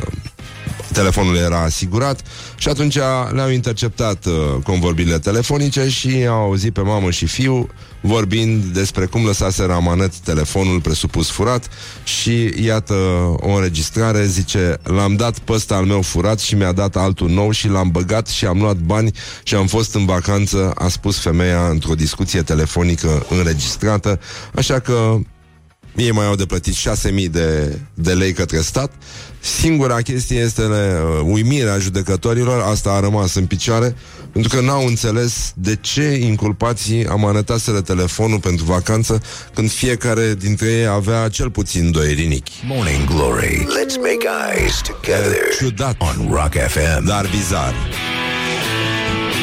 telefonul 0.95 1.35
era 1.35 1.61
asigurat 1.61 2.21
și 2.55 2.69
atunci 2.69 2.97
le-au 3.31 3.49
interceptat 3.49 4.25
uh, 4.25 4.33
convorbirile 4.63 5.19
telefonice 5.19 5.89
și 5.89 6.25
au 6.27 6.41
auzit 6.41 6.73
pe 6.73 6.81
mamă 6.81 7.11
și 7.11 7.25
fiu 7.25 7.69
vorbind 8.01 8.63
despre 8.63 9.05
cum 9.05 9.25
lăsaseră 9.25 9.73
amanet 9.73 10.15
telefonul 10.15 10.81
presupus 10.81 11.29
furat 11.29 11.69
și 12.03 12.53
iată 12.63 12.93
o 13.39 13.49
înregistrare, 13.49 14.25
zice 14.25 14.77
l-am 14.83 15.15
dat 15.15 15.39
pe 15.39 15.51
ăsta 15.51 15.75
al 15.75 15.85
meu 15.85 16.01
furat 16.01 16.39
și 16.39 16.55
mi-a 16.55 16.71
dat 16.71 16.95
altul 16.95 17.29
nou 17.29 17.51
și 17.51 17.67
l-am 17.67 17.89
băgat 17.91 18.27
și 18.27 18.45
am 18.45 18.59
luat 18.59 18.77
bani 18.77 19.11
și 19.43 19.55
am 19.55 19.67
fost 19.67 19.95
în 19.95 20.05
vacanță, 20.05 20.71
a 20.75 20.87
spus 20.87 21.19
femeia 21.19 21.67
într-o 21.67 21.95
discuție 21.95 22.41
telefonică 22.41 23.25
înregistrată, 23.29 24.19
așa 24.53 24.79
că 24.79 25.17
ei 25.95 26.11
mai 26.11 26.25
au 26.25 26.35
de 26.35 26.45
plătit 26.45 26.73
6.000 26.73 27.29
de, 27.31 27.79
de 27.93 28.13
lei 28.13 28.33
către 28.33 28.61
stat. 28.61 28.91
Singura 29.39 30.01
chestie 30.01 30.37
este 30.39 30.61
uh, 30.61 31.21
uimirea 31.23 31.77
judecătorilor, 31.77 32.61
asta 32.61 32.89
a 32.89 32.99
rămas 32.99 33.35
în 33.35 33.45
picioare, 33.45 33.95
pentru 34.31 34.55
că 34.55 34.61
n-au 34.63 34.85
înțeles 34.85 35.53
de 35.55 35.77
ce 35.81 36.03
inculpații 36.03 37.05
amanetaseră 37.05 37.81
telefonul 37.81 38.39
pentru 38.39 38.65
vacanță 38.65 39.21
când 39.53 39.71
fiecare 39.71 40.33
dintre 40.33 40.67
ei 40.67 40.85
avea 40.85 41.29
cel 41.29 41.49
puțin 41.49 41.91
doi 41.91 42.13
rinichi. 42.13 42.51
Morning 42.67 43.05
Glory. 43.05 43.57
Let's 43.57 43.97
make 43.97 44.27
eyes 44.53 44.81
together. 44.81 45.37
Ciudat. 45.57 45.95
On 45.99 46.27
Rock 46.31 46.53
FM. 46.67 47.05
Dar 47.05 47.29
bizar. 47.35 47.73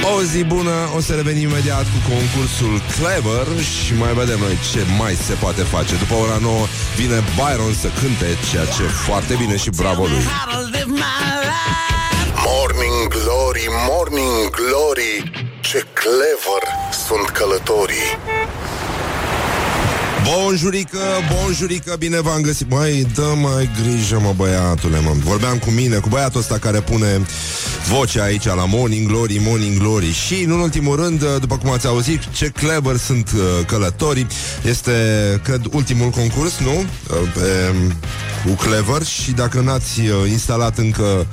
O 0.04 0.22
zi 0.22 0.44
bună, 0.44 0.90
o 0.96 1.00
să 1.00 1.14
revenim 1.14 1.48
imediat 1.48 1.82
cu 1.82 2.12
concursul 2.12 2.74
Clever 2.94 3.46
și 3.84 3.94
mai 3.94 4.12
vedem 4.14 4.38
noi 4.38 4.58
ce 4.72 4.80
mai 4.98 5.14
se 5.14 5.32
poate 5.32 5.62
face. 5.62 5.94
După 5.94 6.14
ora 6.14 6.38
9 6.40 6.66
vine 6.96 7.18
Byron 7.38 7.74
să 7.74 7.88
cânte, 8.00 8.28
ceea 8.50 8.64
ce 8.64 8.82
foarte 8.82 9.34
bine 9.34 9.56
și 9.56 9.70
bravo 9.70 10.02
lui. 10.02 10.24
Morning 12.46 13.00
Glory, 13.16 13.66
Morning 13.88 14.50
Glory, 14.60 15.30
ce 15.60 15.86
clever 16.00 16.62
sunt 17.06 17.28
călătorii. 17.38 18.08
Bonjurică, 20.24 20.98
bonjurică, 21.32 21.96
bine 21.98 22.20
v-am 22.20 22.40
găsit. 22.40 22.70
Mai 22.70 23.06
dă 23.14 23.32
mai 23.36 23.70
grijă, 23.82 24.20
mă, 24.20 24.32
băiatule, 24.36 25.00
mă. 25.00 25.12
Vorbeam 25.24 25.58
cu 25.58 25.70
mine, 25.70 25.96
cu 25.96 26.08
băiatul 26.08 26.40
ăsta 26.40 26.58
care 26.58 26.80
pune 26.80 27.20
vocea 27.88 28.22
aici 28.22 28.44
la 28.44 28.64
Morning 28.64 29.08
Glory, 29.08 29.40
Morning 29.44 29.78
Glory. 29.78 30.12
Și, 30.12 30.42
în 30.42 30.50
ultimul 30.50 30.96
rând, 30.96 31.24
după 31.40 31.56
cum 31.56 31.70
ați 31.70 31.86
auzit, 31.86 32.28
ce 32.32 32.48
clever 32.48 32.96
sunt 32.96 33.30
uh, 33.34 33.66
călătorii. 33.66 34.26
Este, 34.64 34.92
cred, 35.44 35.60
ultimul 35.72 36.10
concurs, 36.10 36.58
nu? 36.58 36.72
Uh, 36.72 37.30
pe, 37.34 37.74
cu 38.44 38.52
Clever. 38.54 39.02
Și 39.02 39.30
dacă 39.30 39.60
n-ați 39.60 40.00
uh, 40.00 40.30
instalat 40.30 40.78
încă 40.78 41.26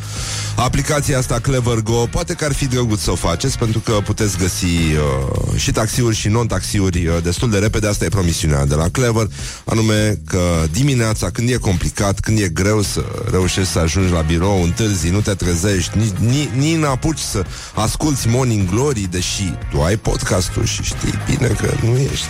aplicația 0.56 1.18
asta 1.18 1.40
Clever 1.40 1.78
Go 1.78 2.06
Poate 2.06 2.34
că 2.34 2.46
ar 2.46 2.54
fi 2.54 2.68
drăguț 2.68 3.00
să 3.00 3.12
o 3.12 3.16
faceți 3.16 3.58
Pentru 3.58 3.80
că 3.80 3.92
puteți 3.92 4.38
găsi 4.38 4.66
uh, 4.66 5.60
și 5.60 5.72
taxiuri 5.72 6.16
și 6.16 6.28
non-taxiuri 6.28 7.08
uh, 7.08 7.18
destul 7.24 7.50
de 7.50 7.58
repede. 7.58 7.88
Asta 7.88 8.06
e 8.06 8.10
promisiunea 8.10 8.66
de 8.66 8.76
la 8.80 8.90
Clever 8.90 9.28
Anume 9.66 10.20
că 10.28 10.66
dimineața, 10.72 11.30
când 11.30 11.50
e 11.50 11.56
complicat 11.56 12.20
Când 12.20 12.40
e 12.40 12.48
greu 12.48 12.82
să 12.82 13.04
reușești 13.32 13.72
să 13.72 13.80
ajungi 13.80 14.14
la 14.14 14.22
birou 14.22 14.64
Întârzi, 14.64 15.10
nu 15.10 15.22
te 15.22 15.34
trezești 15.34 15.98
Nici 15.98 16.16
ni, 16.20 16.50
ni 16.58 16.76
n-apuci 16.76 17.20
să 17.20 17.46
asculti 17.74 18.28
Morning 18.28 18.70
Glory 18.70 19.08
Deși 19.12 19.54
tu 19.72 19.82
ai 19.82 19.98
podcastul 19.98 20.66
și 20.66 20.84
știi 20.84 21.14
bine 21.30 21.48
că 21.48 21.74
nu 21.86 21.98
ești. 21.98 22.28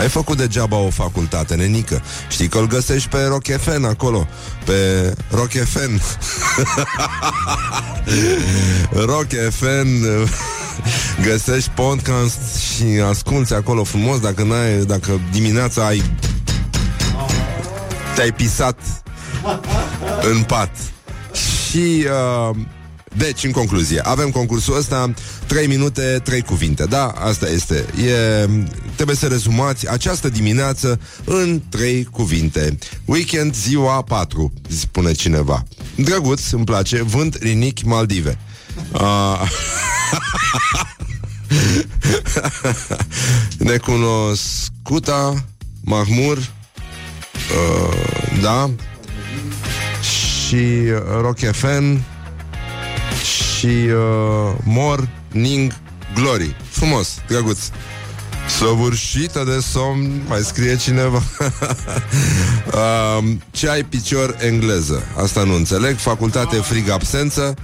Ai 0.00 0.08
făcut 0.08 0.36
degeaba 0.36 0.76
o 0.76 0.90
facultate, 0.90 1.54
nenică. 1.54 2.02
Știi 2.28 2.48
că 2.48 2.58
îl 2.58 2.66
găsești 2.66 3.08
pe 3.08 3.22
Rock 3.22 3.46
FM 3.60 3.84
acolo 3.84 4.28
Pe 4.64 5.12
Rock 5.30 5.50
FM 5.50 6.00
Rock 9.10 9.28
FM 9.50 9.88
Găsești 11.22 11.70
podcast 11.70 12.38
și 12.56 12.84
asculti 13.08 13.54
acolo 13.54 13.84
frumos 13.84 14.20
Dacă 14.20 14.42
n-ai, 14.42 14.84
dacă 14.84 15.20
dimineața 15.32 15.86
ai 15.86 16.02
Te-ai 18.14 18.32
pisat 18.32 18.78
În 20.32 20.42
pat. 20.42 20.70
Și 21.70 22.04
uh, 22.50 22.56
deci, 23.16 23.44
în 23.44 23.50
concluzie, 23.50 24.00
avem 24.00 24.30
concursul 24.30 24.76
ăsta 24.76 25.12
3 25.46 25.66
minute, 25.66 26.20
3 26.24 26.42
cuvinte 26.42 26.84
Da, 26.84 27.06
asta 27.06 27.48
este. 27.48 27.74
E, 27.74 28.48
Trebuie 28.94 29.16
să 29.16 29.26
rezumați 29.26 29.90
această 29.90 30.28
dimineață 30.28 31.00
În 31.24 31.62
3 31.68 32.04
cuvinte. 32.04 32.78
Weekend, 33.04 33.54
ziua 33.54 34.02
4 34.02 34.52
Spune 34.68 35.12
cineva. 35.12 35.62
Drăguț, 35.94 36.50
îmi 36.50 36.64
place, 36.64 37.02
vânt, 37.02 37.36
rinic, 37.40 37.82
Maldive. 37.82 38.38
Uh, 38.92 39.00
Necunoscuta 43.58 45.44
Mahmur 45.84 46.36
uh, 46.36 46.44
Da 48.42 48.70
Și 50.00 50.54
uh, 50.54 51.00
Rock 51.20 51.38
FM 51.38 52.00
Și 53.22 53.66
uh, 53.66 54.52
Morning 54.64 55.72
Glory. 56.14 56.56
Frumos, 56.70 57.18
drăguț. 57.28 57.58
Săvârșită 58.58 59.44
de 59.44 59.60
somn 59.60 60.22
Mai 60.28 60.40
scrie 60.40 60.76
cineva. 60.76 61.22
Uh, 62.66 63.24
Ce 63.50 63.68
ai 63.68 63.84
picior 63.84 64.36
engleză? 64.40 65.02
Asta 65.22 65.44
nu 65.44 65.54
înțeleg. 65.54 65.96
Facultate 65.96 66.56
frig 66.56 66.88
absență 66.88 67.54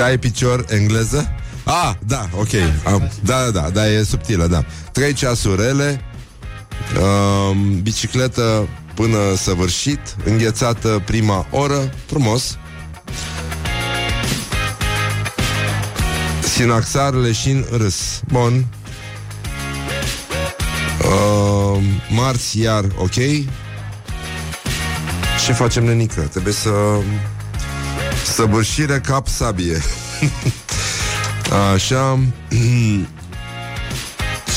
Ce 0.00 0.06
ai 0.06 0.18
picior 0.18 0.64
engleză? 0.68 1.34
Ah, 1.64 1.92
da, 2.06 2.28
ok 2.34 2.48
Am, 2.84 3.10
Da, 3.22 3.50
da, 3.50 3.70
da, 3.72 3.88
e 3.88 4.02
subtilă, 4.02 4.46
da 4.46 4.64
Trei 4.92 5.12
ceasurele 5.12 6.04
um, 7.00 7.82
Bicicletă 7.82 8.68
până 8.94 9.18
săvârșit, 9.36 10.00
înghețată 10.24 11.02
prima 11.06 11.46
oră, 11.50 11.92
frumos. 12.06 12.58
Sinaxar, 16.42 17.12
leșin, 17.12 17.64
râs. 17.76 18.20
Bun. 18.28 18.66
Uh, 21.00 21.82
marți, 22.10 22.60
iar, 22.60 22.84
ok. 22.98 23.14
Ce 25.44 25.52
facem, 25.52 25.84
nenică? 25.84 26.20
Trebuie 26.20 26.52
să... 26.52 26.70
Săvârșire 28.40 29.00
cap 29.00 29.28
sabie. 29.28 29.82
Așa. 31.74 32.18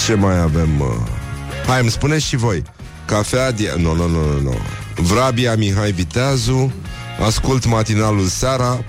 Ce 0.06 0.14
mai 0.14 0.40
avem? 0.40 0.80
uh? 0.80 0.88
Hai, 1.68 1.80
îmi 1.82 1.92
spuneți 1.92 2.26
și 2.26 2.36
voi. 2.36 2.64
Cafea 3.06 3.52
dia... 3.52 3.74
Nu, 3.78 3.94
nu, 3.94 4.08
nu, 4.08 4.32
nu, 4.32 4.40
nu. 4.40 4.58
Vrabia 4.96 5.56
Mihai 5.56 5.92
Viteazu. 5.92 6.74
Ascult 7.26 7.66
matinalul 7.66 8.28
seara. 8.28 8.84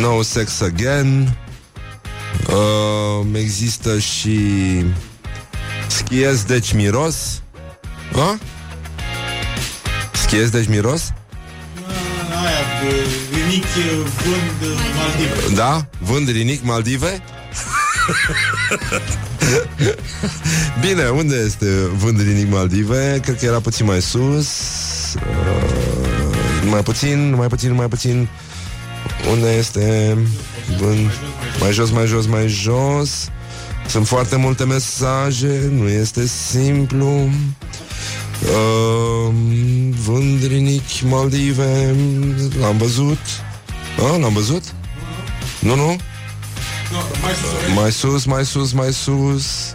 No 0.00 0.22
sex 0.22 0.60
again. 0.60 1.38
Uh, 2.48 3.26
există 3.32 3.98
și 3.98 4.38
Schiez 5.86 6.42
deci 6.42 6.72
miros 6.72 7.42
A? 8.14 8.38
Schiez 10.12 10.50
deci 10.50 10.68
miros? 10.68 11.12
Aia, 12.80 12.92
rinic 13.32 13.64
vând 14.24 14.78
Maldive. 14.96 15.54
Da? 15.54 15.88
Vând 15.98 16.28
rinic 16.30 16.64
Maldive? 16.64 17.22
Bine, 20.80 21.08
unde 21.08 21.36
este 21.46 21.66
vând 21.96 22.22
rinic 22.22 22.50
Maldive? 22.50 23.20
Cred 23.22 23.38
că 23.38 23.44
era 23.44 23.60
puțin 23.60 23.86
mai 23.86 24.02
sus 24.02 24.48
uh, 25.14 25.20
Mai 26.70 26.82
puțin, 26.82 27.34
mai 27.34 27.46
puțin, 27.46 27.74
mai 27.74 27.88
puțin 27.88 28.28
Unde 29.30 29.52
este 29.52 30.16
vând 30.78 31.10
Mai 31.60 31.72
jos, 31.72 31.90
mai 31.90 32.06
jos, 32.06 32.26
mai 32.26 32.48
jos 32.48 33.28
Sunt 33.88 34.06
foarte 34.06 34.36
multe 34.36 34.64
mesaje 34.64 35.68
Nu 35.70 35.88
este 35.88 36.26
simplu 36.26 37.28
uh, 38.48 39.34
Vând 40.04 40.46
rinic 40.46 41.00
Maldive 41.02 41.94
L-am 42.60 42.76
văzut. 42.76 43.18
Ah, 43.98 44.20
L-am 44.20 44.32
văzut? 44.32 44.62
Nu, 45.60 45.74
nu? 45.74 45.96
Mai 47.74 47.92
sus, 47.92 48.24
mai 48.24 48.44
sus, 48.44 48.72
mai 48.72 48.92
sus. 48.92 49.74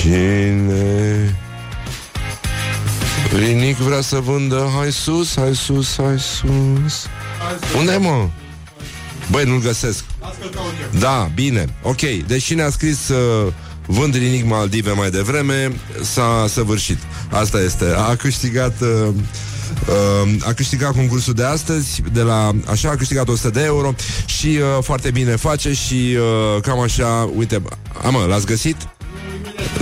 Cine? 0.00 1.36
Rinic 3.36 3.76
vrea 3.76 4.00
să 4.00 4.18
vândă. 4.18 4.70
Hai 4.78 4.92
sus, 4.92 5.36
hai 5.36 5.54
sus, 5.54 5.96
hai 5.96 6.18
sus. 6.18 7.06
Unde 7.76 7.96
mă? 7.96 8.28
Băi, 9.30 9.44
nu-l 9.44 9.60
găsesc. 9.60 10.04
Da, 10.98 11.30
bine, 11.34 11.74
ok 11.82 12.00
Deci 12.00 12.42
cine 12.44 12.62
a 12.62 12.70
scris 12.70 13.08
uh, 13.08 13.52
Vând 13.86 14.14
Rinic 14.14 14.44
Maldive 14.44 14.90
mai 14.90 15.10
devreme 15.10 15.72
S-a 16.02 16.46
săvârșit 16.48 16.98
Asta 17.30 17.60
este, 17.60 17.84
a 17.96 18.16
câștigat 18.16 18.80
uh, 18.80 19.14
Uh, 19.88 20.34
a 20.46 20.52
câștigat 20.52 20.92
concursul 20.92 21.34
de 21.34 21.44
astăzi 21.44 22.02
de 22.12 22.20
la, 22.20 22.50
așa, 22.66 22.90
a 22.90 22.96
câștigat 22.96 23.28
100 23.28 23.50
de 23.50 23.64
euro 23.64 23.94
și 24.24 24.46
uh, 24.46 24.82
foarte 24.82 25.10
bine 25.10 25.36
face 25.36 25.72
și 25.72 26.16
uh, 26.16 26.60
cam 26.60 26.80
așa, 26.80 27.30
uite, 27.36 27.62
amă, 28.02 28.24
l-ați 28.28 28.46
găsit? 28.46 28.76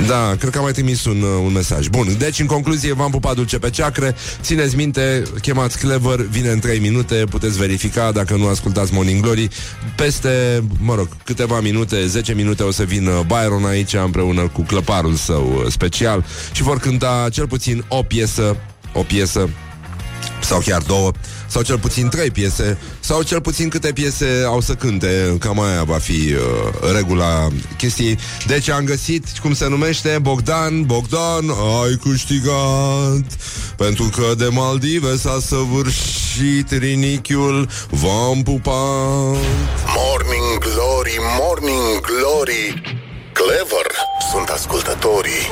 Da, 0.07 0.35
cred 0.39 0.51
că 0.51 0.59
am 0.59 0.65
mai 0.65 0.73
trimis 0.73 1.05
un, 1.05 1.23
uh, 1.23 1.41
un 1.45 1.53
mesaj. 1.53 1.87
Bun, 1.87 2.17
deci 2.19 2.41
în 2.41 2.47
concluzie 2.47 2.93
v-am 2.93 3.11
pupat 3.11 3.35
dulce 3.35 3.59
pe 3.59 3.71
ceacre. 3.71 4.15
Țineți 4.41 4.77
minte, 4.77 5.23
chemați 5.41 5.79
Clever, 5.79 6.21
vine 6.21 6.49
în 6.49 6.59
3 6.59 6.79
minute, 6.79 7.25
puteți 7.31 7.59
verifica 7.59 8.13
dacă 8.13 8.37
nu 8.37 8.47
ascultați 8.47 8.95
Morning 8.95 9.23
Glory. 9.23 9.49
Peste, 9.97 10.63
mă 10.79 10.95
rog, 10.95 11.09
câteva 11.25 11.61
minute, 11.61 12.07
10 12.07 12.33
minute 12.33 12.63
o 12.63 12.71
să 12.71 12.83
vină 12.83 13.25
Byron 13.27 13.65
aici 13.65 13.93
împreună 13.93 14.49
cu 14.49 14.63
clăparul 14.63 15.15
său 15.15 15.63
uh, 15.65 15.71
special 15.73 16.25
și 16.53 16.63
vor 16.63 16.79
cânta 16.79 17.29
cel 17.33 17.47
puțin 17.47 17.85
o 17.89 18.03
piesă, 18.03 18.57
o 18.93 19.03
piesă 19.03 19.49
sau 20.41 20.61
chiar 20.61 20.83
două, 20.83 21.13
sau 21.51 21.63
cel 21.63 21.79
puțin 21.79 22.09
trei 22.09 22.31
piese, 22.31 22.79
sau 23.01 23.23
cel 23.23 23.41
puțin 23.41 23.69
câte 23.69 23.93
piese 23.93 24.43
au 24.47 24.61
să 24.61 24.75
cânte, 24.75 25.37
cam 25.41 25.61
aia 25.61 25.83
va 25.83 25.99
fi 25.99 26.35
uh, 26.35 26.93
regula 26.95 27.49
chestiei. 27.77 28.19
Deci 28.47 28.69
am 28.69 28.85
găsit, 28.85 29.27
cum 29.43 29.55
se 29.55 29.69
numește, 29.69 30.19
Bogdan, 30.23 30.83
Bogdan, 30.83 31.49
ai 31.83 31.99
câștigat, 32.03 33.25
pentru 33.77 34.11
că 34.17 34.35
de 34.37 34.49
Maldive 34.51 35.17
s-a 35.17 35.39
săvârșit 35.47 36.71
rinichiul, 36.71 37.69
v-am 37.91 38.43
pupat. 38.43 39.37
Morning 39.97 40.59
Glory, 40.59 41.19
Morning 41.39 42.01
Glory 42.01 42.99
Clever 43.33 43.87
sunt 44.33 44.49
ascultătorii 44.49 45.49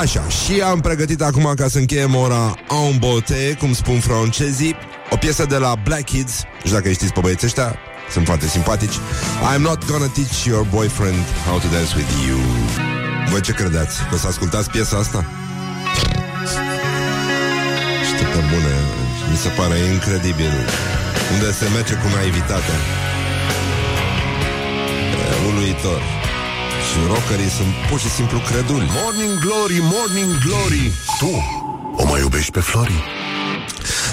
Așa, 0.00 0.28
și 0.28 0.60
am 0.60 0.80
pregătit 0.80 1.22
acum 1.22 1.52
ca 1.56 1.68
să 1.68 1.78
încheiem 1.78 2.14
ora 2.14 2.54
en 2.70 2.98
beauté, 2.98 3.56
cum 3.58 3.74
spun 3.74 4.00
francezii, 4.00 4.76
o 5.10 5.16
piesă 5.16 5.44
de 5.44 5.56
la 5.56 5.74
Black 5.84 6.04
Kids, 6.04 6.42
nu 6.42 6.58
știu 6.58 6.72
dacă 6.72 6.88
îi 6.88 6.94
știți 6.94 7.12
pe 7.12 7.20
băieții 7.20 7.46
ăștia, 7.46 7.76
sunt 8.10 8.26
foarte 8.26 8.46
simpatici. 8.46 8.94
I'm 9.54 9.60
not 9.60 9.84
gonna 9.84 10.06
teach 10.06 10.44
your 10.44 10.66
boyfriend 10.70 11.24
how 11.46 11.58
to 11.58 11.66
dance 11.72 11.92
with 11.96 12.10
you. 12.26 12.38
Voi 13.30 13.40
ce 13.40 13.52
credeți? 13.52 13.96
Că 14.08 14.14
o 14.14 14.16
să 14.16 14.26
ascultați 14.26 14.70
piesa 14.70 14.96
asta? 14.96 15.24
Știu 18.10 18.26
că 18.32 18.38
bune, 18.52 18.74
mi 19.30 19.36
se 19.36 19.48
pare 19.48 19.76
incredibil 19.78 20.52
unde 21.32 21.52
se 21.52 21.66
merge 21.74 21.94
cu 21.94 22.08
naivitate. 22.14 22.74
E 25.30 25.46
uluitor. 25.48 26.25
Și 26.90 26.98
rockerii 27.06 27.50
sunt 27.58 27.72
pur 27.88 27.98
și 27.98 28.10
simplu 28.10 28.38
creduli. 28.38 28.90
Morning 29.02 29.38
Glory, 29.44 29.78
Morning 29.94 30.32
Glory 30.44 30.92
Tu 31.20 31.32
o 31.96 32.04
mai 32.06 32.20
iubești 32.20 32.50
pe 32.50 32.60
Flori? 32.60 33.04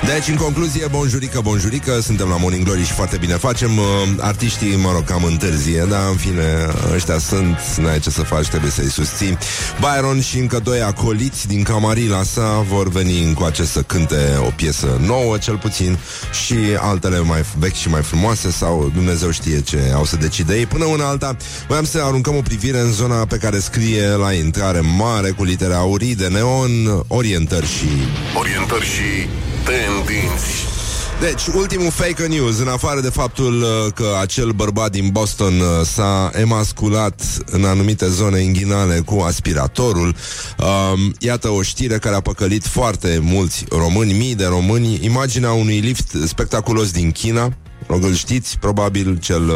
Deci, 0.05 0.27
în 0.27 0.35
concluzie, 0.35 0.87
bonjurică, 0.91 1.39
bonjurică 1.43 1.99
Suntem 2.01 2.27
la 2.27 2.37
Morning 2.37 2.63
Glory 2.63 2.85
și 2.85 2.91
foarte 2.93 3.17
bine 3.17 3.33
facem. 3.33 3.77
Uh, 3.77 3.85
Artiștii, 4.19 4.75
mă 4.75 4.91
rog, 4.91 5.03
cam 5.03 5.23
întârzie 5.23 5.85
Dar, 5.89 6.09
în 6.09 6.15
fine, 6.15 6.67
ăștia 6.93 7.17
sunt 7.17 7.57
N-ai 7.77 7.99
ce 7.99 8.09
să 8.09 8.21
faci, 8.21 8.47
trebuie 8.47 8.71
să-i 8.71 8.89
susții. 8.89 9.37
Byron 9.79 10.21
și 10.21 10.39
încă 10.39 10.59
doi 10.63 10.81
acoliți 10.81 11.47
din 11.47 11.63
camarila 11.63 12.23
sa 12.23 12.65
Vor 12.69 12.89
veni 12.89 13.23
încoace 13.23 13.63
să 13.63 13.81
cânte 13.81 14.37
O 14.47 14.51
piesă 14.55 14.99
nouă, 15.05 15.37
cel 15.37 15.57
puțin 15.57 15.97
Și 16.45 16.55
altele 16.79 17.19
mai 17.19 17.43
vechi 17.57 17.75
și 17.75 17.89
mai 17.89 18.01
frumoase 18.01 18.51
Sau 18.51 18.91
Dumnezeu 18.93 19.31
știe 19.31 19.61
ce 19.61 19.91
au 19.95 20.05
să 20.05 20.15
decide 20.15 20.57
ei. 20.57 20.65
Până 20.65 20.85
una 20.85 21.07
alta, 21.07 21.37
voiam 21.67 21.85
să 21.85 22.01
aruncăm 22.03 22.35
o 22.35 22.41
privire 22.41 22.79
În 22.79 22.91
zona 22.91 23.25
pe 23.25 23.37
care 23.37 23.59
scrie 23.59 24.07
la 24.07 24.33
intrare 24.33 24.79
mare 24.79 25.29
Cu 25.29 25.43
litere 25.43 25.73
aurii 25.73 26.15
de 26.15 26.27
neon 26.27 27.03
Orientări 27.07 27.67
și... 27.67 27.87
Orientări 28.37 28.85
și 28.85 29.27
tendinți 29.65 30.65
Deci, 31.19 31.47
ultimul 31.47 31.91
fake 31.91 32.27
news, 32.27 32.59
în 32.59 32.67
afară 32.67 33.01
de 33.01 33.09
faptul 33.09 33.61
uh, 33.61 33.93
că 33.93 34.05
acel 34.21 34.51
bărbat 34.51 34.91
din 34.91 35.09
Boston 35.11 35.59
uh, 35.59 35.85
s-a 35.85 36.31
emasculat 36.33 37.21
în 37.45 37.65
anumite 37.65 38.07
zone 38.09 38.39
inghinale 38.39 38.99
cu 38.99 39.19
aspiratorul, 39.19 40.15
um, 40.57 41.13
iată 41.19 41.49
o 41.49 41.61
știre 41.61 41.97
care 41.97 42.15
a 42.15 42.19
păcălit 42.19 42.65
foarte 42.65 43.19
mulți 43.21 43.65
români, 43.69 44.13
mii 44.13 44.35
de 44.35 44.45
români, 44.45 44.99
imaginea 45.01 45.51
unui 45.51 45.79
lift 45.79 46.15
spectaculos 46.25 46.91
din 46.91 47.11
China, 47.11 47.53
rog, 47.87 48.03
îl 48.03 48.13
știți, 48.13 48.57
probabil 48.59 49.17
cel 49.19 49.49
uh, 49.49 49.55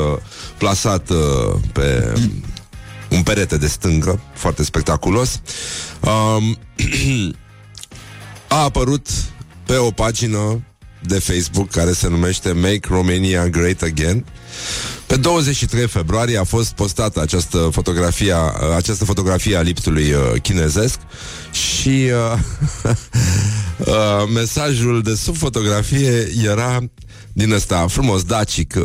plasat 0.58 1.10
uh, 1.10 1.60
pe 1.74 2.14
un 3.10 3.24
perete 3.24 3.58
de 3.58 3.68
stâncă, 3.68 4.20
foarte 4.34 4.64
spectaculos. 4.64 5.42
Um, 6.02 6.58
a 8.48 8.64
apărut 8.64 9.08
pe 9.68 9.76
o 9.76 9.92
pagină 9.92 10.62
de 11.02 11.20
Facebook 11.20 11.70
care 11.70 11.92
se 11.92 12.08
numește 12.08 12.52
Make 12.52 12.80
Romania 12.82 13.48
Great 13.48 13.82
Again. 13.82 14.26
Pe 15.08 15.16
23 15.16 15.88
februarie 15.88 16.38
a 16.38 16.44
fost 16.44 16.72
postată 16.72 17.22
această 17.22 17.70
fotografie, 17.72 18.34
această 18.76 19.06
fotografie 19.06 19.56
a 19.56 19.62
liptului 19.62 20.12
uh, 20.12 20.42
chinezesc 20.42 21.00
și 21.52 22.10
uh, 22.34 22.40
uh, 23.78 24.30
mesajul 24.34 25.02
de 25.02 25.16
sub 25.16 25.36
fotografie 25.36 26.32
era 26.44 26.80
din 27.38 27.52
ăsta 27.52 27.86
frumos 27.90 28.24
dacic 28.24 28.76
uh, 28.78 28.84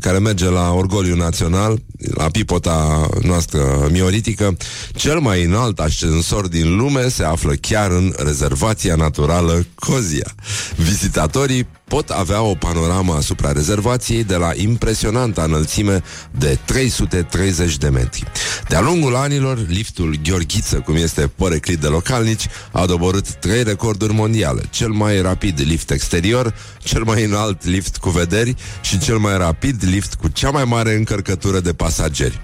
care 0.00 0.18
merge 0.18 0.48
la 0.48 0.72
Orgoliu 0.72 1.16
Național, 1.16 1.78
la 2.14 2.24
pipota 2.24 3.08
noastră 3.22 3.88
mioritică. 3.90 4.56
Cel 4.94 5.18
mai 5.18 5.44
înalt 5.44 5.80
ascensor 5.80 6.48
din 6.48 6.76
lume 6.76 7.08
se 7.08 7.24
află 7.24 7.52
chiar 7.52 7.90
în 7.90 8.14
rezervația 8.16 8.94
naturală 8.94 9.66
Cozia. 9.74 10.34
Vizitatorii 10.76 11.66
pot 11.84 12.10
avea 12.10 12.42
o 12.42 12.54
panoramă 12.54 13.14
asupra 13.14 13.52
rezervației 13.52 14.24
de 14.24 14.36
la 14.36 14.50
impresionanta 14.54 15.42
înălțime 15.42 16.02
de 16.30 16.58
330 16.64 17.76
de 17.76 17.88
metri. 17.88 18.24
De-a 18.68 18.80
lungul 18.80 19.14
anilor, 19.16 19.66
liftul 19.68 20.16
Gheorghiță, 20.22 20.76
cum 20.76 20.94
este 20.94 21.26
poreclit 21.26 21.78
de 21.78 21.86
localnici, 21.86 22.46
a 22.72 22.86
doborât 22.86 23.32
trei 23.32 23.62
recorduri 23.62 24.12
mondiale. 24.12 24.62
Cel 24.70 24.88
mai 24.88 25.20
rapid 25.20 25.60
lift 25.60 25.90
exterior, 25.90 26.54
cel 26.78 27.02
mai 27.02 27.24
înalt 27.24 27.64
lift 27.64 27.96
cu 27.96 28.10
vederi 28.10 28.54
și 28.80 28.98
cel 28.98 29.18
mai 29.18 29.38
rapid 29.38 29.84
lift 29.84 30.14
cu 30.14 30.28
cea 30.28 30.50
mai 30.50 30.64
mare 30.64 30.94
încărcătură 30.94 31.60
de 31.60 31.72
pasageri. 31.72 32.40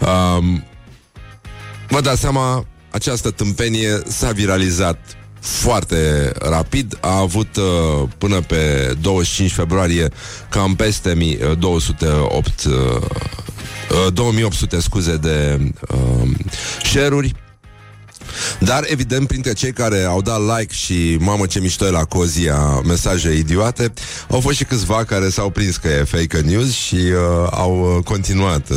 Um, 0.00 0.64
vă 1.88 2.00
dați 2.00 2.20
seama, 2.20 2.66
această 2.90 3.30
tâmpenie 3.30 4.00
s-a 4.06 4.30
viralizat 4.30 5.17
foarte 5.40 6.32
rapid. 6.38 6.98
A 7.00 7.18
avut 7.18 7.56
uh, 7.56 8.08
până 8.18 8.40
pe 8.40 8.94
25 9.00 9.52
februarie 9.52 10.08
cam 10.48 10.74
peste 10.74 11.14
mi, 11.14 11.38
uh, 11.50 11.58
208 11.58 12.64
uh, 12.64 12.74
uh, 14.06 14.12
2800 14.12 14.80
scuze 14.80 15.16
de 15.16 15.58
uh, 15.88 16.28
share-uri. 16.82 17.34
Dar, 18.58 18.84
evident, 18.86 19.26
printre 19.26 19.52
cei 19.52 19.72
care 19.72 20.02
au 20.02 20.22
dat 20.22 20.40
like 20.58 20.74
și 20.74 21.16
mamă 21.20 21.46
ce 21.46 21.60
mișto 21.60 21.86
e 21.86 21.90
la 21.90 22.04
Cozia, 22.04 22.80
mesaje 22.84 23.32
idiote, 23.32 23.92
au 24.30 24.40
fost 24.40 24.56
și 24.56 24.64
câțiva 24.64 25.04
care 25.04 25.28
s-au 25.28 25.50
prins 25.50 25.76
că 25.76 25.88
e 25.88 26.04
fake 26.04 26.40
news 26.40 26.72
și 26.72 26.94
uh, 26.94 27.48
au 27.50 27.94
uh, 27.96 28.04
continuat 28.04 28.70
uh, 28.70 28.76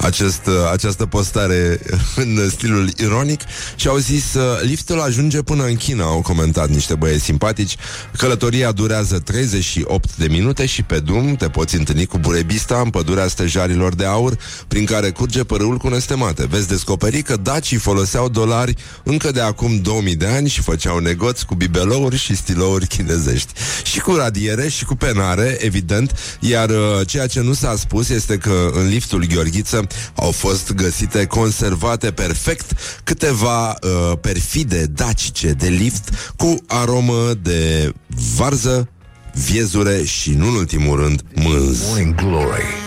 acest, 0.00 0.46
uh, 0.46 0.54
această 0.72 1.06
postare 1.06 1.80
în 2.16 2.50
stilul 2.50 2.90
ironic 2.96 3.40
și 3.76 3.88
au 3.88 3.96
zis 3.96 4.34
uh, 4.34 4.42
liftul 4.62 5.00
ajunge 5.00 5.42
până 5.42 5.64
în 5.64 5.76
China, 5.76 6.04
au 6.04 6.20
comentat 6.20 6.68
niște 6.68 6.94
băieți 6.94 7.24
simpatici. 7.24 7.76
Călătoria 8.18 8.72
durează 8.72 9.18
38 9.18 10.16
de 10.16 10.26
minute 10.28 10.66
și 10.66 10.82
pe 10.82 10.98
drum 10.98 11.34
te 11.36 11.48
poți 11.48 11.76
întâlni 11.76 12.06
cu 12.06 12.18
burebista 12.18 12.80
în 12.84 12.90
pădurea 12.90 13.28
stejarilor 13.28 13.94
de 13.94 14.04
aur 14.04 14.38
prin 14.68 14.84
care 14.84 15.10
curge 15.10 15.44
părâul 15.44 15.76
cu 15.76 15.88
nestemate. 15.88 16.46
Vezi 16.46 16.68
descoperi 16.68 17.22
că 17.22 17.36
dacii 17.36 17.76
foloseau 17.76 18.28
dolari 18.28 18.65
încă 19.02 19.30
de 19.30 19.40
acum 19.40 19.80
2000 19.80 20.16
de 20.16 20.26
ani 20.26 20.48
și 20.48 20.60
făceau 20.60 20.98
negoți 20.98 21.46
cu 21.46 21.54
bibelouri 21.54 22.16
și 22.16 22.36
stilouri 22.36 22.86
chinezești. 22.86 23.52
Și 23.84 24.00
cu 24.00 24.14
radiere 24.14 24.68
și 24.68 24.84
cu 24.84 24.94
penare, 24.94 25.56
evident, 25.60 26.18
iar 26.40 26.68
uh, 26.70 27.06
ceea 27.06 27.26
ce 27.26 27.40
nu 27.40 27.52
s-a 27.52 27.74
spus 27.76 28.08
este 28.08 28.36
că 28.36 28.70
în 28.72 28.88
liftul 28.88 29.26
Gheorghiță 29.26 29.86
au 30.14 30.30
fost 30.30 30.72
găsite 30.72 31.24
conservate 31.24 32.10
perfect 32.10 32.72
câteva 33.04 33.68
uh, 33.68 34.18
perfide 34.20 34.86
dacice 34.86 35.52
de 35.52 35.68
lift 35.68 36.08
cu 36.36 36.56
aromă 36.66 37.34
de 37.42 37.92
varză, 38.36 38.88
viezure 39.32 40.04
și, 40.04 40.30
nu 40.30 40.46
în 40.46 40.54
ultimul 40.54 41.00
rând, 41.00 41.22
mânz. 41.34 41.82
Morning 41.86 42.14
Glory 42.14 42.86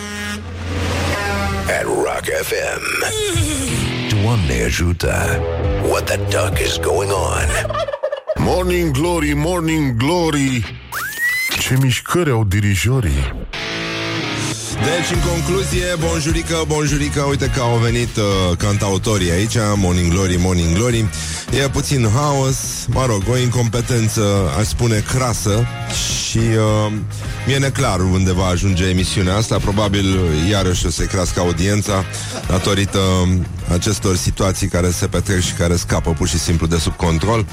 at 1.70 1.86
Rock 1.86 2.26
FM. 2.26 3.89
Doamne 4.24 4.64
ajută! 4.66 5.40
What 5.90 6.04
the 6.04 6.16
duck 6.18 6.60
is 6.60 6.78
going 6.78 7.12
on? 7.12 7.76
Morning 8.36 8.92
Glory, 8.92 9.34
Morning 9.36 9.96
Glory 9.98 10.80
Ce 11.60 11.78
mișcări 11.82 12.30
au 12.30 12.44
dirijorii 12.44 13.34
Deci, 14.74 15.18
în 15.18 15.30
concluzie, 15.30 15.86
bonjurică, 16.00 16.64
bonjurică, 16.68 17.22
uite 17.22 17.52
că 17.56 17.60
au 17.62 17.78
venit 17.78 18.18
uh, 18.18 18.58
cantautorii 18.58 19.32
aici, 19.32 19.56
Morning 19.76 20.12
Glory, 20.12 20.36
Morning 20.40 20.76
Glory. 20.76 21.10
E 21.64 21.70
puțin 21.70 22.10
haos, 22.14 22.58
mă 22.88 23.06
rog, 23.06 23.24
o 23.32 23.38
incompetență, 23.38 24.52
aș 24.60 24.66
spune, 24.66 25.04
crasă 25.08 25.68
și 26.30 26.38
uh, 26.38 26.92
mi-e 27.48 27.58
neclar 27.58 28.00
unde 28.00 28.34
va 28.34 28.46
ajunge 28.46 28.86
emisiunea 28.86 29.36
asta. 29.36 29.58
Probabil, 29.58 30.20
iarăși, 30.50 30.86
o 30.86 30.90
să 30.90 31.04
crească 31.04 31.40
audiența 31.40 32.04
datorită 32.48 33.00
acestor 33.72 34.16
situații 34.16 34.68
care 34.68 34.92
se 34.92 35.08
petrec 35.08 35.42
și 35.42 35.54
care 35.54 35.76
scapă 35.76 36.12
pur 36.12 36.28
și 36.28 36.40
simplu 36.40 36.68
de 36.68 36.78
sub 36.78 36.96
control. 36.96 37.46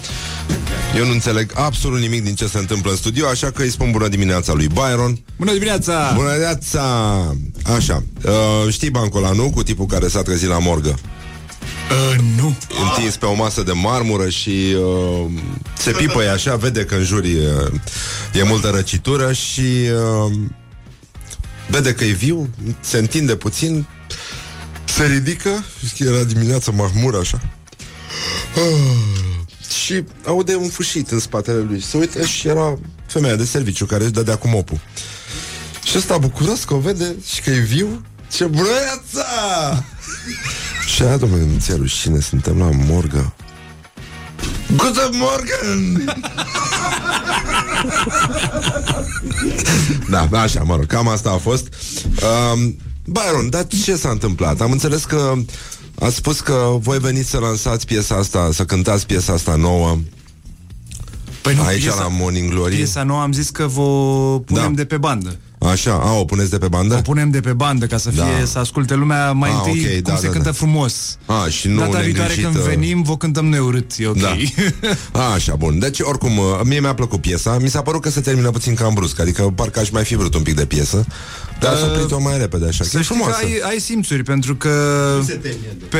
Eu 0.96 1.04
nu 1.04 1.12
înțeleg 1.12 1.52
absolut 1.54 2.00
nimic 2.00 2.24
din 2.24 2.34
ce 2.34 2.46
se 2.46 2.58
întâmplă 2.58 2.90
în 2.90 2.96
studio, 2.96 3.26
așa 3.26 3.50
că 3.50 3.62
îi 3.62 3.70
spun 3.70 3.90
bună 3.90 4.08
dimineața 4.08 4.52
lui 4.52 4.66
Byron. 4.66 5.18
Bună 5.36 5.52
dimineața! 5.52 6.12
Bună 6.14 6.30
dimineața! 6.30 6.84
Așa, 7.76 8.02
uh, 8.24 8.72
știi 8.72 8.90
bancul 8.90 9.24
ăla, 9.24 9.32
nu? 9.32 9.50
Cu 9.50 9.62
tipul 9.62 9.86
care 9.86 10.08
s-a 10.08 10.22
trezit 10.22 10.48
la 10.48 10.58
morgă. 10.58 10.98
Uh, 11.90 12.24
nu. 12.36 12.56
Întins 12.88 13.16
pe 13.16 13.26
o 13.26 13.34
masă 13.34 13.62
de 13.62 13.72
marmură 13.72 14.28
și 14.28 14.76
uh, 14.78 15.30
se 15.78 15.90
pipăie 15.90 16.28
așa, 16.28 16.56
vede 16.56 16.84
că 16.84 16.94
în 16.94 17.04
jur 17.04 17.24
e, 17.24 17.70
e 18.32 18.42
multă 18.42 18.68
răcitură 18.68 19.32
și 19.32 19.60
uh, 19.60 20.32
vede 21.68 21.94
că 21.94 22.04
e 22.04 22.12
viu, 22.12 22.48
se 22.80 22.98
întinde 22.98 23.36
puțin, 23.36 23.86
se 24.96 25.06
ridică, 25.06 25.64
știi 25.86 26.04
că 26.04 26.12
era 26.12 26.24
dimineața 26.24 26.72
mahmur 26.72 27.16
așa. 27.16 27.40
Ah, 28.54 29.56
și 29.84 30.04
aude 30.26 30.54
un 30.54 30.68
fâșit 30.68 31.10
în 31.10 31.18
spatele 31.18 31.58
lui. 31.58 31.80
Se 31.82 31.96
uită 31.96 32.24
și 32.24 32.48
era 32.48 32.78
femeia 33.06 33.36
de 33.36 33.44
serviciu 33.44 33.86
care 33.86 34.02
își 34.02 34.12
dădea 34.12 34.36
cu 34.36 34.48
mopul. 34.48 34.80
Și 35.84 35.96
ăsta 35.96 36.18
bucuros 36.18 36.64
că 36.64 36.74
o 36.74 36.78
vede 36.78 37.16
și 37.26 37.40
că 37.40 37.50
e 37.50 37.58
viu. 37.58 38.04
Ce 38.32 38.44
bunăiața! 38.44 39.24
și 40.86 41.02
aia, 41.02 41.16
domnule, 41.16 41.42
nu 41.42 41.58
ți-e 41.58 41.74
rușine, 41.74 42.20
suntem 42.20 42.58
la 42.58 42.70
morgă. 42.72 43.34
Guten 44.76 45.10
Morgen! 45.12 46.04
da, 50.30 50.40
așa, 50.40 50.62
mă 50.62 50.76
rog, 50.76 50.86
cam 50.86 51.08
asta 51.08 51.30
a 51.30 51.36
fost. 51.36 51.68
Um, 52.52 52.76
Byron, 53.06 53.50
dar 53.50 53.66
ce 53.84 53.96
s-a 53.96 54.08
întâmplat? 54.08 54.60
Am 54.60 54.70
înțeles 54.70 55.04
că 55.04 55.32
ați 56.00 56.14
spus 56.14 56.40
că 56.40 56.76
voi 56.78 56.98
veniți 56.98 57.30
să 57.30 57.38
lansați 57.38 57.86
piesa 57.86 58.14
asta, 58.14 58.48
să 58.52 58.64
cântați 58.64 59.06
piesa 59.06 59.32
asta 59.32 59.54
nouă. 59.56 59.98
Păi 61.42 61.54
nu, 61.54 61.62
Aici 61.62 61.80
piesa, 61.82 61.96
la 62.02 62.08
Morning 62.10 62.50
Glory. 62.50 62.74
Piesa 62.76 63.02
nouă 63.02 63.20
am 63.20 63.32
zis 63.32 63.50
că 63.50 63.66
vă 63.66 63.82
punem 64.40 64.62
Da. 64.74 64.76
de 64.76 64.84
pe 64.84 64.96
bandă. 64.96 65.36
Așa, 65.58 65.92
a, 65.92 66.12
o 66.12 66.24
puneți 66.24 66.50
de 66.50 66.58
pe 66.58 66.68
bandă? 66.68 66.94
O 66.96 67.00
punem 67.00 67.30
de 67.30 67.40
pe 67.40 67.52
bandă 67.52 67.86
ca 67.86 67.96
să 67.96 68.10
fie, 68.10 68.22
Da. 68.38 68.44
să 68.44 68.58
asculte 68.58 68.94
lumea 68.94 69.32
mai 69.32 69.50
Ah, 69.50 69.56
întâi 69.56 69.80
ok, 69.96 70.02
cum 70.02 70.12
da, 70.12 70.16
se 70.16 70.26
da, 70.26 70.32
cântă 70.32 70.48
da. 70.48 70.52
frumos. 70.54 71.18
A, 71.26 71.48
și 71.48 71.68
nu 71.68 71.78
Data 71.78 71.98
viitoare 71.98 72.32
când 72.34 72.44
neglijit, 72.44 72.68
uh, 72.68 72.74
venim, 72.74 73.02
vă 73.02 73.16
cântăm 73.16 73.46
noi 73.46 73.58
urât, 73.58 73.92
e 73.98 74.06
ok. 74.06 74.20
Da. 74.20 74.36
A, 75.20 75.32
așa, 75.32 75.54
bun. 75.54 75.78
Deci, 75.78 76.00
oricum, 76.00 76.38
uh, 76.38 76.44
mie 76.64 76.80
mi-a 76.80 76.94
plăcut 76.94 77.20
piesa. 77.20 77.58
Mi 77.60 77.68
s-a 77.68 77.82
părut 77.82 78.00
că 78.00 78.10
se 78.10 78.20
termină 78.20 78.50
puțin 78.50 78.74
cam 78.74 78.94
brusc. 78.94 79.20
Adică 79.20 79.42
parcă 79.54 79.80
aș 79.80 79.90
mai 79.90 80.04
fi 80.04 80.16
vrut 80.16 80.34
un 80.34 80.42
pic 80.42 80.54
de 80.54 80.64
piesă. 80.66 81.06
Dar 81.60 81.72
Uh, 81.72 81.78
s-a 81.78 81.86
oprit-o 81.86 82.20
mai 82.20 82.38
repede, 82.38 82.66
așa. 82.66 82.82
Că 82.84 82.88
Să 82.90 82.98
e 82.98 83.02
știi 83.02 83.14
frumoasă. 83.16 83.40
că 83.40 83.46
ai, 83.46 83.60
ai 83.70 83.78
simțuri, 83.80 84.22
pentru 84.22 84.56
că 84.56 84.70
pe, 85.88 85.98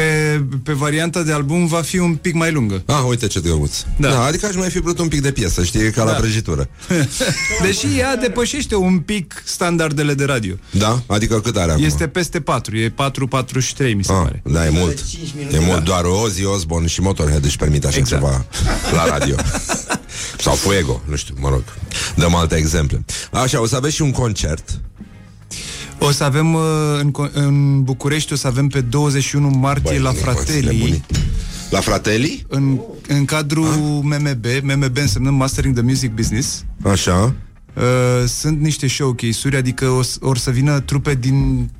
pe 0.62 0.72
varianta 0.72 1.22
de 1.22 1.32
album 1.32 1.66
va 1.66 1.80
fi 1.82 1.98
un 1.98 2.14
pic 2.14 2.34
mai 2.34 2.52
lungă. 2.52 2.82
Ah, 2.86 3.02
uite 3.08 3.26
ce 3.26 3.40
drăguț. 3.40 3.76
Da. 3.96 4.08
da. 4.10 4.24
adică 4.24 4.46
aș 4.46 4.54
mai 4.54 4.70
fi 4.70 4.80
vrut 4.80 4.98
un 4.98 5.08
pic 5.08 5.20
de 5.20 5.30
piesă, 5.32 5.64
știi, 5.64 5.90
ca 5.90 6.04
la 6.04 6.10
Da. 6.10 6.16
prăjitură. 6.16 6.68
Deși 7.62 7.86
ea 7.98 8.16
depășește 8.16 8.74
un 8.74 8.98
pic 8.98 9.42
standardele 9.44 10.14
de 10.14 10.24
radio. 10.24 10.54
Da? 10.70 11.02
Adică 11.06 11.40
cât 11.40 11.56
are 11.56 11.70
acum? 11.72 11.84
Este 11.84 12.06
peste 12.08 12.40
4, 12.40 12.76
e 12.76 12.88
4-43, 12.88 13.94
mi 13.94 14.04
se 14.04 14.12
Ah, 14.12 14.18
pare. 14.22 14.42
da, 14.44 14.66
e 14.66 14.70
mult. 14.70 14.98
E 15.52 15.58
mult, 15.58 15.84
doar 15.84 16.04
Ozzy 16.04 16.44
Osbourne 16.44 16.86
și 16.86 17.00
Motorhead 17.00 17.44
își 17.44 17.56
permit 17.56 17.84
așa 17.84 17.98
Exact. 17.98 18.22
ceva 18.22 18.44
la 18.92 19.06
radio. 19.18 19.34
Sau 20.38 20.54
Fuego, 20.54 21.02
nu 21.04 21.16
știu, 21.16 21.34
mă 21.38 21.48
rog. 21.48 21.62
Dăm 22.16 22.34
alte 22.34 22.56
exemple. 22.56 23.04
Așa, 23.32 23.60
o 23.60 23.66
să 23.66 23.76
aveți 23.76 23.94
și 23.94 24.02
un 24.02 24.10
concert. 24.10 24.80
O 26.06 26.10
să 26.10 26.24
avem 26.24 26.54
uh, 26.54 26.60
în, 27.00 27.10
co- 27.10 27.32
în 27.32 27.82
București, 27.82 28.32
o 28.32 28.36
să 28.36 28.46
avem 28.46 28.66
pe 28.68 28.80
21 28.80 29.48
martie 29.48 29.82
Băi, 29.90 29.98
la 29.98 30.08
nu 30.10 30.14
poți 30.14 30.24
Fratelli, 30.24 30.66
nebuni. 30.76 31.04
La 31.70 31.80
Fratelli? 31.80 32.44
în, 32.48 32.78
în 33.08 33.24
cadrul 33.24 33.64
MMB, 34.02 34.44
MMB 34.62 34.96
însemnând 34.96 35.36
Mastering 35.36 35.74
the 35.74 35.82
Music 35.84 36.10
Business. 36.14 36.64
Așa. 36.84 37.34
Uh, 37.74 37.82
sunt 38.26 38.60
niște 38.60 38.88
showcase-uri, 38.88 39.56
adică 39.56 39.88
o, 39.88 40.02
s- 40.02 40.16
or 40.20 40.38
să 40.38 40.50
vină 40.50 40.80
trupe 40.80 41.14
din, 41.14 41.70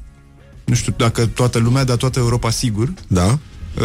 nu 0.64 0.74
știu 0.74 0.94
dacă 0.96 1.26
toată 1.26 1.58
lumea, 1.58 1.84
dar 1.84 1.96
toată 1.96 2.18
Europa 2.18 2.50
sigur. 2.50 2.92
Da. 3.08 3.24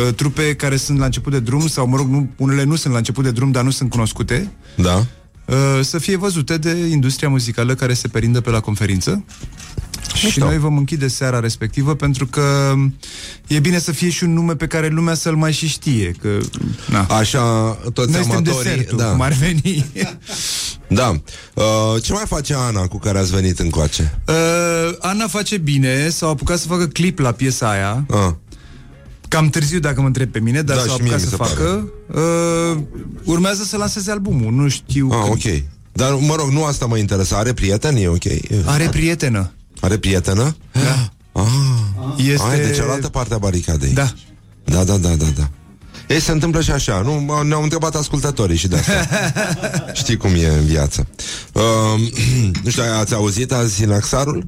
Uh, 0.07 0.13
trupe 0.15 0.55
care 0.55 0.75
sunt 0.75 0.97
la 0.99 1.05
început 1.05 1.31
de 1.31 1.39
drum 1.39 1.67
sau, 1.67 1.87
mă 1.87 1.95
rog, 1.97 2.07
nu, 2.09 2.29
unele 2.37 2.63
nu 2.63 2.75
sunt 2.75 2.91
la 2.93 2.99
început 2.99 3.23
de 3.23 3.31
drum, 3.31 3.51
dar 3.51 3.63
nu 3.63 3.69
sunt 3.71 3.89
cunoscute. 3.89 4.51
Da. 4.75 5.05
Uh, 5.45 5.55
să 5.81 5.97
fie 5.99 6.17
văzute 6.17 6.57
de 6.57 6.69
industria 6.89 7.29
muzicală 7.29 7.75
care 7.75 7.93
se 7.93 8.07
perindă 8.07 8.41
pe 8.41 8.49
la 8.49 8.59
conferință. 8.59 9.23
Și 10.13 10.25
Mișto. 10.25 10.45
noi 10.45 10.57
vom 10.57 10.77
închide 10.77 11.07
seara 11.07 11.39
respectivă 11.39 11.95
pentru 11.95 12.25
că 12.25 12.73
e 13.47 13.59
bine 13.59 13.79
să 13.79 13.91
fie 13.91 14.09
și 14.09 14.23
un 14.23 14.33
nume 14.33 14.55
pe 14.55 14.67
care 14.67 14.87
lumea 14.87 15.13
să-l 15.13 15.35
mai 15.35 15.51
și 15.51 15.67
știe. 15.67 16.11
Că, 16.21 16.37
na. 16.89 17.03
Așa, 17.05 17.71
toți 17.93 18.11
Noi 18.11 18.21
suntem 18.21 18.31
amatorii... 18.45 18.69
desertul, 18.69 18.97
da. 18.97 19.11
cum 19.11 19.21
ar 19.21 19.31
veni. 19.33 19.85
Da. 20.87 21.09
Uh, 21.53 21.63
ce 22.03 22.13
mai 22.13 22.23
face 22.27 22.53
Ana 22.53 22.87
cu 22.87 22.97
care 22.99 23.19
ați 23.19 23.31
venit 23.31 23.59
încoace? 23.59 24.19
Uh, 24.27 24.35
Ana 24.99 25.27
face 25.27 25.57
bine, 25.57 26.09
s-au 26.09 26.29
apucat 26.29 26.59
să 26.59 26.67
facă 26.67 26.87
clip 26.87 27.19
la 27.19 27.31
piesa 27.31 27.69
aia. 27.71 28.05
Ah. 28.09 28.29
Cam 29.27 29.49
târziu, 29.49 29.79
dacă 29.79 30.01
mă 30.01 30.07
întreb 30.07 30.31
pe 30.31 30.39
mine, 30.39 30.61
dar 30.61 30.75
Da, 30.77 30.81
s-au 30.83 30.95
și 30.95 31.01
mie 31.01 31.11
apucat 31.13 31.31
mi 31.31 31.37
să 31.37 31.43
se 31.45 31.55
facă. 31.55 31.91
Uh, 32.13 32.83
urmează 33.23 33.63
să 33.63 33.77
lanseze 33.77 34.11
albumul, 34.11 34.53
nu 34.53 34.67
știu 34.67 35.09
Ah, 35.11 35.17
când. 35.21 35.31
ok. 35.33 35.63
Dar, 35.91 36.13
mă 36.13 36.35
rog, 36.37 36.49
nu 36.49 36.63
asta 36.63 36.85
mă 36.85 36.97
interesează. 36.97 37.41
Are 37.43 37.53
prieteni? 37.53 38.01
E 38.03 38.07
ok. 38.07 38.23
Are 38.65 38.87
prietenă. 38.89 39.51
Are 39.81 39.97
prietenă? 39.97 40.55
Da. 40.71 41.11
Ah. 41.31 41.47
Este... 42.17 42.47
Ai, 42.49 42.59
de 42.59 42.71
cealaltă 42.75 43.07
parte 43.09 43.33
a 43.33 43.37
baricadei. 43.37 43.93
Da. 43.93 44.11
Da, 44.63 44.83
da, 44.83 44.97
da, 44.97 45.09
da, 45.09 45.25
da. 45.37 45.49
Ei, 46.07 46.19
se 46.19 46.31
întâmplă 46.31 46.61
și 46.61 46.71
așa, 46.71 47.01
nu? 47.01 47.25
M- 47.25 47.45
Ne-au 47.47 47.63
întrebat 47.63 47.95
ascultătorii 47.95 48.57
și 48.57 48.67
de 48.67 48.75
asta. 48.75 49.07
Știi 50.01 50.17
cum 50.17 50.29
e 50.35 50.47
în 50.47 50.65
viață. 50.65 51.07
Uh, 51.53 51.61
nu 52.63 52.69
știu, 52.69 52.83
ați 52.99 53.13
auzit 53.13 53.51
azi 53.51 53.73
Sinaxarul? 53.75 54.47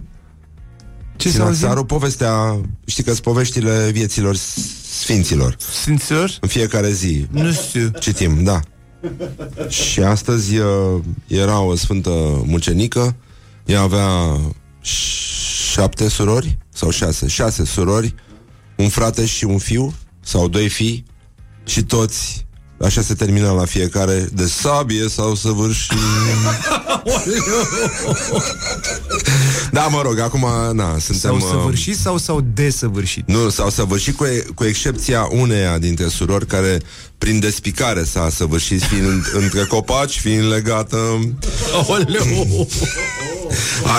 Ce 1.16 1.30
s-a 1.30 1.34
Sinaxarul, 1.34 1.86
povestea, 1.86 2.60
știi 2.86 3.04
că 3.04 3.10
sunt 3.12 3.24
poveștile 3.24 3.90
vieților 3.92 4.36
s- 4.36 4.58
sfinților. 5.00 5.56
Sfinților? 5.72 6.38
În 6.42 6.48
fiecare 6.48 6.92
zi. 6.92 7.26
Nu 7.32 7.52
știu. 7.52 7.92
Citim, 8.00 8.44
da. 8.44 8.60
Și 9.68 10.00
astăzi 10.00 10.58
uh, 10.58 11.02
era 11.28 11.60
o 11.60 11.76
sfântă 11.76 12.10
mucenică, 12.46 13.16
ea 13.66 13.82
avea 13.82 14.40
șapte 14.84 16.08
surori, 16.08 16.58
sau 16.74 16.90
șase, 16.90 17.28
șase 17.28 17.66
surori, 17.66 18.16
un 18.76 18.90
frate 18.90 19.26
și 19.26 19.44
un 19.44 19.58
fiu, 19.58 19.94
sau 20.22 20.48
doi 20.48 20.70
fii, 20.70 21.06
și 21.66 21.84
toți, 21.84 22.46
așa 22.82 23.02
se 23.02 23.14
termina 23.14 23.52
la 23.52 23.66
fiecare, 23.66 24.30
de 24.34 24.46
sabie 24.46 25.10
sau 25.10 25.36
săvârșit. 25.36 25.94
da, 29.72 29.88
mă 29.88 30.02
rog, 30.02 30.20
acum, 30.20 30.48
na, 30.74 30.98
suntem... 31.00 31.20
S-au 31.20 31.36
uh, 31.36 31.44
săvârșit 31.50 31.98
sau 31.98 32.18
s-au 32.18 32.42
desăvârșit? 32.54 33.28
nu, 33.28 33.50
s-au 33.50 33.70
săvârșit 33.70 34.16
cu, 34.16 34.26
e- 34.26 34.46
cu 34.56 34.64
excepția 34.64 35.28
uneia 35.32 35.78
dintre 35.78 36.08
surori 36.08 36.46
care, 36.46 36.82
prin 37.18 37.40
despicare, 37.40 38.04
s-a 38.04 38.30
săvârșit 38.30 38.82
fiind 38.82 39.32
între 39.34 39.64
copaci, 39.64 40.20
fiind 40.20 40.48
legată... 40.48 40.98
Oleu! 41.88 42.68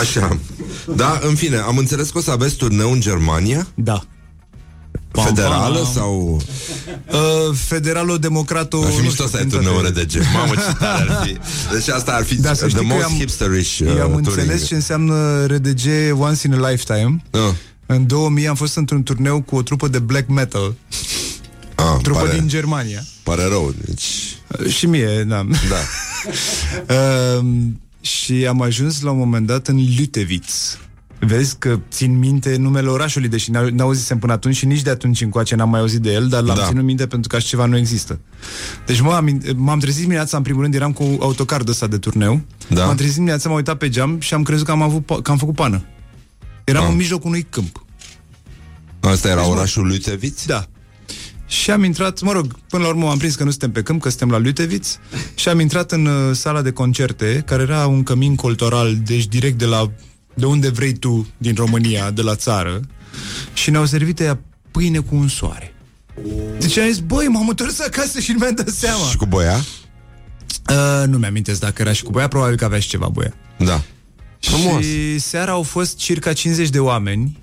Așa. 0.01 0.39
Da, 0.97 1.21
în 1.23 1.35
fine, 1.35 1.57
am 1.57 1.77
înțeles 1.79 2.11
că 2.11 2.19
o 2.19 2.21
să 2.21 2.31
aveți 2.31 2.55
turneu 2.57 2.93
în 2.93 3.01
Germania? 3.01 3.67
Da. 3.75 4.03
Federală 5.25 5.79
pam. 5.79 5.93
sau... 5.95 6.41
Uh, 7.13 7.57
Federalo-democrato... 7.57 8.83
Ar 8.85 8.91
fi 8.91 8.97
nu 8.97 9.03
mișto 9.03 9.11
știu, 9.25 9.27
să 9.27 9.37
ai 9.37 9.45
prin 9.45 9.61
turneu 9.61 9.81
toate- 9.81 10.01
RDG. 10.01 10.23
Mamă, 10.35 10.55
ce 10.55 10.77
tare 10.79 11.11
ar 11.11 11.23
fi. 11.27 11.37
Deci 11.73 11.89
asta 11.89 12.13
ar 12.13 12.25
fi 12.25 12.35
Da, 12.41 12.55
să 12.55 12.67
the 12.67 12.69
știi 12.69 12.81
că 12.89 12.95
most 12.95 13.01
i-am- 13.09 13.19
hipsterish 13.19 13.79
uh, 13.79 13.87
I-am 13.87 13.97
touring. 13.97 14.27
înțeles 14.27 14.67
ce 14.67 14.75
înseamnă 14.75 15.45
RDG 15.47 15.81
Once 16.19 16.47
in 16.47 16.53
a 16.63 16.69
Lifetime. 16.71 17.23
Ah, 17.31 17.41
În 17.87 18.07
2000 18.07 18.49
am 18.49 18.55
fost 18.55 18.77
într-un 18.77 19.03
turneu 19.03 19.41
cu 19.43 19.57
o 19.57 19.63
trupă 19.63 19.89
de 19.89 19.99
black 19.99 20.29
metal. 20.29 20.75
ah, 21.75 21.85
Trupă 22.03 22.19
pare, 22.21 22.39
din 22.39 22.49
Germania. 22.49 23.05
pare 23.23 23.45
rău. 23.49 23.75
Deci, 23.85 24.05
Uh, 24.65 24.69
Și 24.73 24.87
mie, 24.87 25.25
da. 25.29 25.47
da. 25.69 25.77
uh, 26.95 27.45
și 28.05 28.47
am 28.47 28.61
ajuns 28.63 29.01
la 29.01 29.11
un 29.11 29.19
moment 29.19 29.47
dat 29.47 29.69
în 29.69 29.79
Lütewitz. 29.87 30.79
Vezi 31.19 31.57
că 31.59 31.81
țin 31.91 32.19
minte 32.19 32.57
numele 32.57 32.89
orașului, 32.89 33.29
deși 33.29 33.51
n- 33.51 33.71
n-auzisem 33.71 34.19
până 34.19 34.33
atunci 34.33 34.57
și 34.57 34.67
nici 34.67 34.83
de 34.83 34.91
atunci 34.91 35.21
încoace 35.21 35.55
n-am 35.55 35.71
mai 35.71 35.81
auzit 35.81 36.01
de 36.01 36.13
el, 36.13 36.29
dar 36.29 36.43
l-am 36.43 36.57
Da. 36.57 36.67
ținut 36.67 36.85
minte 36.85 37.07
pentru 37.07 37.29
că 37.29 37.37
așa 37.37 37.47
ceva 37.49 37.65
nu 37.67 37.77
există. 37.77 38.21
Deci 38.87 39.01
mă, 39.01 39.13
am, 39.13 39.41
m-am 39.57 39.79
trezit 39.79 40.01
dimineața, 40.03 40.37
în 40.37 40.43
primul 40.43 40.63
rând, 40.63 40.75
eram 40.75 40.93
cu 40.93 41.17
autocar 41.21 41.63
de 41.63 41.71
ăsta 41.71 41.87
de 41.87 41.99
turneu. 41.99 42.41
Da. 42.69 42.85
M-am 42.85 42.97
trezit 42.97 43.15
dimineața, 43.15 43.49
m-am 43.49 43.57
uitat 43.57 43.77
pe 43.79 43.89
geam 43.89 44.21
și 44.21 44.35
am 44.35 44.43
crezut 44.43 44.67
că 44.67 44.71
am, 44.73 44.83
avut, 44.83 45.03
pa- 45.03 45.23
că 45.23 45.31
am 45.31 45.37
făcut 45.39 45.55
pană. 45.55 45.85
Eram 46.65 46.83
Ah. 46.85 46.91
în 46.91 46.97
mijlocul 46.97 47.29
unui 47.29 47.47
câmp. 47.51 47.85
Asta 49.01 49.29
era 49.29 49.47
orașul 49.49 49.87
Lutevitz? 49.87 50.45
Da. 50.47 50.67
Și 51.47 51.71
am 51.71 51.85
intrat, 51.85 52.21
mă 52.21 52.33
rog, 52.33 52.59
până 52.69 52.83
la 52.83 52.89
urmă 52.89 53.11
am 53.11 53.19
prins 53.19 53.35
că 53.35 53.45
nu 53.45 53.51
suntem 53.51 53.73
pe 53.73 53.83
câmp, 53.83 54.03
că 54.03 54.09
suntem 54.09 54.31
la 54.31 54.39
Lutewitz 54.39 54.99
și 55.35 55.49
am 55.49 55.61
intrat 55.61 55.93
în 55.93 56.07
uh, 56.07 56.37
sala 56.37 56.63
de 56.63 56.71
concerte, 56.71 57.43
care 57.47 57.63
era 57.63 57.87
un 57.87 58.03
cămin 58.03 58.35
cultural, 58.35 58.97
deci 58.97 59.27
direct 59.27 59.59
de 59.59 59.65
la 59.65 59.91
de 60.35 60.47
unde 60.47 60.69
vrei 60.69 60.93
tu 60.93 61.29
din 61.37 61.55
România, 61.55 62.11
de 62.11 62.23
la 62.23 62.35
țară, 62.35 62.81
și 63.53 63.71
ne-au 63.71 63.85
servit 63.85 64.21
ea 64.21 64.41
pâine 64.71 64.99
cu 64.99 65.15
un 65.15 65.29
soare. 65.29 65.75
Deci 66.59 66.77
am 66.77 66.87
zis, 66.87 66.99
băi, 66.99 67.27
m-am 67.27 67.49
întors 67.49 67.81
acasă 67.81 68.21
și 68.21 68.33
nu 68.33 68.39
mi-am 68.39 68.55
dat 68.55 68.69
seama. 68.69 69.05
Și 69.11 69.17
cu 69.17 69.27
boia? 69.27 69.65
Uh, 70.71 71.07
nu 71.07 71.19
mi-amintesc 71.19 71.61
dacă 71.61 71.83
era 71.83 71.93
și 71.93 72.03
cu 72.03 72.11
boia, 72.11 72.29
probabil 72.29 72.57
că 72.57 72.65
avea 72.65 72.79
și 72.79 72.89
ceva 72.89 73.09
boia. 73.09 73.35
Da. 73.59 73.83
Frumos. 74.41 74.85
Și 74.85 75.19
seara 75.19 75.53
au 75.53 75.63
fost 75.63 75.97
circa 75.97 76.33
50 76.33 76.69
de 76.69 76.79
oameni 76.79 77.39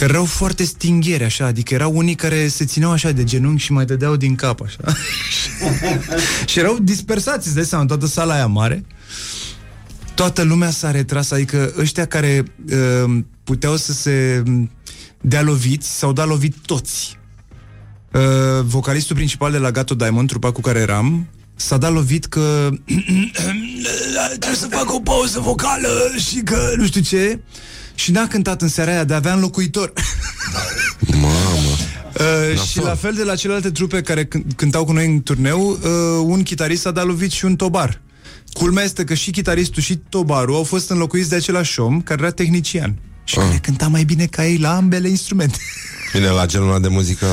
care 0.00 0.12
erau 0.12 0.24
foarte 0.24 0.64
stingheri, 0.64 1.24
așa, 1.24 1.46
adică 1.46 1.74
erau 1.74 1.96
unii 1.96 2.14
care 2.14 2.48
se 2.48 2.64
țineau 2.64 2.90
așa 2.90 3.10
de 3.10 3.24
genunchi 3.24 3.62
și 3.62 3.72
mai 3.72 3.84
dădeau 3.84 4.16
din 4.16 4.34
cap, 4.34 4.60
așa. 4.62 4.78
și 6.50 6.58
erau 6.58 6.78
dispersați, 6.78 7.46
îți 7.46 7.54
dai 7.56 7.64
seama, 7.64 7.82
în 7.82 7.88
toată 7.88 8.06
sala 8.06 8.34
aia 8.34 8.46
mare. 8.46 8.84
Toată 10.14 10.42
lumea 10.42 10.70
s-a 10.70 10.90
retras, 10.90 11.30
adică 11.30 11.74
ăștia 11.78 12.06
care 12.06 12.44
uh, 12.70 13.18
puteau 13.44 13.76
să 13.76 13.92
se 13.92 14.42
um, 14.46 14.70
dea 15.20 15.42
loviți, 15.42 15.98
s-au 15.98 16.12
dat 16.12 16.26
lovit 16.26 16.56
toți. 16.66 17.18
Uh, 18.12 18.20
vocalistul 18.64 19.16
principal 19.16 19.50
de 19.50 19.58
la 19.58 19.70
Gato 19.70 19.94
Diamond, 19.94 20.28
trupa 20.28 20.52
cu 20.52 20.60
care 20.60 20.78
eram, 20.78 21.28
s-a 21.56 21.76
dat 21.76 21.92
lovit 21.92 22.24
că 22.24 22.70
trebuie 24.38 24.58
să 24.58 24.66
fac 24.70 24.94
o 24.94 25.00
pauză 25.00 25.40
vocală 25.40 26.12
și 26.28 26.40
că 26.40 26.72
nu 26.76 26.86
știu 26.86 27.00
ce 27.00 27.40
și 28.00 28.10
n-a 28.10 28.26
cântat 28.26 28.62
în 28.62 28.68
seara 28.68 28.90
aia 28.90 29.04
de 29.04 29.14
avea 29.14 29.32
înlocuitor. 29.32 29.92
Mamă. 31.20 31.76
Uh, 32.18 32.60
și 32.60 32.78
la 32.78 32.94
fel 32.94 33.12
de 33.12 33.22
la 33.22 33.34
celelalte 33.36 33.70
trupe 33.70 34.00
care 34.00 34.24
cânt- 34.24 34.56
cântau 34.56 34.84
cu 34.84 34.92
noi 34.92 35.06
în 35.06 35.22
turneu, 35.22 35.70
uh, 35.70 35.78
un 36.22 36.42
chitarist 36.42 36.82
s-a 36.82 36.90
dat 36.90 37.06
lovit 37.06 37.30
și 37.30 37.44
un 37.44 37.56
tobar. 37.56 38.00
Culmea 38.52 38.84
este 38.84 39.04
că 39.04 39.14
și 39.14 39.30
chitaristul 39.30 39.82
și 39.82 39.96
tobarul 40.08 40.54
au 40.54 40.62
fost 40.62 40.90
înlocuiți 40.90 41.28
de 41.28 41.36
același 41.36 41.80
om 41.80 42.00
care 42.00 42.22
era 42.22 42.30
tehnician 42.30 42.94
și 43.24 43.34
care 43.34 43.58
cânta 43.62 43.88
mai 43.88 44.04
bine 44.04 44.26
ca 44.26 44.46
ei 44.46 44.58
la 44.58 44.76
ambele 44.76 45.08
instrumente. 45.08 45.58
Bine, 46.12 46.28
la 46.28 46.46
genul 46.46 46.68
ăla 46.68 46.78
de 46.78 46.88
muzică 46.88 47.26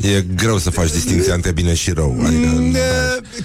e 0.00 0.24
greu 0.34 0.58
să 0.58 0.70
faci 0.70 0.90
distinția 0.92 1.34
între 1.34 1.52
bine 1.52 1.74
și 1.74 1.90
rău. 1.90 2.16
Adică, 2.24 2.46
Mm, 2.46 2.70
uh, 2.70 2.76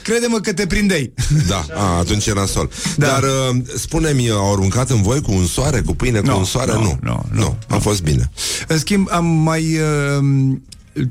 Crede-mă 0.03 0.39
că 0.39 0.53
te 0.53 0.67
prindei. 0.67 1.13
da, 1.47 1.65
a, 1.73 1.97
atunci 1.97 2.25
e 2.25 2.34
nasol. 2.34 2.69
Da. 2.97 3.07
Dar 3.07 3.23
uh, 3.23 3.61
spune-mi, 3.77 4.30
au 4.30 4.51
aruncat 4.53 4.89
în 4.89 5.01
voi 5.01 5.21
cu 5.21 5.32
un 5.32 5.45
soare, 5.45 5.82
cu 5.82 5.95
pâine, 5.95 6.19
Nu, 6.19 6.32
cu 6.32 6.38
un 6.38 6.45
soare? 6.45 6.71
nu, 6.73 6.82
nu, 6.82 6.97
nu, 7.01 7.25
nu, 7.32 7.57
a 7.67 7.77
fost 7.77 8.03
bine. 8.03 8.32
În 8.67 8.77
schimb, 8.80 9.07
am 9.11 9.25
mai... 9.25 9.77
Uh, 9.77 10.55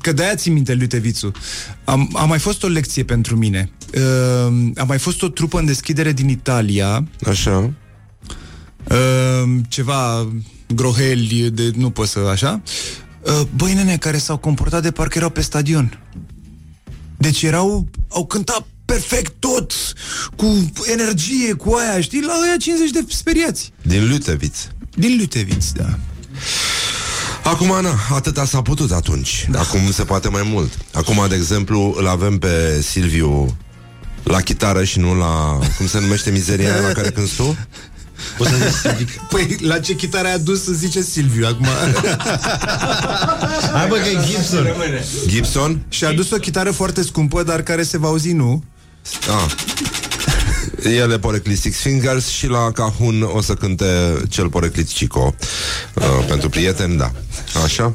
că 0.01 0.13
de-aia 0.13 0.35
țin 0.35 0.53
minte 0.53 0.75
Lutevițu. 0.75 1.31
Am, 1.85 2.11
am 2.17 2.29
mai 2.29 2.39
fost 2.39 2.63
o 2.63 2.67
lecție 2.69 3.05
pentru 3.05 3.37
mine. 3.37 3.71
Uh, 3.95 4.47
am 4.77 4.85
mai 4.87 4.99
fost 4.99 5.23
o 5.23 5.29
trupă 5.29 5.59
în 5.59 5.65
deschidere 5.67 6.13
din 6.13 6.29
Italia. 6.29 7.05
Așa. 7.27 7.73
Uh, 8.91 9.51
ceva 9.69 10.29
groheli 10.75 11.51
de... 11.55 11.71
Nu 11.77 11.91
pot 11.91 12.09
să... 12.09 12.19
Așa. 12.19 12.61
Uh, 12.65 12.71
băi, 13.57 13.75
nene, 13.75 13.97
care 13.97 14.19
s-au 14.19 14.37
comportat 14.37 14.83
de 14.83 14.91
parcă 14.91 15.19
erau 15.19 15.31
pe 15.31 15.41
stadion. 15.41 16.01
Deci 17.17 17.43
erau... 17.43 17.89
Au 18.09 18.27
cântat 18.27 18.67
perfect 18.85 19.33
tot, 19.39 19.73
cu 20.37 20.71
energie, 20.85 21.53
cu 21.53 21.73
aia, 21.73 22.01
știi? 22.01 22.23
La 22.23 22.33
aia 22.33 22.57
50 22.57 22.91
de 22.91 23.05
speriați. 23.09 23.73
Din 23.83 24.09
Lutevitz. 24.09 24.69
Din 24.95 25.17
Luteviț, 25.21 25.71
da. 25.71 25.99
Acum, 27.45 27.73
Ana, 27.73 27.95
atâta 28.11 28.45
s-a 28.45 28.63
putut 28.63 28.93
atunci. 28.93 29.47
Da. 29.51 29.61
Acum 29.61 29.91
se 29.93 30.05
poate 30.05 30.29
mai 30.29 30.43
mult. 30.45 30.73
Acum, 30.93 31.27
de 31.29 31.35
exemplu, 31.35 31.95
îl 31.99 32.07
avem 32.09 32.39
pe 32.39 32.81
Silviu 32.83 33.57
la 34.23 34.41
chitară 34.41 34.85
și 34.85 34.99
nu 34.99 35.15
la... 35.15 35.59
Cum 35.77 35.87
se 35.87 36.01
numește 36.01 36.31
mizeria 36.31 36.73
aia 36.73 36.87
la 36.87 36.93
care 36.93 37.11
cânti 37.11 37.37
tu? 37.37 37.57
Poți 38.37 38.51
să 38.51 38.57
zici 38.57 39.09
Păi 39.31 39.57
la 39.61 39.79
ce 39.79 39.95
chitară 39.95 40.27
ai 40.27 40.35
adus 40.35 40.65
să 40.65 40.73
zice 40.73 41.03
Silviu 41.03 41.47
acum? 41.47 41.67
Hai 43.77 43.89
bă 43.89 43.97
că 43.97 44.09
e 44.09 44.27
Gibson. 44.27 44.67
Gibson? 45.27 45.83
Și 45.89 46.05
a 46.05 46.09
adus 46.09 46.31
o 46.31 46.37
chitară 46.37 46.71
foarte 46.71 47.03
scumpă, 47.03 47.43
dar 47.43 47.63
care 47.63 47.83
se 47.83 47.99
va 47.99 48.09
auzi, 48.09 48.33
nu? 48.33 48.65
Ah. 49.29 49.55
El 50.85 51.11
e 51.11 51.19
poreclit 51.19 51.59
Six 51.59 51.77
Fingers 51.79 52.29
și 52.29 52.47
la 52.47 52.71
Cahun 52.73 53.23
o 53.23 53.41
să 53.41 53.55
cânte 53.55 54.23
cel 54.29 54.49
poreclit 54.49 54.89
Chico. 54.89 55.35
Uh, 55.95 56.05
pentru 56.29 56.49
prieteni, 56.49 56.97
da. 56.97 57.13
Așa? 57.65 57.95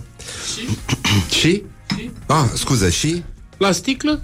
Și? 1.30 1.64
Ah, 2.26 2.46
scuze, 2.54 2.90
și? 2.90 3.24
La 3.58 3.72
sticlă? 3.72 4.20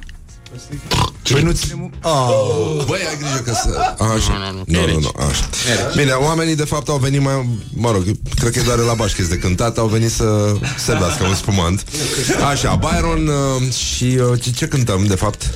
Păi 1.33 1.41
nu 1.41 1.51
ținem... 1.51 1.91
Oh. 2.03 2.83
Băi, 2.85 2.99
ai 3.09 3.17
grijă 3.17 3.41
că 3.45 3.51
să... 3.51 3.95
Așa. 4.15 4.63
Nu, 4.65 4.85
nu, 4.87 4.99
nu, 4.99 5.11
așa. 5.29 5.49
Bine, 5.95 6.11
oamenii 6.11 6.55
de 6.55 6.63
fapt 6.63 6.89
au 6.89 6.97
venit 6.97 7.21
mai... 7.21 7.59
Mă 7.73 7.91
rog, 7.91 8.03
cred 8.35 8.51
că 8.51 8.59
e 8.59 8.61
doar 8.61 8.77
la 8.77 8.93
bașcheț 8.93 9.27
de 9.27 9.37
cântat, 9.37 9.77
au 9.77 9.87
venit 9.87 10.11
să 10.11 10.55
servească 10.77 11.25
un 11.25 11.35
spumant. 11.35 11.83
Așa, 12.51 12.75
Byron 12.75 13.27
uh, 13.27 13.71
și 13.73 14.03
uh, 14.03 14.41
ce, 14.41 14.51
ce 14.51 14.67
cântăm, 14.67 15.05
de 15.05 15.15
fapt? 15.15 15.51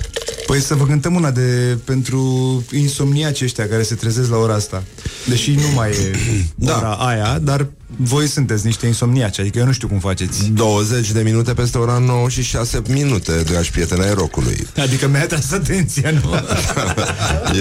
Păi 0.45 0.59
să 0.59 0.75
vă 0.75 0.85
cântăm 0.85 1.15
una 1.15 1.31
de 1.31 1.77
pentru 1.83 2.63
insomniaci 2.71 3.41
ăștia 3.41 3.67
care 3.67 3.83
se 3.83 3.95
trezesc 3.95 4.29
la 4.29 4.37
ora 4.37 4.53
asta. 4.53 4.83
Deși 5.27 5.51
nu 5.51 5.67
mai 5.75 5.89
e 5.89 6.11
Da. 6.55 6.77
ora 6.77 6.91
aia, 6.93 7.39
dar 7.39 7.67
voi 7.95 8.27
sunteți 8.27 8.65
niște 8.65 8.85
insomniaci, 8.85 9.39
adică 9.39 9.59
eu 9.59 9.65
nu 9.65 9.71
știu 9.71 9.87
cum 9.87 9.99
faceți. 9.99 10.49
20 10.49 11.11
de 11.11 11.21
minute 11.21 11.53
peste 11.53 11.77
ora 11.77 11.97
9 11.97 12.29
și 12.29 12.43
6 12.43 12.81
minute, 12.87 13.43
dragi 13.45 13.71
prieteni 13.71 14.01
ai 14.03 14.13
rocului. 14.13 14.67
Adică 14.77 15.07
mi-a 15.07 15.21
atras 15.21 15.51
atenția, 15.51 16.11
nu? 16.11 16.33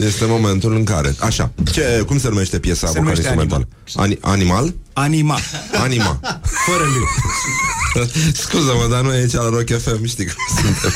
e, 0.00 0.04
este 0.06 0.24
momentul 0.24 0.74
în 0.74 0.84
care... 0.84 1.14
Așa, 1.18 1.52
ce, 1.72 2.02
cum 2.06 2.18
se 2.18 2.28
numește 2.28 2.58
piesa 2.58 2.78
Se 2.78 2.86
vocal 2.86 3.02
numește 3.02 3.22
instrumentală? 3.22 3.68
Ani, 3.94 4.18
animal? 4.20 4.74
Anima. 4.94 5.38
Anima. 5.72 6.20
Fără 6.66 6.84
lui. 6.84 7.06
Scuză-mă, 8.42 8.88
dar 8.90 9.02
noi 9.02 9.16
aici 9.16 9.32
la 9.32 9.48
Rock 9.48 9.80
FM 9.82 10.06
știi 10.06 10.24
cum 10.24 10.34
suntem. 10.56 10.92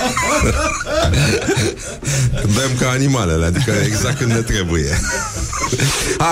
Bem 2.55 2.77
ca 2.79 2.91
animalele, 2.91 3.45
adică 3.45 3.73
exact 3.85 4.19
când 4.19 4.33
ne 4.33 4.41
trebuie. 4.41 4.99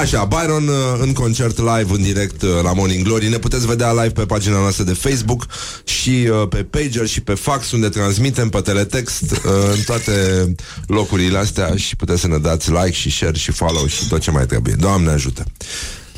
Așa, 0.00 0.24
Byron 0.24 0.68
uh, 0.68 0.74
în 1.00 1.12
concert 1.12 1.58
live, 1.58 1.86
în 1.92 2.02
direct 2.02 2.42
uh, 2.42 2.50
la 2.62 2.72
Morning 2.72 3.04
Glory. 3.04 3.28
Ne 3.28 3.38
puteți 3.38 3.66
vedea 3.66 3.92
live 3.92 4.10
pe 4.10 4.26
pagina 4.26 4.58
noastră 4.58 4.84
de 4.84 4.92
Facebook 4.92 5.46
și 5.84 6.28
uh, 6.30 6.48
pe 6.48 6.56
pager 6.56 7.06
și 7.06 7.20
pe 7.20 7.34
fax, 7.34 7.70
unde 7.70 7.88
transmitem 7.88 8.48
pe 8.48 8.60
teletext 8.60 9.22
uh, 9.22 9.38
în 9.72 9.80
toate 9.86 10.12
locurile 10.86 11.38
astea 11.38 11.72
și 11.76 11.96
puteți 11.96 12.20
să 12.20 12.28
ne 12.28 12.38
dați 12.38 12.70
like 12.70 12.90
și 12.90 13.10
share 13.10 13.36
și 13.36 13.52
follow 13.52 13.86
și 13.86 14.08
tot 14.08 14.20
ce 14.20 14.30
mai 14.30 14.46
trebuie. 14.46 14.74
Doamne 14.74 15.10
ajută! 15.10 15.44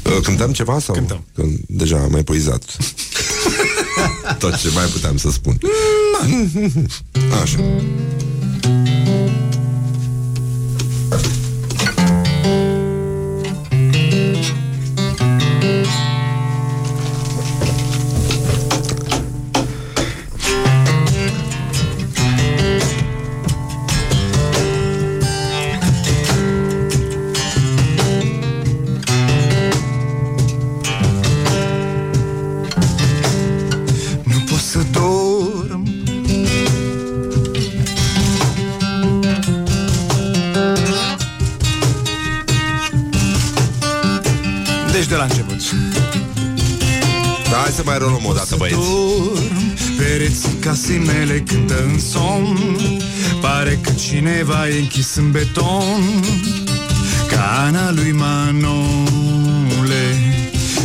Uh, 0.05 0.19
Cântăm 0.23 0.53
ceva? 0.53 0.79
Sau? 0.79 0.95
Cântăm. 0.95 1.25
Că 1.35 1.43
deja 1.67 1.99
am 1.99 2.15
epuizat 2.15 2.77
tot 4.39 4.57
ce 4.57 4.69
mai 4.75 4.85
puteam 4.85 5.17
să 5.17 5.31
spun. 5.31 5.59
Așa. 7.43 7.59
Mai 47.99 48.09
rolăm 48.09 48.25
o 48.27 48.33
dată, 48.33 48.55
băieți. 48.59 48.77
Dorm, 48.77 49.77
pereții 49.97 50.57
casei 50.61 50.99
mele 50.99 51.41
cântă 51.47 51.85
în 51.93 51.99
somn. 51.99 52.81
Pare 53.41 53.79
că 53.83 53.91
cineva 53.91 54.69
e 54.69 54.79
închis 54.79 55.15
în 55.15 55.31
beton. 55.31 56.25
Ca 57.29 57.65
Ana 57.67 57.91
lui 57.93 58.13
Manole 58.13 59.47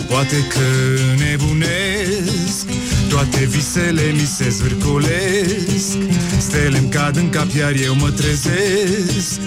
Poate 0.08 0.36
că 0.50 0.60
nebunesc. 1.18 2.66
Toate 3.10 3.46
visele 3.46 4.12
mi 4.14 4.28
se 4.38 4.50
zvârcolesc. 4.50 5.98
Stele-mi 6.40 6.90
cad 6.90 7.16
în 7.16 7.30
cap 7.30 7.48
iar 7.58 7.74
eu 7.84 7.96
mă 7.96 8.10
trezesc. 8.10 9.40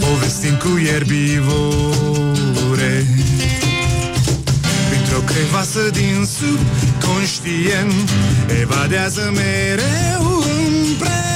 Povestim 0.00 0.54
cu 0.54 0.78
ierbivore 0.78 2.31
crevasă 5.34 5.90
din 5.90 6.24
sub 6.24 6.58
conștient 7.06 8.10
Evadează 8.60 9.32
mereu 9.34 10.36
în 10.36 10.96
prezent 10.98 11.31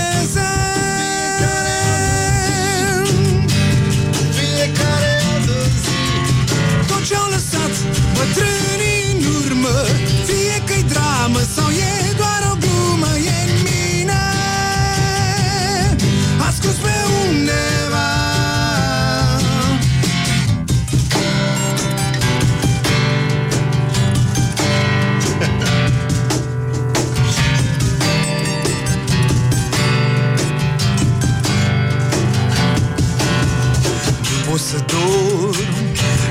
să 34.70 34.78
dorm. 34.92 35.86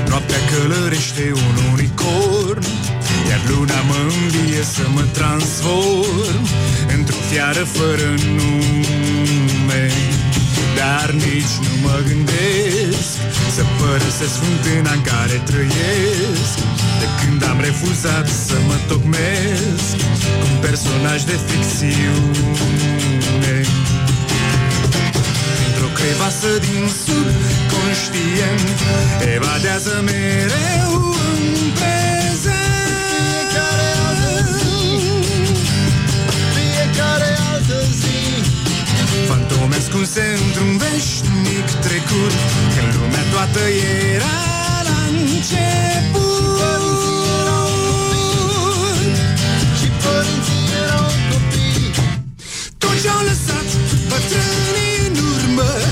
Noaptea 0.08 0.40
călărește 0.50 1.32
un 1.46 1.54
unicorn 1.72 2.64
Iar 3.28 3.40
luna 3.48 3.80
mă 3.88 3.98
învie 4.12 4.62
să 4.74 4.84
mă 4.94 5.04
transform 5.18 6.44
Într-o 6.96 7.20
fiară 7.30 7.64
fără 7.78 8.08
nume. 8.36 9.84
Dar 10.78 11.10
nici 11.10 11.54
nu 11.64 11.72
mă 11.84 11.96
gândesc 12.08 13.12
Să 13.56 13.62
părăsesc 13.78 14.36
fântâna 14.42 14.92
în 14.98 15.02
care 15.12 15.36
trăiesc. 15.50 16.56
De 17.00 17.08
când 17.20 17.40
am 17.50 17.58
refuzat 17.60 18.26
să 18.48 18.56
mă 18.66 18.76
tocmesc 18.90 19.96
Cu 20.40 20.46
un 20.52 20.58
personaj 20.66 21.20
de 21.30 21.36
ficțiune. 21.48 23.56
Într-o 25.66 25.88
crevasă 25.98 26.50
din 26.68 26.84
sud 27.04 27.34
conștient 27.86 28.78
Evadează 29.34 29.94
mereu 30.04 30.92
în 31.32 31.42
prezent 31.78 33.50
Fiecare 33.54 33.88
altă 34.06 34.34
zi 34.58 34.76
Fiecare 36.56 37.30
altă 37.52 37.78
zi. 38.00 38.18
Fantome 39.28 39.76
ascunse 39.76 40.24
într-un 40.44 40.72
veșnic 40.82 41.66
trecut 41.86 42.34
Când 42.74 42.90
lumea 42.96 43.24
toată 43.32 43.62
era 44.14 44.38
la 44.88 45.00
început. 45.10 46.44
Și 49.78 49.88
părinții 50.02 50.64
erau 50.82 51.08
copii. 51.30 51.90
Tot 52.78 52.96
ce-au 53.02 53.22
lăsat 53.28 53.68
bătrânii 54.10 54.94
în 55.08 55.16
urmă 55.34 55.85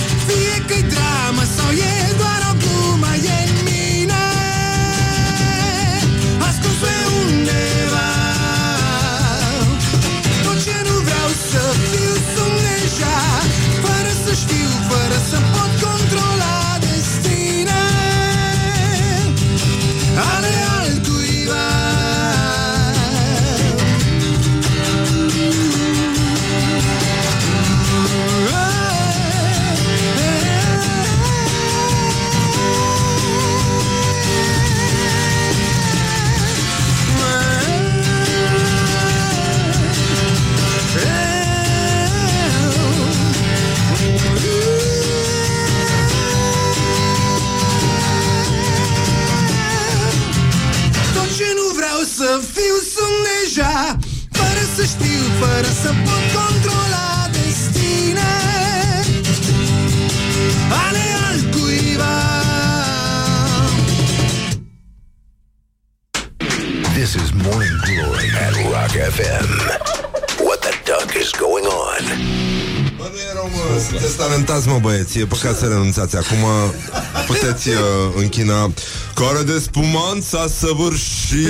talentați, 75.14 75.14
mă 75.14 75.18
băieți 75.18 75.18
E 75.18 75.26
păcat 75.26 75.58
să 75.58 75.66
renunțați. 75.66 76.16
Acum 76.16 76.72
puteți 77.26 77.68
uh, 77.68 77.76
închina. 78.16 78.72
Care 79.14 79.42
de 79.42 79.58
spumant 79.58 80.22
s-a 80.22 80.46
săvârșit? 80.58 81.48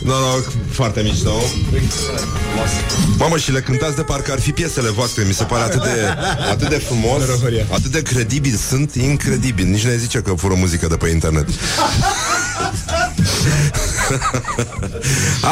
Noroc, 0.06 0.52
foarte 0.70 1.00
mișto. 1.00 1.42
Mamă, 3.18 3.36
și 3.36 3.52
le 3.52 3.60
cântați 3.60 3.96
de 3.96 4.02
parcă 4.02 4.32
ar 4.32 4.40
fi 4.40 4.52
piesele 4.52 4.90
voastre. 4.90 5.24
Mi 5.24 5.32
se 5.32 5.44
pare 5.44 5.62
atât 5.62 5.82
de, 5.82 6.16
atât 6.50 6.68
de 6.68 6.76
frumos 6.76 7.22
Atât 7.70 7.90
de 7.90 8.02
credibil. 8.02 8.54
Sunt 8.68 8.94
incredibil. 8.94 9.66
Nici 9.66 9.84
ne 9.84 9.96
zice 9.96 10.18
că 10.18 10.32
fură 10.32 10.54
muzică 10.54 10.86
de 10.86 10.96
pe 10.96 11.08
internet. 11.08 11.48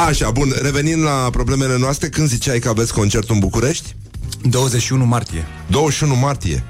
Așa, 0.07 0.31
bun, 0.31 0.55
revenind 0.63 1.03
la 1.03 1.29
problemele 1.31 1.79
noastre 1.79 2.09
Când 2.09 2.29
ziceai 2.29 2.59
că 2.59 2.69
aveți 2.69 2.93
concertul 2.93 3.35
în 3.35 3.41
București? 3.41 3.95
21 4.43 5.05
martie 5.05 5.47
21 5.67 6.15
martie. 6.15 6.63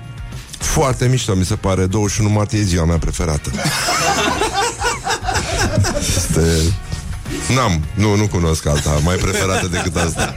Foarte 0.59 1.07
mișto, 1.09 1.35
mi 1.35 1.45
se 1.45 1.55
pare. 1.55 1.87
21 1.87 2.29
martie 2.29 2.59
e 2.59 2.63
ziua 2.63 2.85
mea 2.85 2.99
preferată. 2.99 3.51
Este... 6.17 6.41
N-am, 7.55 7.85
nu, 7.95 8.17
nu 8.17 8.27
cunosc 8.27 8.67
alta. 8.67 9.01
Mai 9.03 9.17
preferată 9.17 9.67
decât 9.67 9.97
asta. 9.97 10.35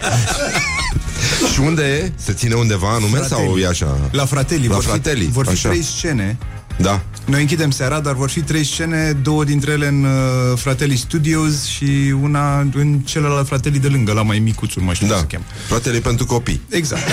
Și 1.54 1.60
unde 1.60 1.84
e? 1.84 2.12
Se 2.16 2.34
ține 2.34 2.54
undeva 2.54 2.88
anume 2.90 3.18
Fratelli. 3.18 3.46
sau 3.48 3.58
e 3.58 3.68
așa? 3.68 3.98
La 4.12 4.26
Fratelli 4.26 4.68
La 4.68 4.74
vor 4.74 4.84
Fratelli, 4.84 5.24
fi, 5.26 5.32
vor 5.32 5.46
fi 5.46 5.52
așa. 5.52 5.70
trei 5.70 5.84
scene. 5.84 6.38
Da. 6.78 7.02
Noi 7.26 7.42
închidem 7.42 7.72
seara, 7.72 8.00
dar 8.00 8.14
vor 8.14 8.30
fi 8.30 8.42
trei 8.42 8.64
scene 8.66 9.12
Două 9.22 9.44
dintre 9.44 9.72
ele 9.72 9.88
în 9.88 10.04
uh, 10.04 10.58
Fratelli 10.58 10.96
Studios 10.96 11.66
Și 11.66 12.16
una 12.22 12.60
în 12.60 13.00
celălalt 13.06 13.48
Fratelli 13.48 13.80
de 13.80 13.88
lângă 13.88 14.12
La 14.14 14.22
mai 14.22 14.40
micuțul, 14.40 14.82
mai 14.82 14.96
știu 14.96 15.08
Da, 15.08 15.14
cum 15.14 15.22
se 15.30 15.36
cheamă. 15.36 15.46
Fratele 15.68 16.00
pentru 16.00 16.26
copii. 16.26 16.62
Exact 16.70 17.02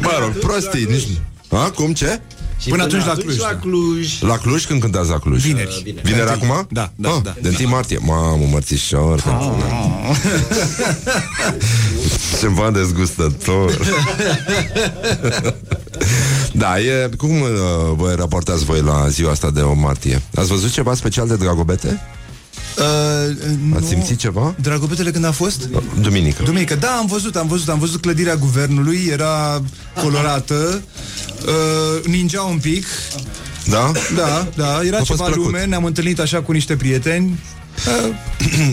Mă 0.00 0.16
rog, 0.20 0.30
prostii 0.38 0.84
nici... 0.84 1.06
A, 1.48 1.70
cum, 1.70 1.92
ce? 1.92 2.20
Și 2.58 2.68
până 2.68 2.82
atunci 2.82 3.04
la 3.04 3.12
Cluj, 3.14 3.38
La 3.38 3.48
da. 3.50 3.56
Cluj. 3.56 4.20
La 4.20 4.36
Cluj 4.38 4.64
când 4.64 4.80
cântați 4.80 5.10
la 5.10 5.18
Cluj? 5.18 5.42
Vineri. 5.42 5.68
Uh, 5.68 5.82
vineri. 5.82 6.06
Vineri 6.08 6.26
De 6.26 6.32
întâi. 6.32 6.48
acum? 6.48 6.66
Da, 6.70 6.90
da, 6.96 7.08
ah, 7.08 7.20
da. 7.22 7.34
De 7.40 7.56
1 7.60 7.68
martie. 7.68 7.98
Mamă, 8.02 8.46
mărțișor. 8.50 9.22
Ceva 12.40 12.70
dezgustător. 12.70 13.78
da, 16.52 16.80
e... 16.80 17.10
Cum 17.16 17.40
uh, 17.40 17.48
vă 17.96 18.14
raportați 18.18 18.64
voi 18.64 18.80
la 18.80 19.08
ziua 19.08 19.30
asta 19.30 19.50
de 19.50 19.60
8 19.60 19.80
martie? 19.80 20.22
Ați 20.34 20.48
văzut 20.48 20.70
ceva 20.70 20.94
special 20.94 21.28
de 21.28 21.36
Dragobete? 21.36 22.00
Uh, 22.78 23.74
Ați 23.74 23.82
nu. 23.82 23.86
simțit 23.88 24.18
ceva? 24.18 24.54
Dragobetele 24.60 25.10
când 25.10 25.24
a 25.24 25.30
fost? 25.30 25.68
Duminică. 26.00 26.42
Duminică, 26.42 26.74
da, 26.74 26.88
am 26.90 27.06
văzut, 27.06 27.36
am 27.36 27.46
văzut, 27.48 27.68
am 27.68 27.78
văzut 27.78 28.00
clădirea 28.00 28.36
guvernului, 28.36 29.06
era 29.10 29.62
colorată, 30.02 30.82
uh, 31.46 32.04
ningea 32.06 32.42
un 32.42 32.58
pic, 32.58 32.86
Da? 33.66 33.90
da, 34.16 34.48
da, 34.56 34.80
era 34.84 34.96
A 34.96 34.98
fost 34.98 35.10
ceva 35.10 35.24
plăcut. 35.24 35.44
lume, 35.44 35.64
ne-am 35.64 35.84
întâlnit 35.84 36.18
așa 36.20 36.42
cu 36.42 36.52
niște 36.52 36.76
prieteni. 36.76 37.38
Uh, 37.86 38.14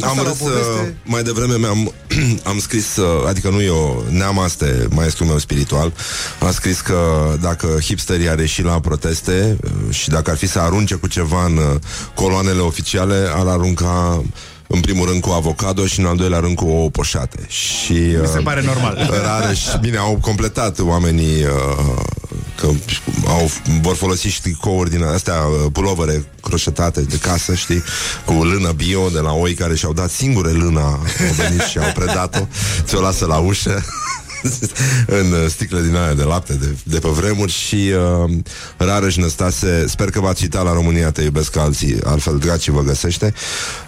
am 0.02 0.10
asta 0.10 0.22
la 0.22 0.28
râs, 0.28 0.38
poveste. 0.38 0.82
uh, 0.82 0.88
mai 1.04 1.24
devreme 1.24 1.58
mi-am, 1.58 1.94
am 2.52 2.60
scris, 2.60 2.96
uh, 2.96 3.28
adică 3.28 3.50
nu 3.50 3.62
eu, 3.62 4.06
Neamaste, 4.10 4.88
maestrul 4.90 5.28
meu 5.28 5.38
spiritual, 5.38 5.94
a 6.40 6.52
scris 6.52 6.82
că 6.82 6.98
dacă 7.42 7.78
hipsterii 7.82 8.30
ar 8.30 8.40
ieși 8.40 8.64
la 8.64 8.80
proteste 8.80 9.58
uh, 9.64 9.96
și 9.96 10.10
dacă 10.10 10.32
ar 10.32 10.38
fi 10.38 10.48
să 10.48 10.60
arunce 10.60 10.96
cu 10.96 11.08
ceva 11.08 11.46
în 11.46 11.58
uh, 11.58 11.76
coloanele 12.14 12.60
oficiale, 12.60 13.28
ar 13.36 13.48
arunca 13.48 14.24
în 14.72 14.80
primul 14.80 15.08
rând 15.08 15.22
cu 15.22 15.30
avocado 15.30 15.86
și 15.86 16.00
în 16.00 16.06
al 16.06 16.16
doilea 16.16 16.40
rând 16.40 16.56
cu 16.56 16.66
ouă 16.66 16.90
poșate. 16.90 17.40
Și, 17.48 17.94
Mi 17.94 18.28
se 18.28 18.38
uh, 18.38 18.44
pare 18.44 18.62
normal. 18.62 19.10
Rare 19.24 19.54
și 19.54 19.78
bine 19.82 19.98
au 19.98 20.18
completat 20.22 20.80
oamenii 20.80 21.44
uh, 21.44 21.96
că 22.60 22.70
au, 23.28 23.50
vor 23.82 23.96
folosi 23.96 24.28
și 24.28 24.42
tricouri 24.42 24.90
din 24.90 25.04
astea, 25.04 25.34
uh, 25.34 25.72
pulovere 25.72 26.26
croșetate 26.42 27.02
de 27.02 27.18
casă, 27.18 27.56
știi, 27.56 27.84
cu 28.26 28.34
lână 28.34 28.72
bio 28.72 29.10
de 29.10 29.20
la 29.20 29.32
oi 29.32 29.54
care 29.54 29.76
și-au 29.76 29.94
dat 29.94 30.10
singure 30.10 30.52
lâna, 30.52 30.88
au 30.90 31.34
venit 31.38 31.62
și 31.62 31.78
au 31.78 31.92
predat-o, 31.94 32.48
ți-o 32.84 33.02
lasă 33.02 33.26
la 33.26 33.38
ușă 33.38 33.84
în 35.20 35.32
uh, 35.32 35.46
sticle 35.50 35.82
din 35.82 35.96
aia 35.96 36.14
de 36.14 36.24
lapte 36.24 36.54
de, 36.54 36.76
de 36.84 37.00
pe 37.00 37.08
vremuri 37.08 37.52
și 37.52 37.92
uh, 38.26 38.32
Rareș 38.78 39.16
Năstase, 39.16 39.86
sper 39.88 40.10
că 40.10 40.20
va 40.20 40.34
cita 40.34 40.62
la 40.62 40.74
România 40.74 41.12
Te 41.12 41.22
iubesc 41.22 41.52
ca 41.52 41.62
alții, 41.62 41.98
altfel 42.04 42.38
dracii 42.38 42.72
vă 42.72 42.82
găsește 42.82 43.34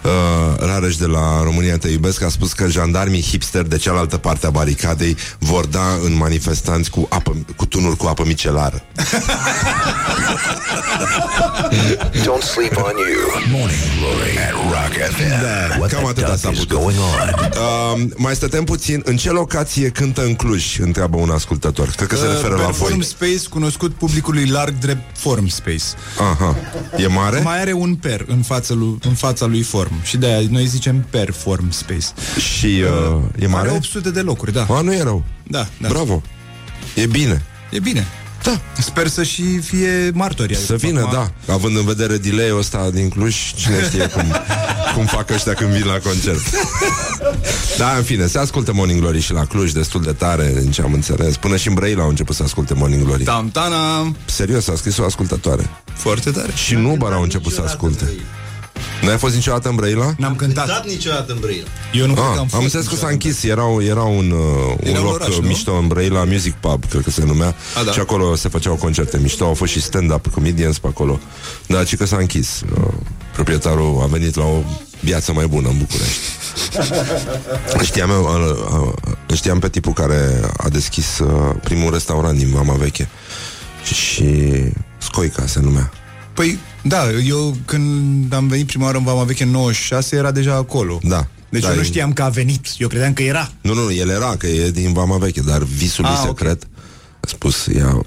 uh, 0.02 0.10
Rareș 0.58 0.96
de 0.96 1.06
la 1.06 1.42
România 1.42 1.78
Te 1.78 1.88
iubesc 1.88 2.22
a 2.22 2.28
spus 2.28 2.52
că 2.52 2.68
jandarmii 2.68 3.22
hipster 3.22 3.62
de 3.62 3.76
cealaltă 3.76 4.16
parte 4.16 4.46
a 4.46 4.50
baricadei 4.50 5.16
vor 5.38 5.66
da 5.66 5.98
în 6.04 6.16
manifestanți 6.16 6.90
cu, 6.90 7.06
apă, 7.10 7.36
cu 7.56 7.66
tunuri 7.66 7.96
cu 7.96 8.06
apă 8.06 8.24
micelară 8.26 8.82
Don't 12.24 12.42
sleep 12.42 12.76
on 12.76 12.94
you. 12.96 13.20
Morning 13.50 13.78
Glory 13.98 14.38
at 14.38 14.54
Rock 14.74 14.94
FM. 15.14 15.78
What 15.80 15.90
cam 15.90 16.02
the 16.02 16.08
atâta 16.08 16.26
duck 16.26 16.38
s-a 16.38 16.50
is 16.50 16.58
putut. 16.58 16.78
going 16.78 16.96
on? 16.98 17.28
uh, 18.04 18.12
Mai 18.16 18.34
stătem 18.34 18.64
puțin 18.64 19.02
În 19.04 19.16
ce 19.16 19.30
locație 19.30 19.88
cântă 19.88 20.22
în 20.22 20.34
Cluj? 20.42 20.78
Întreabă 20.78 21.16
un 21.16 21.30
ascultător 21.30 21.88
Cred 21.88 22.08
că 22.08 22.16
se 22.16 22.26
referă 22.26 22.54
la 22.54 22.64
Perform 22.64 22.94
voi 22.94 23.04
Space, 23.04 23.48
cunoscut 23.50 23.92
publicului 23.92 24.46
larg 24.46 24.78
drept 24.78 25.18
Form 25.18 25.46
Space. 25.46 25.84
Aha. 26.18 26.56
E 26.96 27.06
mare? 27.06 27.40
Mai 27.40 27.60
are 27.60 27.72
un 27.72 27.94
per 27.94 28.24
în 28.26 28.42
fața 28.42 28.74
lui, 28.74 28.98
în 29.02 29.14
fața 29.14 29.46
lui 29.46 29.62
Form 29.62 30.02
și 30.02 30.16
de 30.16 30.26
aia 30.26 30.46
noi 30.50 30.66
zicem 30.66 31.06
Perform 31.10 31.70
Space. 31.70 32.06
Și 32.38 32.66
uh, 32.66 33.22
e 33.38 33.46
mare? 33.46 33.68
Are 33.68 33.76
800 33.76 34.10
de 34.10 34.20
locuri, 34.20 34.52
da. 34.52 34.66
A, 34.68 34.80
nu 34.80 34.92
e 34.92 35.02
rău 35.02 35.24
Da, 35.42 35.66
da. 35.80 35.88
Bravo 35.88 36.22
E 36.94 37.06
bine 37.06 37.42
E 37.70 37.80
bine. 37.80 38.06
Da. 38.42 38.60
Sper 38.78 39.08
să 39.08 39.22
și 39.22 39.58
fie 39.58 40.10
martori. 40.14 40.54
Să 40.56 40.74
vină, 40.74 41.08
da 41.12 41.30
Având 41.52 41.76
în 41.76 41.84
vedere 41.84 42.16
delay-ul 42.16 42.58
ăsta 42.58 42.90
din 42.90 43.08
Cluj 43.08 43.52
Cine 43.54 43.84
știe 43.84 44.06
cum, 44.06 44.22
cum 44.94 45.04
fac 45.06 45.30
ăștia 45.30 45.54
când 45.54 45.70
vin 45.70 45.86
la 45.86 45.98
concert 45.98 46.40
Da, 47.78 47.94
în 47.96 48.02
fine, 48.02 48.26
se 48.26 48.38
ascultă 48.38 48.72
Morning 48.72 49.00
Glory 49.00 49.20
și 49.20 49.32
la 49.32 49.44
Cluj 49.44 49.72
Destul 49.72 50.02
de 50.02 50.12
tare, 50.12 50.54
din 50.60 50.70
ce 50.70 50.82
am 50.82 50.92
înțeles 50.92 51.36
Până 51.36 51.56
și 51.56 51.68
în 51.68 51.74
Brăila 51.74 52.02
au 52.02 52.08
început 52.08 52.36
să 52.36 52.42
asculte 52.42 52.74
Morning 52.74 53.04
Glory 53.04 53.22
Tam 53.22 53.50
tana. 53.50 54.12
Serios, 54.24 54.68
a 54.68 54.74
scris 54.76 54.96
o 54.98 55.04
ascultătoare 55.04 55.70
Foarte 55.94 56.30
tare. 56.30 56.52
Și 56.54 56.74
nu 56.74 56.94
bar 56.98 57.12
au 57.12 57.22
început 57.22 57.52
să 57.52 57.62
asculte 57.64 58.04
Nu 58.04 58.41
ai 59.10 59.18
fost 59.18 59.34
niciodată 59.34 59.68
în 59.68 59.74
Brăila? 59.74 60.14
N-am 60.18 60.36
cântat. 60.36 60.66
Dat 60.66 60.86
niciodată 60.86 61.32
în 61.32 61.38
Brăila. 61.40 61.66
Eu 61.92 62.06
nu 62.06 62.12
cred 62.12 62.24
Ah, 62.26 62.32
că 62.32 62.38
am 62.38 62.40
am 62.40 62.48
fost. 62.48 62.62
înțeles 62.62 62.86
că 62.86 62.94
s-a 62.94 63.08
închis 63.08 63.42
Era, 63.42 63.64
era 63.88 64.02
un, 64.02 64.30
uh, 64.30 64.74
un 64.80 64.88
Era 64.88 64.98
un 64.98 65.04
loc 65.04 65.14
oraș, 65.14 65.28
uh, 65.36 65.40
nu? 65.42 65.46
mișto 65.48 65.74
în 65.74 65.86
Brăila 65.86 66.24
Music 66.24 66.54
Pub, 66.54 66.84
cred 66.88 67.02
că 67.02 67.10
se 67.10 67.24
numea 67.24 67.54
A, 67.80 67.82
da. 67.84 67.92
Și 67.92 68.00
acolo 68.00 68.34
se 68.34 68.48
făceau 68.48 68.74
concerte 68.74 69.18
mișto 69.18 69.44
Au 69.44 69.54
fost 69.54 69.72
și 69.72 69.82
stand-up 69.82 70.26
comedians 70.26 70.78
pe 70.78 70.86
acolo 70.86 71.18
Dar 71.66 71.84
ci 71.84 71.96
că 71.96 72.06
s-a 72.06 72.16
închis 72.16 72.60
uh, 72.76 72.82
Proprietarul 73.32 74.00
a 74.02 74.06
venit 74.06 74.34
la 74.34 74.44
o 74.44 74.62
viață 75.00 75.32
mai 75.32 75.46
bună 75.46 75.68
în 75.68 75.78
București 75.78 76.20
Știam, 77.88 78.10
eu, 78.10 78.22
uh, 78.22 78.92
uh, 79.28 79.36
știam 79.36 79.58
pe 79.58 79.68
tipul 79.68 79.92
care 79.92 80.40
a 80.56 80.68
deschis 80.68 81.18
uh, 81.18 81.54
primul 81.62 81.92
restaurant 81.92 82.38
din 82.38 82.50
Mama 82.54 82.74
Veche 82.74 83.08
Și 83.84 84.44
Scoica 84.98 85.46
se 85.46 85.60
numea 85.60 85.90
Păi, 86.34 86.58
da, 86.82 87.10
eu 87.10 87.56
când 87.64 88.32
am 88.32 88.48
venit 88.48 88.66
prima 88.66 88.84
oară 88.84 88.96
în 88.98 89.04
Vama 89.04 89.22
Veche 89.24 89.42
în 89.42 89.50
96 89.50 90.16
era 90.16 90.30
deja 90.30 90.54
acolo. 90.54 90.98
Da 91.02 91.26
Deci 91.48 91.62
da, 91.62 91.68
eu 91.68 91.74
nu 91.74 91.80
e- 91.80 91.84
știam 91.84 92.12
că 92.12 92.22
a 92.22 92.28
venit, 92.28 92.66
eu 92.78 92.88
credeam 92.88 93.12
că 93.12 93.22
era. 93.22 93.50
Nu, 93.60 93.74
nu, 93.74 93.92
el 93.92 94.08
era, 94.08 94.36
că 94.36 94.46
e 94.46 94.70
din 94.70 94.92
Vama 94.92 95.16
Veche, 95.18 95.40
dar 95.40 95.62
visul 95.62 96.04
lui 96.04 96.12
Ah, 96.14 96.20
ok. 96.22 96.26
secret 96.38 96.62
a 97.20 97.26
spus, 97.28 97.66
ia, 97.66 97.86
a 97.88 98.02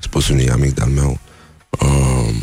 spus 0.00 0.28
unui 0.28 0.50
amic 0.50 0.74
de-al 0.74 0.88
meu, 0.88 1.18
um, 1.80 2.34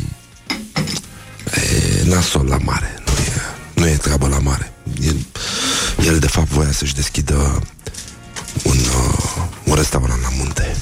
e 1.54 2.02
nasol 2.08 2.46
la 2.46 2.58
mare, 2.58 2.94
nu 3.06 3.12
e, 3.12 3.32
nu 3.74 3.86
e 3.86 3.96
treabă 3.96 4.28
la 4.28 4.38
mare. 4.38 4.72
El, 5.06 5.16
el 6.06 6.18
de 6.18 6.26
fapt 6.26 6.48
voia 6.48 6.72
să-și 6.72 6.94
deschidă 6.94 7.62
un, 8.64 8.76
uh, 8.76 9.44
un 9.64 9.74
restaurant 9.74 10.20
la 10.22 10.28
munte. 10.36 10.76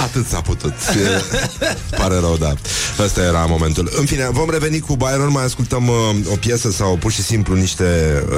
Atât 0.05 0.27
s-a 0.29 0.41
putut. 0.41 0.73
E, 0.73 1.21
Pare 1.97 2.15
rău, 2.15 2.37
da. 2.41 2.55
Ăsta 2.99 3.21
era 3.23 3.45
momentul. 3.49 3.91
În 3.97 4.05
fine, 4.05 4.29
vom 4.33 4.51
reveni 4.51 4.81
cu 4.81 4.97
Byron. 4.97 5.31
Mai 5.31 5.45
ascultăm 5.45 5.89
uh, 5.89 5.95
o 6.33 6.37
piesă 6.37 6.71
sau 6.71 6.97
pur 6.97 7.13
și 7.13 7.23
simplu 7.23 7.55
Niște 7.55 7.85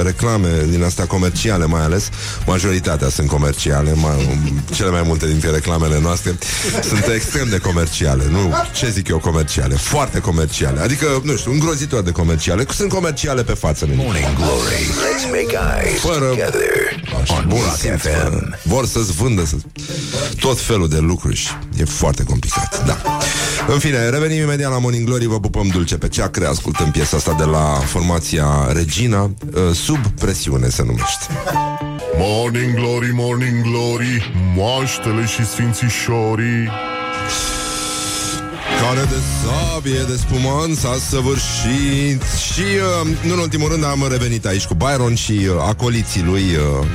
reclame 0.05 0.49
din 0.71 0.85
astea 0.85 1.07
comerciale 1.07 1.65
Mai 1.65 1.83
ales, 1.83 2.09
majoritatea 2.47 3.09
sunt 3.09 3.29
comerciale 3.29 3.93
mai, 3.95 4.39
Cele 4.75 4.91
mai 4.91 5.03
multe 5.05 5.27
dintre 5.27 5.51
reclamele 5.51 5.99
noastre 6.01 6.39
Sunt 6.89 7.05
extrem 7.15 7.49
de 7.49 7.59
comerciale 7.59 8.25
Nu, 8.31 8.53
ce 8.75 8.91
zic 8.91 9.09
eu 9.09 9.19
comerciale? 9.19 9.75
Foarte 9.75 10.19
comerciale, 10.19 10.81
adică, 10.81 11.07
nu 11.25 11.37
știu, 11.37 11.51
îngrozitor 11.53 12.03
de 12.03 12.11
comerciale. 12.11 12.65
Sunt 12.75 12.89
comerciale 12.89 13.43
pe 13.43 13.53
față 13.53 13.87
Morning 13.95 14.35
Glory. 14.37 14.83
Let's 15.05 15.25
make 15.31 15.59
eyes 15.83 16.01
Fără- 16.01 16.25
together. 16.29 16.71
On 17.29 17.47
Rock 17.49 17.99
FM. 18.01 18.32
Vor 18.63 18.87
să-ți 18.87 19.13
vândă 19.13 19.45
să... 19.45 19.57
tot 20.41 20.61
felul 20.61 20.89
de 20.89 20.99
lucruri 20.99 21.37
și 21.37 21.49
e 21.77 21.85
foarte 21.85 22.23
complicat. 22.25 22.87
Da. 22.87 22.97
În 23.69 23.79
fine, 23.79 24.09
revenim 24.09 24.43
imediat 24.43 24.71
la 24.71 24.79
Morning 24.79 25.07
Glory, 25.07 25.27
vă 25.27 25.41
pupăm 25.41 25.67
dulce 25.67 25.97
pe 25.97 26.09
ceacre, 26.09 26.47
ascultăm 26.47 26.91
piesa 26.91 27.17
asta 27.17 27.35
de 27.39 27.45
la 27.45 27.81
formația 27.85 28.73
Regina, 28.73 29.23
uh, 29.23 29.75
sub 29.75 30.07
presiune 30.07 30.69
se 30.69 30.83
numește. 30.83 31.27
Morning 32.19 32.75
Glory, 32.75 33.11
Morning 33.13 33.63
Glory, 33.63 34.33
moaștele 34.57 35.27
și 35.27 35.47
sfințișorii. 35.47 36.71
Care 38.81 39.01
de 39.01 39.17
sabie, 39.43 40.05
de 40.09 40.17
spumant 40.17 40.77
s-a 40.77 40.97
săvârșit 41.09 42.23
Și, 42.53 42.61
uh, 43.03 43.09
nu 43.27 43.33
în 43.33 43.39
ultimul 43.39 43.69
rând, 43.69 43.85
am 43.85 44.07
revenit 44.11 44.47
aici 44.47 44.65
cu 44.65 44.75
Byron 44.75 45.15
și 45.15 45.33
uh, 45.33 45.47
acoliții 45.69 46.23
lui 46.23 46.43
uh, 46.43 46.87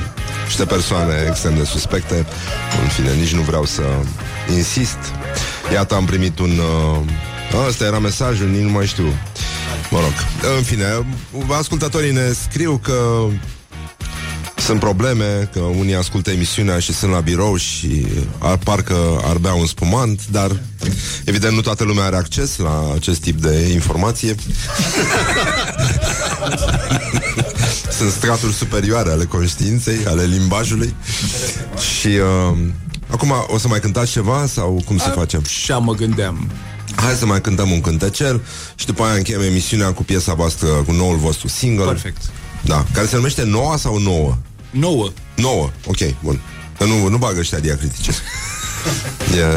Niște 0.48 0.64
persoane 0.64 1.14
extrem 1.28 1.56
de 1.56 1.64
suspecte. 1.64 2.26
În 2.82 2.88
fine, 2.88 3.14
nici 3.14 3.34
nu 3.34 3.40
vreau 3.40 3.64
să 3.64 3.82
insist. 4.56 4.98
Iată, 5.72 5.94
am 5.94 6.04
primit 6.04 6.38
un... 6.38 6.50
Uh, 6.50 7.66
ăsta 7.68 7.84
era 7.84 7.98
mesajul, 7.98 8.48
nici 8.48 8.62
nu 8.62 8.70
mai 8.70 8.86
știu. 8.86 9.04
Mă 9.90 9.98
rog, 10.00 10.12
în 10.56 10.62
fine, 10.62 10.84
ascultătorii 11.58 12.12
ne 12.12 12.32
scriu 12.32 12.80
că 12.82 13.26
sunt 14.56 14.80
probleme, 14.80 15.48
că 15.52 15.60
unii 15.60 15.94
ascultă 15.94 16.30
emisiunea 16.30 16.78
și 16.78 16.92
sunt 16.92 17.12
la 17.12 17.20
birou 17.20 17.56
și 17.56 18.06
ar, 18.38 18.56
parcă 18.56 19.20
ar 19.24 19.36
bea 19.36 19.54
un 19.54 19.66
spumant, 19.66 20.20
dar 20.30 20.62
evident 21.24 21.54
nu 21.54 21.60
toată 21.60 21.84
lumea 21.84 22.04
are 22.04 22.16
acces 22.16 22.56
la 22.56 22.92
acest 22.94 23.20
tip 23.20 23.40
de 23.40 23.70
informație. 23.72 24.34
sunt 27.98 28.10
straturi 28.10 28.52
superioare 28.52 29.10
ale 29.10 29.24
conștiinței, 29.24 30.06
ale 30.06 30.24
limbajului 30.24 30.94
și 31.98 32.06
uh, 32.06 32.58
acum 33.10 33.32
o 33.46 33.58
să 33.58 33.68
mai 33.68 33.80
cântați 33.80 34.10
ceva 34.10 34.46
sau 34.46 34.82
cum 34.86 34.98
să 34.98 35.08
facem? 35.14 35.42
Și 35.42 35.72
mă 35.72 35.94
gândeam. 35.94 36.50
Hai 36.94 37.14
să 37.14 37.26
mai 37.26 37.40
cântăm 37.40 37.70
un 37.70 37.80
cântecel 37.80 38.40
și 38.74 38.86
după 38.86 39.02
aia 39.02 39.14
încheiem 39.14 39.40
emisiunea 39.40 39.92
cu 39.92 40.04
piesa 40.04 40.34
voastră, 40.34 40.68
cu 40.68 40.92
noul 40.92 41.16
vostru 41.16 41.48
single. 41.48 41.84
Perfect. 41.84 42.22
Da, 42.64 42.86
care 42.92 43.06
se 43.06 43.16
numește 43.16 43.44
Noua 43.44 43.76
sau 43.76 43.98
Nouă? 43.98 44.36
Nouă. 44.70 45.10
Nouă, 45.36 45.70
ok, 45.86 46.14
bun. 46.22 46.40
Dar 46.78 46.88
nu, 46.88 47.08
nu 47.08 47.16
bagă 47.16 47.38
ăștia 47.38 47.58
diacritice. 47.58 48.10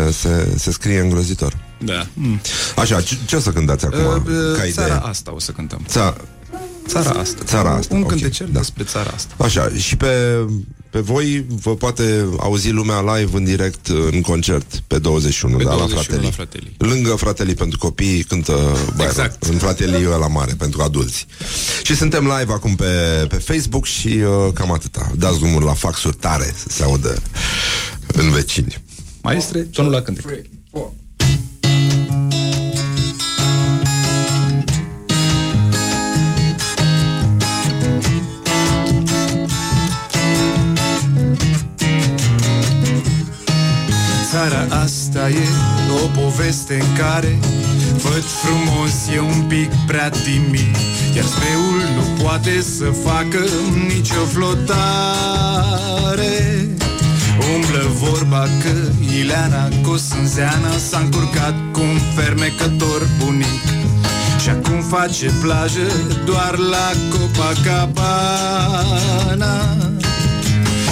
e, 0.08 0.12
se, 0.12 0.54
se 0.58 0.72
scrie 0.72 1.00
îngrozitor. 1.00 1.58
Da. 1.78 2.08
Mm. 2.14 2.42
Așa, 2.76 3.02
ce, 3.02 3.18
ce 3.26 3.36
o 3.36 3.40
să 3.40 3.50
cântați 3.50 3.86
acum? 3.86 4.00
Uh, 4.00 4.58
ca 4.58 4.70
țara 4.72 4.88
idee? 4.88 5.00
asta 5.04 5.34
o 5.34 5.40
să 5.40 5.52
cântăm. 5.52 5.86
Ța... 5.88 6.16
Țara 6.88 7.10
asta. 7.20 7.44
Țara 7.46 7.70
asta, 7.76 7.96
Un 7.96 8.02
ok, 8.02 8.08
cântecel 8.08 8.50
da. 8.52 8.60
despre 8.60 8.84
țara 8.84 9.12
asta. 9.16 9.34
Așa, 9.38 9.72
și 9.78 9.98
pe, 9.98 10.08
pe 10.90 11.00
voi 11.00 11.46
vă 11.62 11.76
poate 11.76 12.26
auzi 12.40 12.70
lumea 12.70 13.16
live 13.16 13.38
în 13.38 13.44
direct 13.44 13.88
în 14.12 14.22
concert 14.22 14.82
pe 14.88 15.00
21, 15.00 15.58
Pe 15.58 15.64
da, 15.64 15.70
21 15.70 15.96
la 15.96 16.02
Fratelii. 16.02 16.26
la 16.26 16.32
Fratelii. 16.32 16.76
Lângă 16.78 17.16
Fratelii 17.16 17.54
pentru 17.54 17.78
copii 17.78 18.24
cântă 18.24 18.52
Byron. 18.94 19.08
Exact. 19.08 19.44
În 19.44 19.58
Fratelii 19.58 20.04
la 20.06 20.28
mare 20.28 20.54
pentru 20.58 20.82
adulți. 20.82 21.26
Și 21.84 21.96
suntem 21.96 22.24
live 22.40 22.54
acum 22.54 22.76
pe, 22.76 23.26
pe 23.30 23.36
Facebook 23.36 23.86
și 23.86 24.08
uh, 24.08 24.54
cam 24.54 24.72
atâta. 24.72 25.12
Dați 25.16 25.38
drumul 25.38 25.64
la 25.64 25.74
faxuri 25.74 26.16
tare 26.16 26.54
să 26.58 26.66
se 26.70 26.84
audă 26.84 27.22
în 28.08 28.32
vecini. 28.32 28.82
Maestre, 29.22 29.60
tonul 29.60 29.92
la 29.92 30.02
cântec. 30.02 30.26
Țara 44.32 44.64
asta 44.84 45.30
e 45.30 45.48
o 46.04 46.08
poveste 46.22 46.74
în 46.74 46.96
care 46.98 47.40
Văd 48.04 48.24
frumos 48.24 48.94
e 49.16 49.20
un 49.20 49.42
pic 49.48 49.72
prea 49.88 50.10
timid 50.10 50.76
Iar 51.16 51.26
speul 51.26 51.82
nu 51.96 52.24
poate 52.24 52.62
să 52.62 52.86
facă 53.04 53.40
nicio 53.88 54.26
flotare. 54.34 54.70
Umblă 57.56 57.88
vorba 57.94 58.48
că 58.62 58.70
Ileana 59.20 59.70
Cosânzeana 59.82 60.78
S-a 60.90 61.00
încurcat 61.00 61.54
cu 61.72 61.80
un 61.80 62.00
fermecător 62.16 63.08
bunic 63.24 63.64
Și 64.40 64.50
acum 64.50 64.82
face 64.82 65.32
plajă 65.42 65.88
doar 66.26 66.58
la 66.58 66.92
Copacabana. 67.10 68.36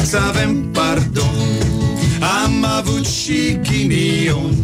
Să 0.03 0.17
avem 0.27 0.71
pardon 0.71 1.68
Am 2.19 2.65
avut 2.77 3.05
și 3.05 3.59
ghinion. 3.69 4.55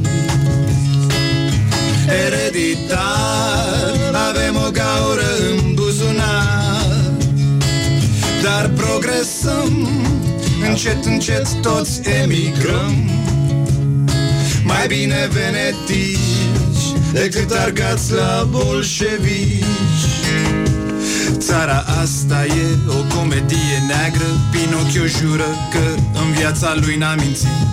Ereditar 2.26 2.95
Avem 4.30 4.56
o 4.56 4.69
gaură 4.72 5.30
în 5.49 5.73
buzunar. 5.73 7.11
Dar 8.44 8.69
progresăm 8.69 9.88
Încet, 10.69 11.06
încet 11.06 11.48
toți 11.61 12.02
emigrăm. 12.23 13.10
Mai 14.64 14.88
bine 14.88 15.30
venetici 15.32 16.36
Decât 17.14 17.52
argați 17.52 18.14
la 18.14 18.48
bolșevici 18.49 19.65
Țara 21.48 21.84
asta 22.02 22.46
e 22.46 22.78
o 22.88 23.16
comedie 23.16 23.78
neagră. 23.88 24.30
Pinocchio 24.52 25.06
jură 25.18 25.50
că 25.72 25.84
în 26.20 26.32
viața 26.38 26.74
lui 26.82 26.96
n-a 26.96 27.16
mințit. 27.16 27.66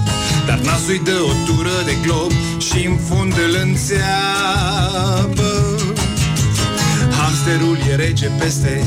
Dar 0.47 0.59
nasul-i 0.59 1.01
dă 1.05 1.19
o 1.31 1.33
tură 1.47 1.77
de 1.85 1.97
glob 2.03 2.33
și 2.59 2.87
în 2.87 2.97
fund 2.97 3.33
îl 3.33 3.55
înțeapă. 3.63 5.51
Hamsterul 7.19 7.79
e 7.91 7.95
rege 7.95 8.27
peste 8.27 8.85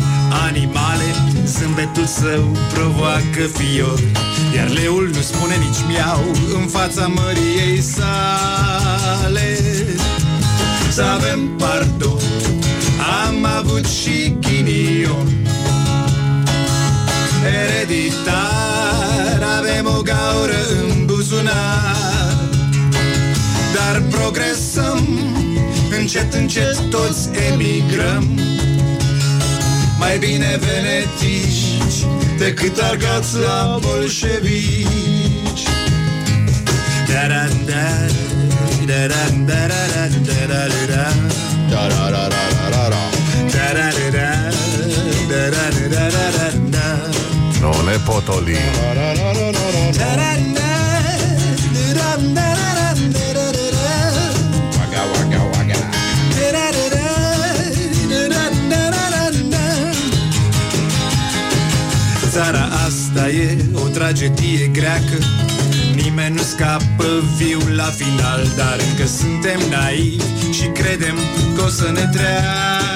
animale. 0.47 1.09
Zâmbetul 1.45 2.05
său 2.05 2.57
provoacă 2.73 3.43
fior 3.57 3.99
Iar 4.55 4.69
leul 4.69 5.09
nu 5.13 5.21
spune 5.21 5.55
nici 5.55 5.81
miau 5.87 6.23
În 6.59 6.67
fața 6.67 7.07
măriei 7.07 7.81
sale. 7.81 9.57
Să 10.89 11.03
avem 11.03 11.39
pardon 11.57 12.54
Am 13.25 13.45
avut 13.57 13.85
și 13.85 14.35
ghinion. 14.39 15.27
Ereditar 17.63 19.43
Avem 19.57 19.85
o 19.85 20.01
gaură 20.01 20.61
în 20.81 21.05
buzunar. 21.05 22.37
Dar 23.75 24.01
progresăm 24.09 25.19
Încet, 25.99 26.33
încet 26.33 26.89
toți 26.89 27.29
emigrăm. 27.51 28.39
Mai 29.99 30.17
bine 30.17 30.59
venetici 30.59 31.65
Decât 32.37 32.77
argați 32.77 33.37
la 33.37 33.79
bolșevici. 33.81 35.63
Da-da-da, 37.07 37.85
da-da-da, 38.85 39.65
da-da-da, 41.69 42.34
ne 48.45 48.59
potoli. 48.71 49.85
Țara 62.29 62.67
asta 62.85 63.29
e 63.29 63.57
o 63.73 63.87
tragedie 63.87 64.67
greacă. 64.67 65.17
Nimeni 65.95 66.35
nu 66.35 66.41
scapă 66.41 67.23
viu 67.37 67.59
la 67.75 67.83
final 67.83 68.47
Dar 68.55 68.79
încă 68.89 69.07
suntem 69.07 69.59
naivi 69.69 70.23
și 70.51 70.65
credem 70.65 71.15
că 71.55 71.61
o 71.63 71.67
să 71.67 71.91
ne 71.93 72.09
treacă. 72.11 72.45
Să 72.49 72.63
fim 72.63 72.94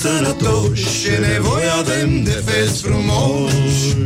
sănătoși, 0.00 0.86
ce 1.02 1.18
nevoie 1.32 1.68
avem 1.78 2.22
de 2.22 2.42
fes 2.46 2.80
frumoși. 2.80 3.96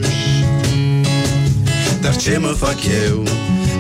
Dar 2.01 2.17
ce 2.17 2.39
mă 2.39 2.55
fac 2.59 2.77
eu 3.07 3.23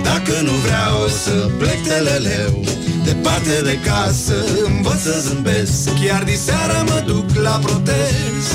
dacă 0.02 0.40
nu 0.42 0.50
vreau 0.50 1.08
să 1.22 1.50
plec 1.58 1.82
teleleu 1.82 2.64
Departe 3.04 3.60
de 3.62 3.78
casă 3.84 4.34
învăț 4.64 5.00
să 5.00 5.22
zâmbesc 5.28 5.88
Chiar 6.04 6.22
diseară 6.22 6.84
mă 6.86 7.02
duc 7.06 7.24
la 7.42 7.60
protest 7.62 8.52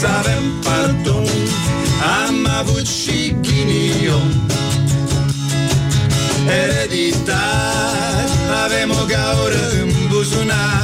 Să 0.00 0.06
avem 0.18 0.42
pardon 0.62 1.26
Am 2.26 2.48
avut 2.58 2.86
și 2.86 3.36
ghinion. 3.40 4.50
Ereditar 6.62 8.28
Avem 8.64 8.90
o 8.90 9.04
gaură 9.06 9.70
în 9.82 9.90
buzunar. 10.08 10.48
Dar 10.60 10.79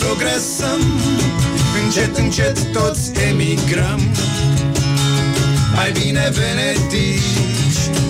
progresăm. 0.00 0.80
Încet, 1.84 2.16
încet 2.16 2.58
toți 2.72 3.10
emigrăm. 3.30 4.00
Mai 5.74 5.92
bine 5.92 6.32
venetici 6.32 7.22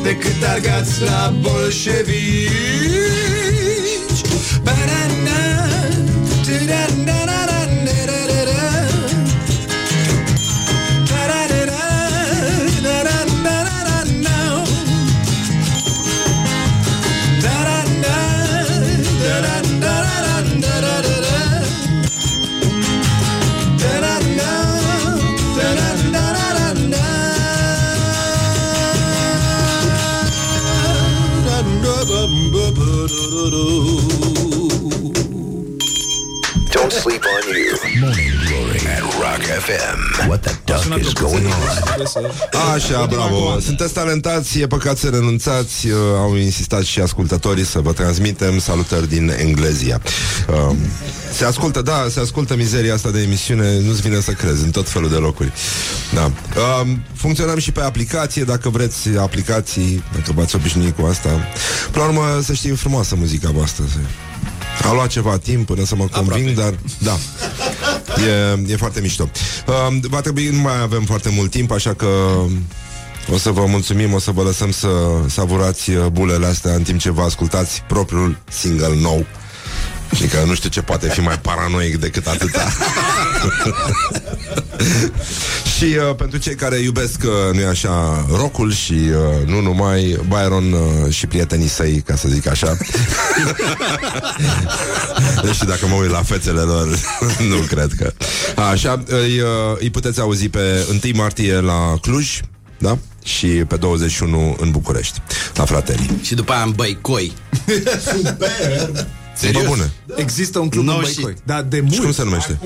Decât 0.03 0.43
argați 0.53 1.03
la 1.03 1.35
bolșevici 1.41 2.51
Ba-da-na, 4.63 5.67
da 6.67 6.87
da 7.05 7.25
da 7.25 7.58
sleep 37.09 37.25
on 37.35 37.43
you. 37.57 37.75
Morning 38.01 38.35
Glory 38.47 38.81
at 38.97 39.03
Rock 39.23 39.43
FM. 39.67 40.29
What 40.29 40.43
the 40.43 40.55
duck 40.65 41.01
is 41.01 41.13
going 41.13 41.47
on? 41.47 42.75
Așa, 42.75 43.07
bravo. 43.07 43.61
Sunteți 43.61 43.93
talentați, 43.93 44.61
e 44.61 44.67
păcat 44.67 44.97
să 44.97 45.09
renunțați. 45.09 45.87
Uh, 45.87 45.95
Au 46.17 46.37
insistat 46.37 46.83
și 46.83 47.01
ascultătorii 47.01 47.65
să 47.65 47.81
vă 47.81 47.93
transmitem 47.93 48.59
salutări 48.59 49.09
din 49.09 49.35
Englezia. 49.39 50.01
Um, 50.69 50.77
se 51.33 51.45
ascultă, 51.45 51.83
da, 51.83 52.07
se 52.11 52.21
ascultă 52.21 52.57
mizeria 52.57 52.95
asta 52.95 53.11
de 53.11 53.21
emisiune, 53.21 53.81
nu-ți 53.81 54.01
vine 54.01 54.21
să 54.21 54.31
crezi, 54.31 54.65
în 54.65 54.71
tot 54.71 54.89
felul 54.89 55.09
de 55.09 55.17
locuri. 55.17 55.53
Da. 56.15 56.25
Um, 56.25 57.03
funcționăm 57.15 57.59
și 57.59 57.73
pe 57.73 57.81
aplicație, 57.81 58.43
dacă 58.45 58.69
vreți 58.69 59.09
aplicații, 59.19 60.05
dacă 60.13 60.33
v-ați 60.35 60.57
obișnuit 60.57 60.97
cu 60.97 61.07
asta. 61.07 61.29
Până 61.91 62.05
la 62.05 62.11
urmă, 62.11 62.41
să 62.43 62.53
știm 62.53 62.75
frumoasă 62.75 63.15
muzica 63.15 63.51
voastră. 63.51 63.85
A 64.89 64.93
luat 64.93 65.09
ceva 65.09 65.39
timp 65.39 65.67
până 65.67 65.85
să 65.85 65.95
mă 65.97 66.07
conving, 66.13 66.57
dar 66.57 66.75
da. 66.99 67.19
E, 68.27 68.73
e 68.73 68.77
foarte 68.77 69.01
mișto. 69.01 69.31
Uh, 69.67 69.99
va 70.03 70.21
trebui, 70.21 70.49
nu 70.49 70.61
mai 70.61 70.81
avem 70.83 71.03
foarte 71.03 71.31
mult 71.31 71.51
timp, 71.51 71.71
așa 71.71 71.95
că 71.95 72.07
o 73.33 73.39
să 73.39 73.51
vă 73.51 73.65
mulțumim, 73.67 74.13
o 74.13 74.19
să 74.19 74.31
vă 74.31 74.43
lăsăm 74.43 74.71
să 74.71 74.89
savurați 75.27 75.91
uh, 75.91 76.07
bulele 76.07 76.47
astea 76.47 76.75
în 76.75 76.83
timp 76.83 76.99
ce 76.99 77.11
vă 77.11 77.23
ascultați 77.23 77.83
propriul 77.89 78.39
single 78.51 78.95
nou. 79.01 79.27
Adică 80.13 80.45
nu 80.47 80.55
știu 80.55 80.69
ce 80.69 80.83
poate 80.83 81.09
fi 81.09 81.21
mai 81.21 81.39
paranoic 81.39 81.97
decât 81.97 82.27
atâta. 82.27 82.73
și 85.77 85.85
uh, 85.85 86.15
pentru 86.17 86.39
cei 86.39 86.55
care 86.55 86.79
iubesc, 86.79 87.23
uh, 87.25 87.59
nu 87.61 87.69
așa, 87.69 88.27
rockul 88.31 88.73
și 88.73 88.93
uh, 88.93 89.47
nu 89.47 89.61
numai, 89.61 90.19
Byron 90.29 90.73
uh, 90.73 91.13
și 91.13 91.27
prietenii 91.27 91.69
săi, 91.69 92.03
ca 92.07 92.17
să 92.17 92.29
zic 92.29 92.49
așa. 92.49 92.77
Deși 95.45 95.65
dacă 95.65 95.87
mă 95.87 95.95
uit 95.95 96.11
la 96.11 96.23
fețele 96.23 96.61
lor, 96.61 96.99
nu 97.51 97.57
cred 97.57 97.93
că... 97.97 98.13
Așa, 98.71 99.03
îi, 99.07 99.41
uh, 99.41 99.77
îi 99.79 99.91
puteți 99.91 100.21
auzi 100.21 100.49
pe 100.49 100.87
1 101.05 101.15
martie 101.15 101.55
la 101.55 101.95
Cluj, 102.01 102.41
da? 102.79 102.99
Și 103.25 103.47
pe 103.47 103.77
21 103.77 104.57
în 104.61 104.71
București, 104.71 105.23
la 105.55 105.65
Fratelii. 105.65 106.21
Și 106.23 106.35
după 106.35 106.53
aia 106.53 106.63
în 106.63 106.71
Băicoi. 106.71 107.33
Super! 108.01 109.07
Serios? 109.39 109.67
bune. 109.67 109.93
Există 110.17 110.59
un 110.59 110.69
club 110.69 110.85
No 110.85 110.97
în 110.97 111.05
shit. 111.05 111.15
Băicoi. 111.15 111.35
Da, 111.45 111.63
de 111.63 111.81
mult. 111.81 111.93
Și 111.93 112.01
cum 112.01 112.13
se 112.13 112.25
numește? 112.25 112.59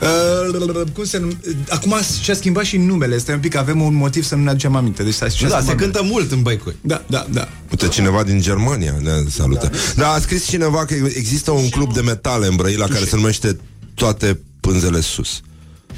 Uh, 0.00 0.82
cum 0.94 1.04
se 1.04 1.18
nume... 1.18 1.38
Acum 1.68 1.94
și-a 2.22 2.34
schimbat 2.34 2.64
și 2.64 2.76
numele. 2.76 3.14
Este 3.14 3.32
un 3.32 3.40
pic, 3.40 3.54
avem 3.54 3.80
un 3.80 3.94
motiv 3.94 4.24
să 4.24 4.34
nu 4.34 4.42
ne 4.42 4.50
aducem 4.50 4.76
aminte. 4.76 5.02
Deci 5.02 5.14
s-a, 5.14 5.28
și-a 5.28 5.48
Da, 5.48 5.54
se 5.54 5.62
schimbat 5.62 5.84
cântă 5.84 6.02
mult 6.02 6.32
în 6.32 6.42
Băicoi. 6.42 6.76
Da, 6.80 7.02
da, 7.06 7.26
da. 7.30 7.48
Uite, 7.70 7.88
cineva 7.88 8.22
din 8.22 8.40
Germania 8.40 8.94
ne 9.02 9.10
salută. 9.30 9.70
Da, 9.96 10.08
a 10.12 10.20
scris 10.20 10.46
cineva 10.46 10.84
că 10.84 10.94
există 10.94 11.50
un 11.50 11.68
club 11.68 11.94
de 11.94 12.00
metale 12.00 12.46
în 12.46 12.56
Brăila 12.56 12.86
care 12.86 13.04
se 13.04 13.16
numește 13.16 13.56
Toate 13.98 14.40
pânzele 14.60 15.00
sus. 15.00 15.40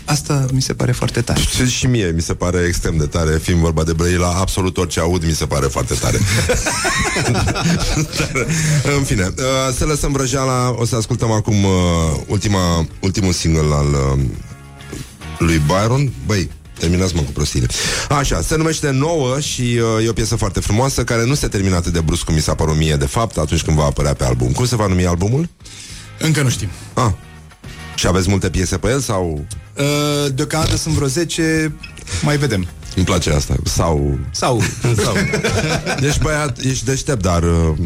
Asta 0.04 0.46
mi 0.52 0.62
se 0.62 0.74
pare 0.74 0.92
foarte 0.92 1.20
tare. 1.20 1.40
Și, 1.40 1.66
și 1.66 1.86
mie 1.86 2.12
mi 2.14 2.20
se 2.20 2.34
pare 2.34 2.64
extrem 2.66 2.96
de 2.96 3.06
tare, 3.06 3.38
fiind 3.42 3.60
vorba 3.60 3.84
de 3.84 3.92
Brăila, 3.92 4.28
absolut 4.28 4.76
orice 4.76 5.00
aud 5.00 5.24
mi 5.24 5.32
se 5.32 5.46
pare 5.46 5.66
foarte 5.66 5.94
tare. 5.94 6.18
Dar, 8.18 8.46
în 8.96 9.02
fine, 9.04 9.22
uh, 9.22 9.74
să 9.76 9.84
lăsăm 9.84 10.12
vrăjeala, 10.12 10.74
o 10.78 10.84
să 10.84 10.96
ascultăm 10.96 11.30
acum 11.30 11.64
uh, 11.64 11.72
ultima, 12.26 12.86
ultimul 13.00 13.32
single 13.32 13.74
al 13.74 13.92
uh, 13.92 14.24
lui 15.38 15.62
Byron. 15.66 16.12
Băi, 16.26 16.50
Terminați 16.78 17.14
mă 17.14 17.20
cu 17.20 17.30
prostile. 17.30 17.66
Așa, 18.08 18.40
se 18.40 18.56
numește 18.56 18.90
Nouă 18.90 19.40
și 19.40 19.62
uh, 19.62 20.04
e 20.04 20.08
o 20.08 20.12
piesă 20.12 20.36
foarte 20.36 20.60
frumoasă 20.60 21.04
care 21.04 21.24
nu 21.24 21.34
se 21.34 21.48
termină 21.48 21.76
atât 21.76 21.92
de 21.92 22.00
brusc 22.00 22.24
cum 22.24 22.34
mi 22.34 22.40
s-a 22.40 22.54
părut 22.54 22.76
mie 22.76 22.96
de 22.96 23.06
fapt 23.06 23.36
atunci 23.36 23.62
când 23.62 23.76
va 23.76 23.84
apărea 23.84 24.14
pe 24.14 24.24
album. 24.24 24.52
Cum 24.52 24.66
se 24.66 24.76
va 24.76 24.86
numi 24.86 25.06
albumul? 25.06 25.48
Încă 26.18 26.42
nu 26.42 26.48
știm. 26.48 26.68
Ah. 26.94 27.10
Și 27.94 28.06
aveți 28.06 28.28
multe 28.28 28.50
piese 28.50 28.76
pe 28.76 28.88
el 28.88 29.00
sau 29.00 29.44
Uh, 29.69 29.69
deocamdată 30.34 30.76
sunt 30.76 30.94
vreo 30.94 31.06
10, 31.06 31.72
mai 32.22 32.36
vedem. 32.36 32.66
Îmi 32.96 33.04
place 33.04 33.32
asta? 33.32 33.54
Sau 33.64 34.18
Sau, 34.30 34.62
sau. 35.04 35.14
Ești 36.08 36.20
băiat, 36.20 36.58
ești 36.58 36.84
deștept, 36.84 37.22
dar 37.22 37.42
uh, 37.42 37.76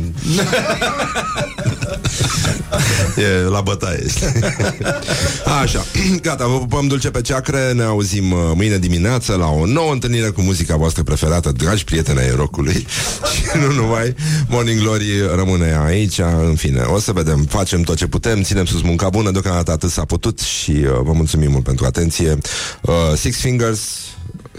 E 3.16 3.48
la 3.48 3.60
bătaie 3.60 4.02
este. 4.04 4.54
Așa, 5.62 5.84
gata, 6.22 6.46
vă 6.46 6.58
pupăm 6.58 6.86
dulce 6.86 7.10
pe 7.10 7.20
ceacre 7.20 7.72
Ne 7.72 7.82
auzim 7.82 8.32
uh, 8.32 8.38
mâine 8.54 8.78
dimineață 8.78 9.34
La 9.34 9.46
o 9.46 9.66
nouă 9.66 9.92
întâlnire 9.92 10.28
cu 10.28 10.40
muzica 10.40 10.76
voastră 10.76 11.02
preferată 11.02 11.52
Dragi 11.52 11.84
prieteni 11.84 12.18
ai 12.18 12.30
rockului 12.36 12.86
Și 13.34 13.42
nu 13.66 13.72
numai 13.72 14.14
Morning 14.48 14.80
Glory 14.80 15.06
rămâne 15.34 15.78
aici 15.86 16.18
În 16.48 16.54
fine, 16.54 16.80
o 16.80 16.98
să 16.98 17.12
vedem, 17.12 17.42
facem 17.48 17.82
tot 17.82 17.96
ce 17.96 18.06
putem 18.06 18.42
Ținem 18.42 18.64
sus 18.64 18.82
munca 18.82 19.08
bună, 19.08 19.30
deocamdată 19.30 19.70
atât 19.70 19.90
s-a 19.90 20.04
putut 20.04 20.40
Și 20.40 20.70
uh, 20.70 20.86
vă 21.02 21.12
mulțumim 21.12 21.50
mult 21.50 21.64
pentru 21.64 21.84
atenție 21.84 22.38
uh, 22.82 22.94
Six 23.16 23.36
Fingers 23.40 23.80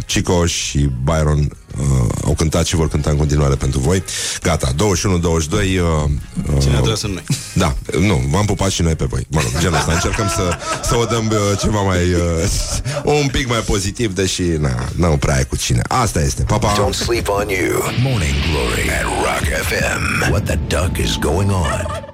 Chico 0.08 0.46
și 0.46 0.90
Byron 1.04 1.40
uh, 1.80 1.86
au 2.26 2.34
cântat 2.34 2.66
și 2.66 2.76
vor 2.76 2.90
cânta 2.90 3.10
în 3.10 3.18
continuare 3.18 3.56
pentru 3.56 3.80
voi. 3.80 4.04
Gata, 4.42 4.72
21-22 4.72 4.74
uh, 4.74 5.62
uh, 5.62 6.62
Cine 6.62 6.76
adresăm 6.76 7.12
noi? 7.12 7.24
Da, 7.54 7.76
nu, 8.00 8.24
v-am 8.32 8.46
pupat 8.46 8.70
și 8.70 8.82
noi 8.82 8.96
pe 8.96 9.06
voi. 9.06 9.28
Mă 9.30 9.42
rog, 9.42 9.52
genul 9.60 9.78
ăsta. 9.78 9.92
Încercăm 9.92 10.28
să, 10.28 10.58
să 10.84 10.96
o 10.96 11.06
dăm 11.06 11.28
uh, 11.28 11.60
ceva 11.60 11.82
mai 11.82 12.14
uh, 12.14 13.22
un 13.22 13.28
pic 13.28 13.48
mai 13.48 13.60
pozitiv, 13.60 14.14
deși 14.14 14.42
na, 14.42 14.90
nu 14.96 15.18
prea 15.18 15.40
e 15.40 15.44
cu 15.44 15.56
cine. 15.58 15.82
Asta 15.88 16.22
este. 16.22 16.44
Pa, 16.44 16.58
pa. 16.58 16.74
Don't 16.74 16.94
sleep 16.94 17.28
on 17.28 17.48
you. 17.50 17.82
Morning 18.02 18.36
Glory 18.52 18.90
at 18.90 19.04
Rock 19.04 19.46
FM. 19.68 20.32
What 20.32 20.44
the 20.44 20.60
duck 20.68 20.98
is 20.98 21.18
going 21.18 21.52
on? 21.52 22.14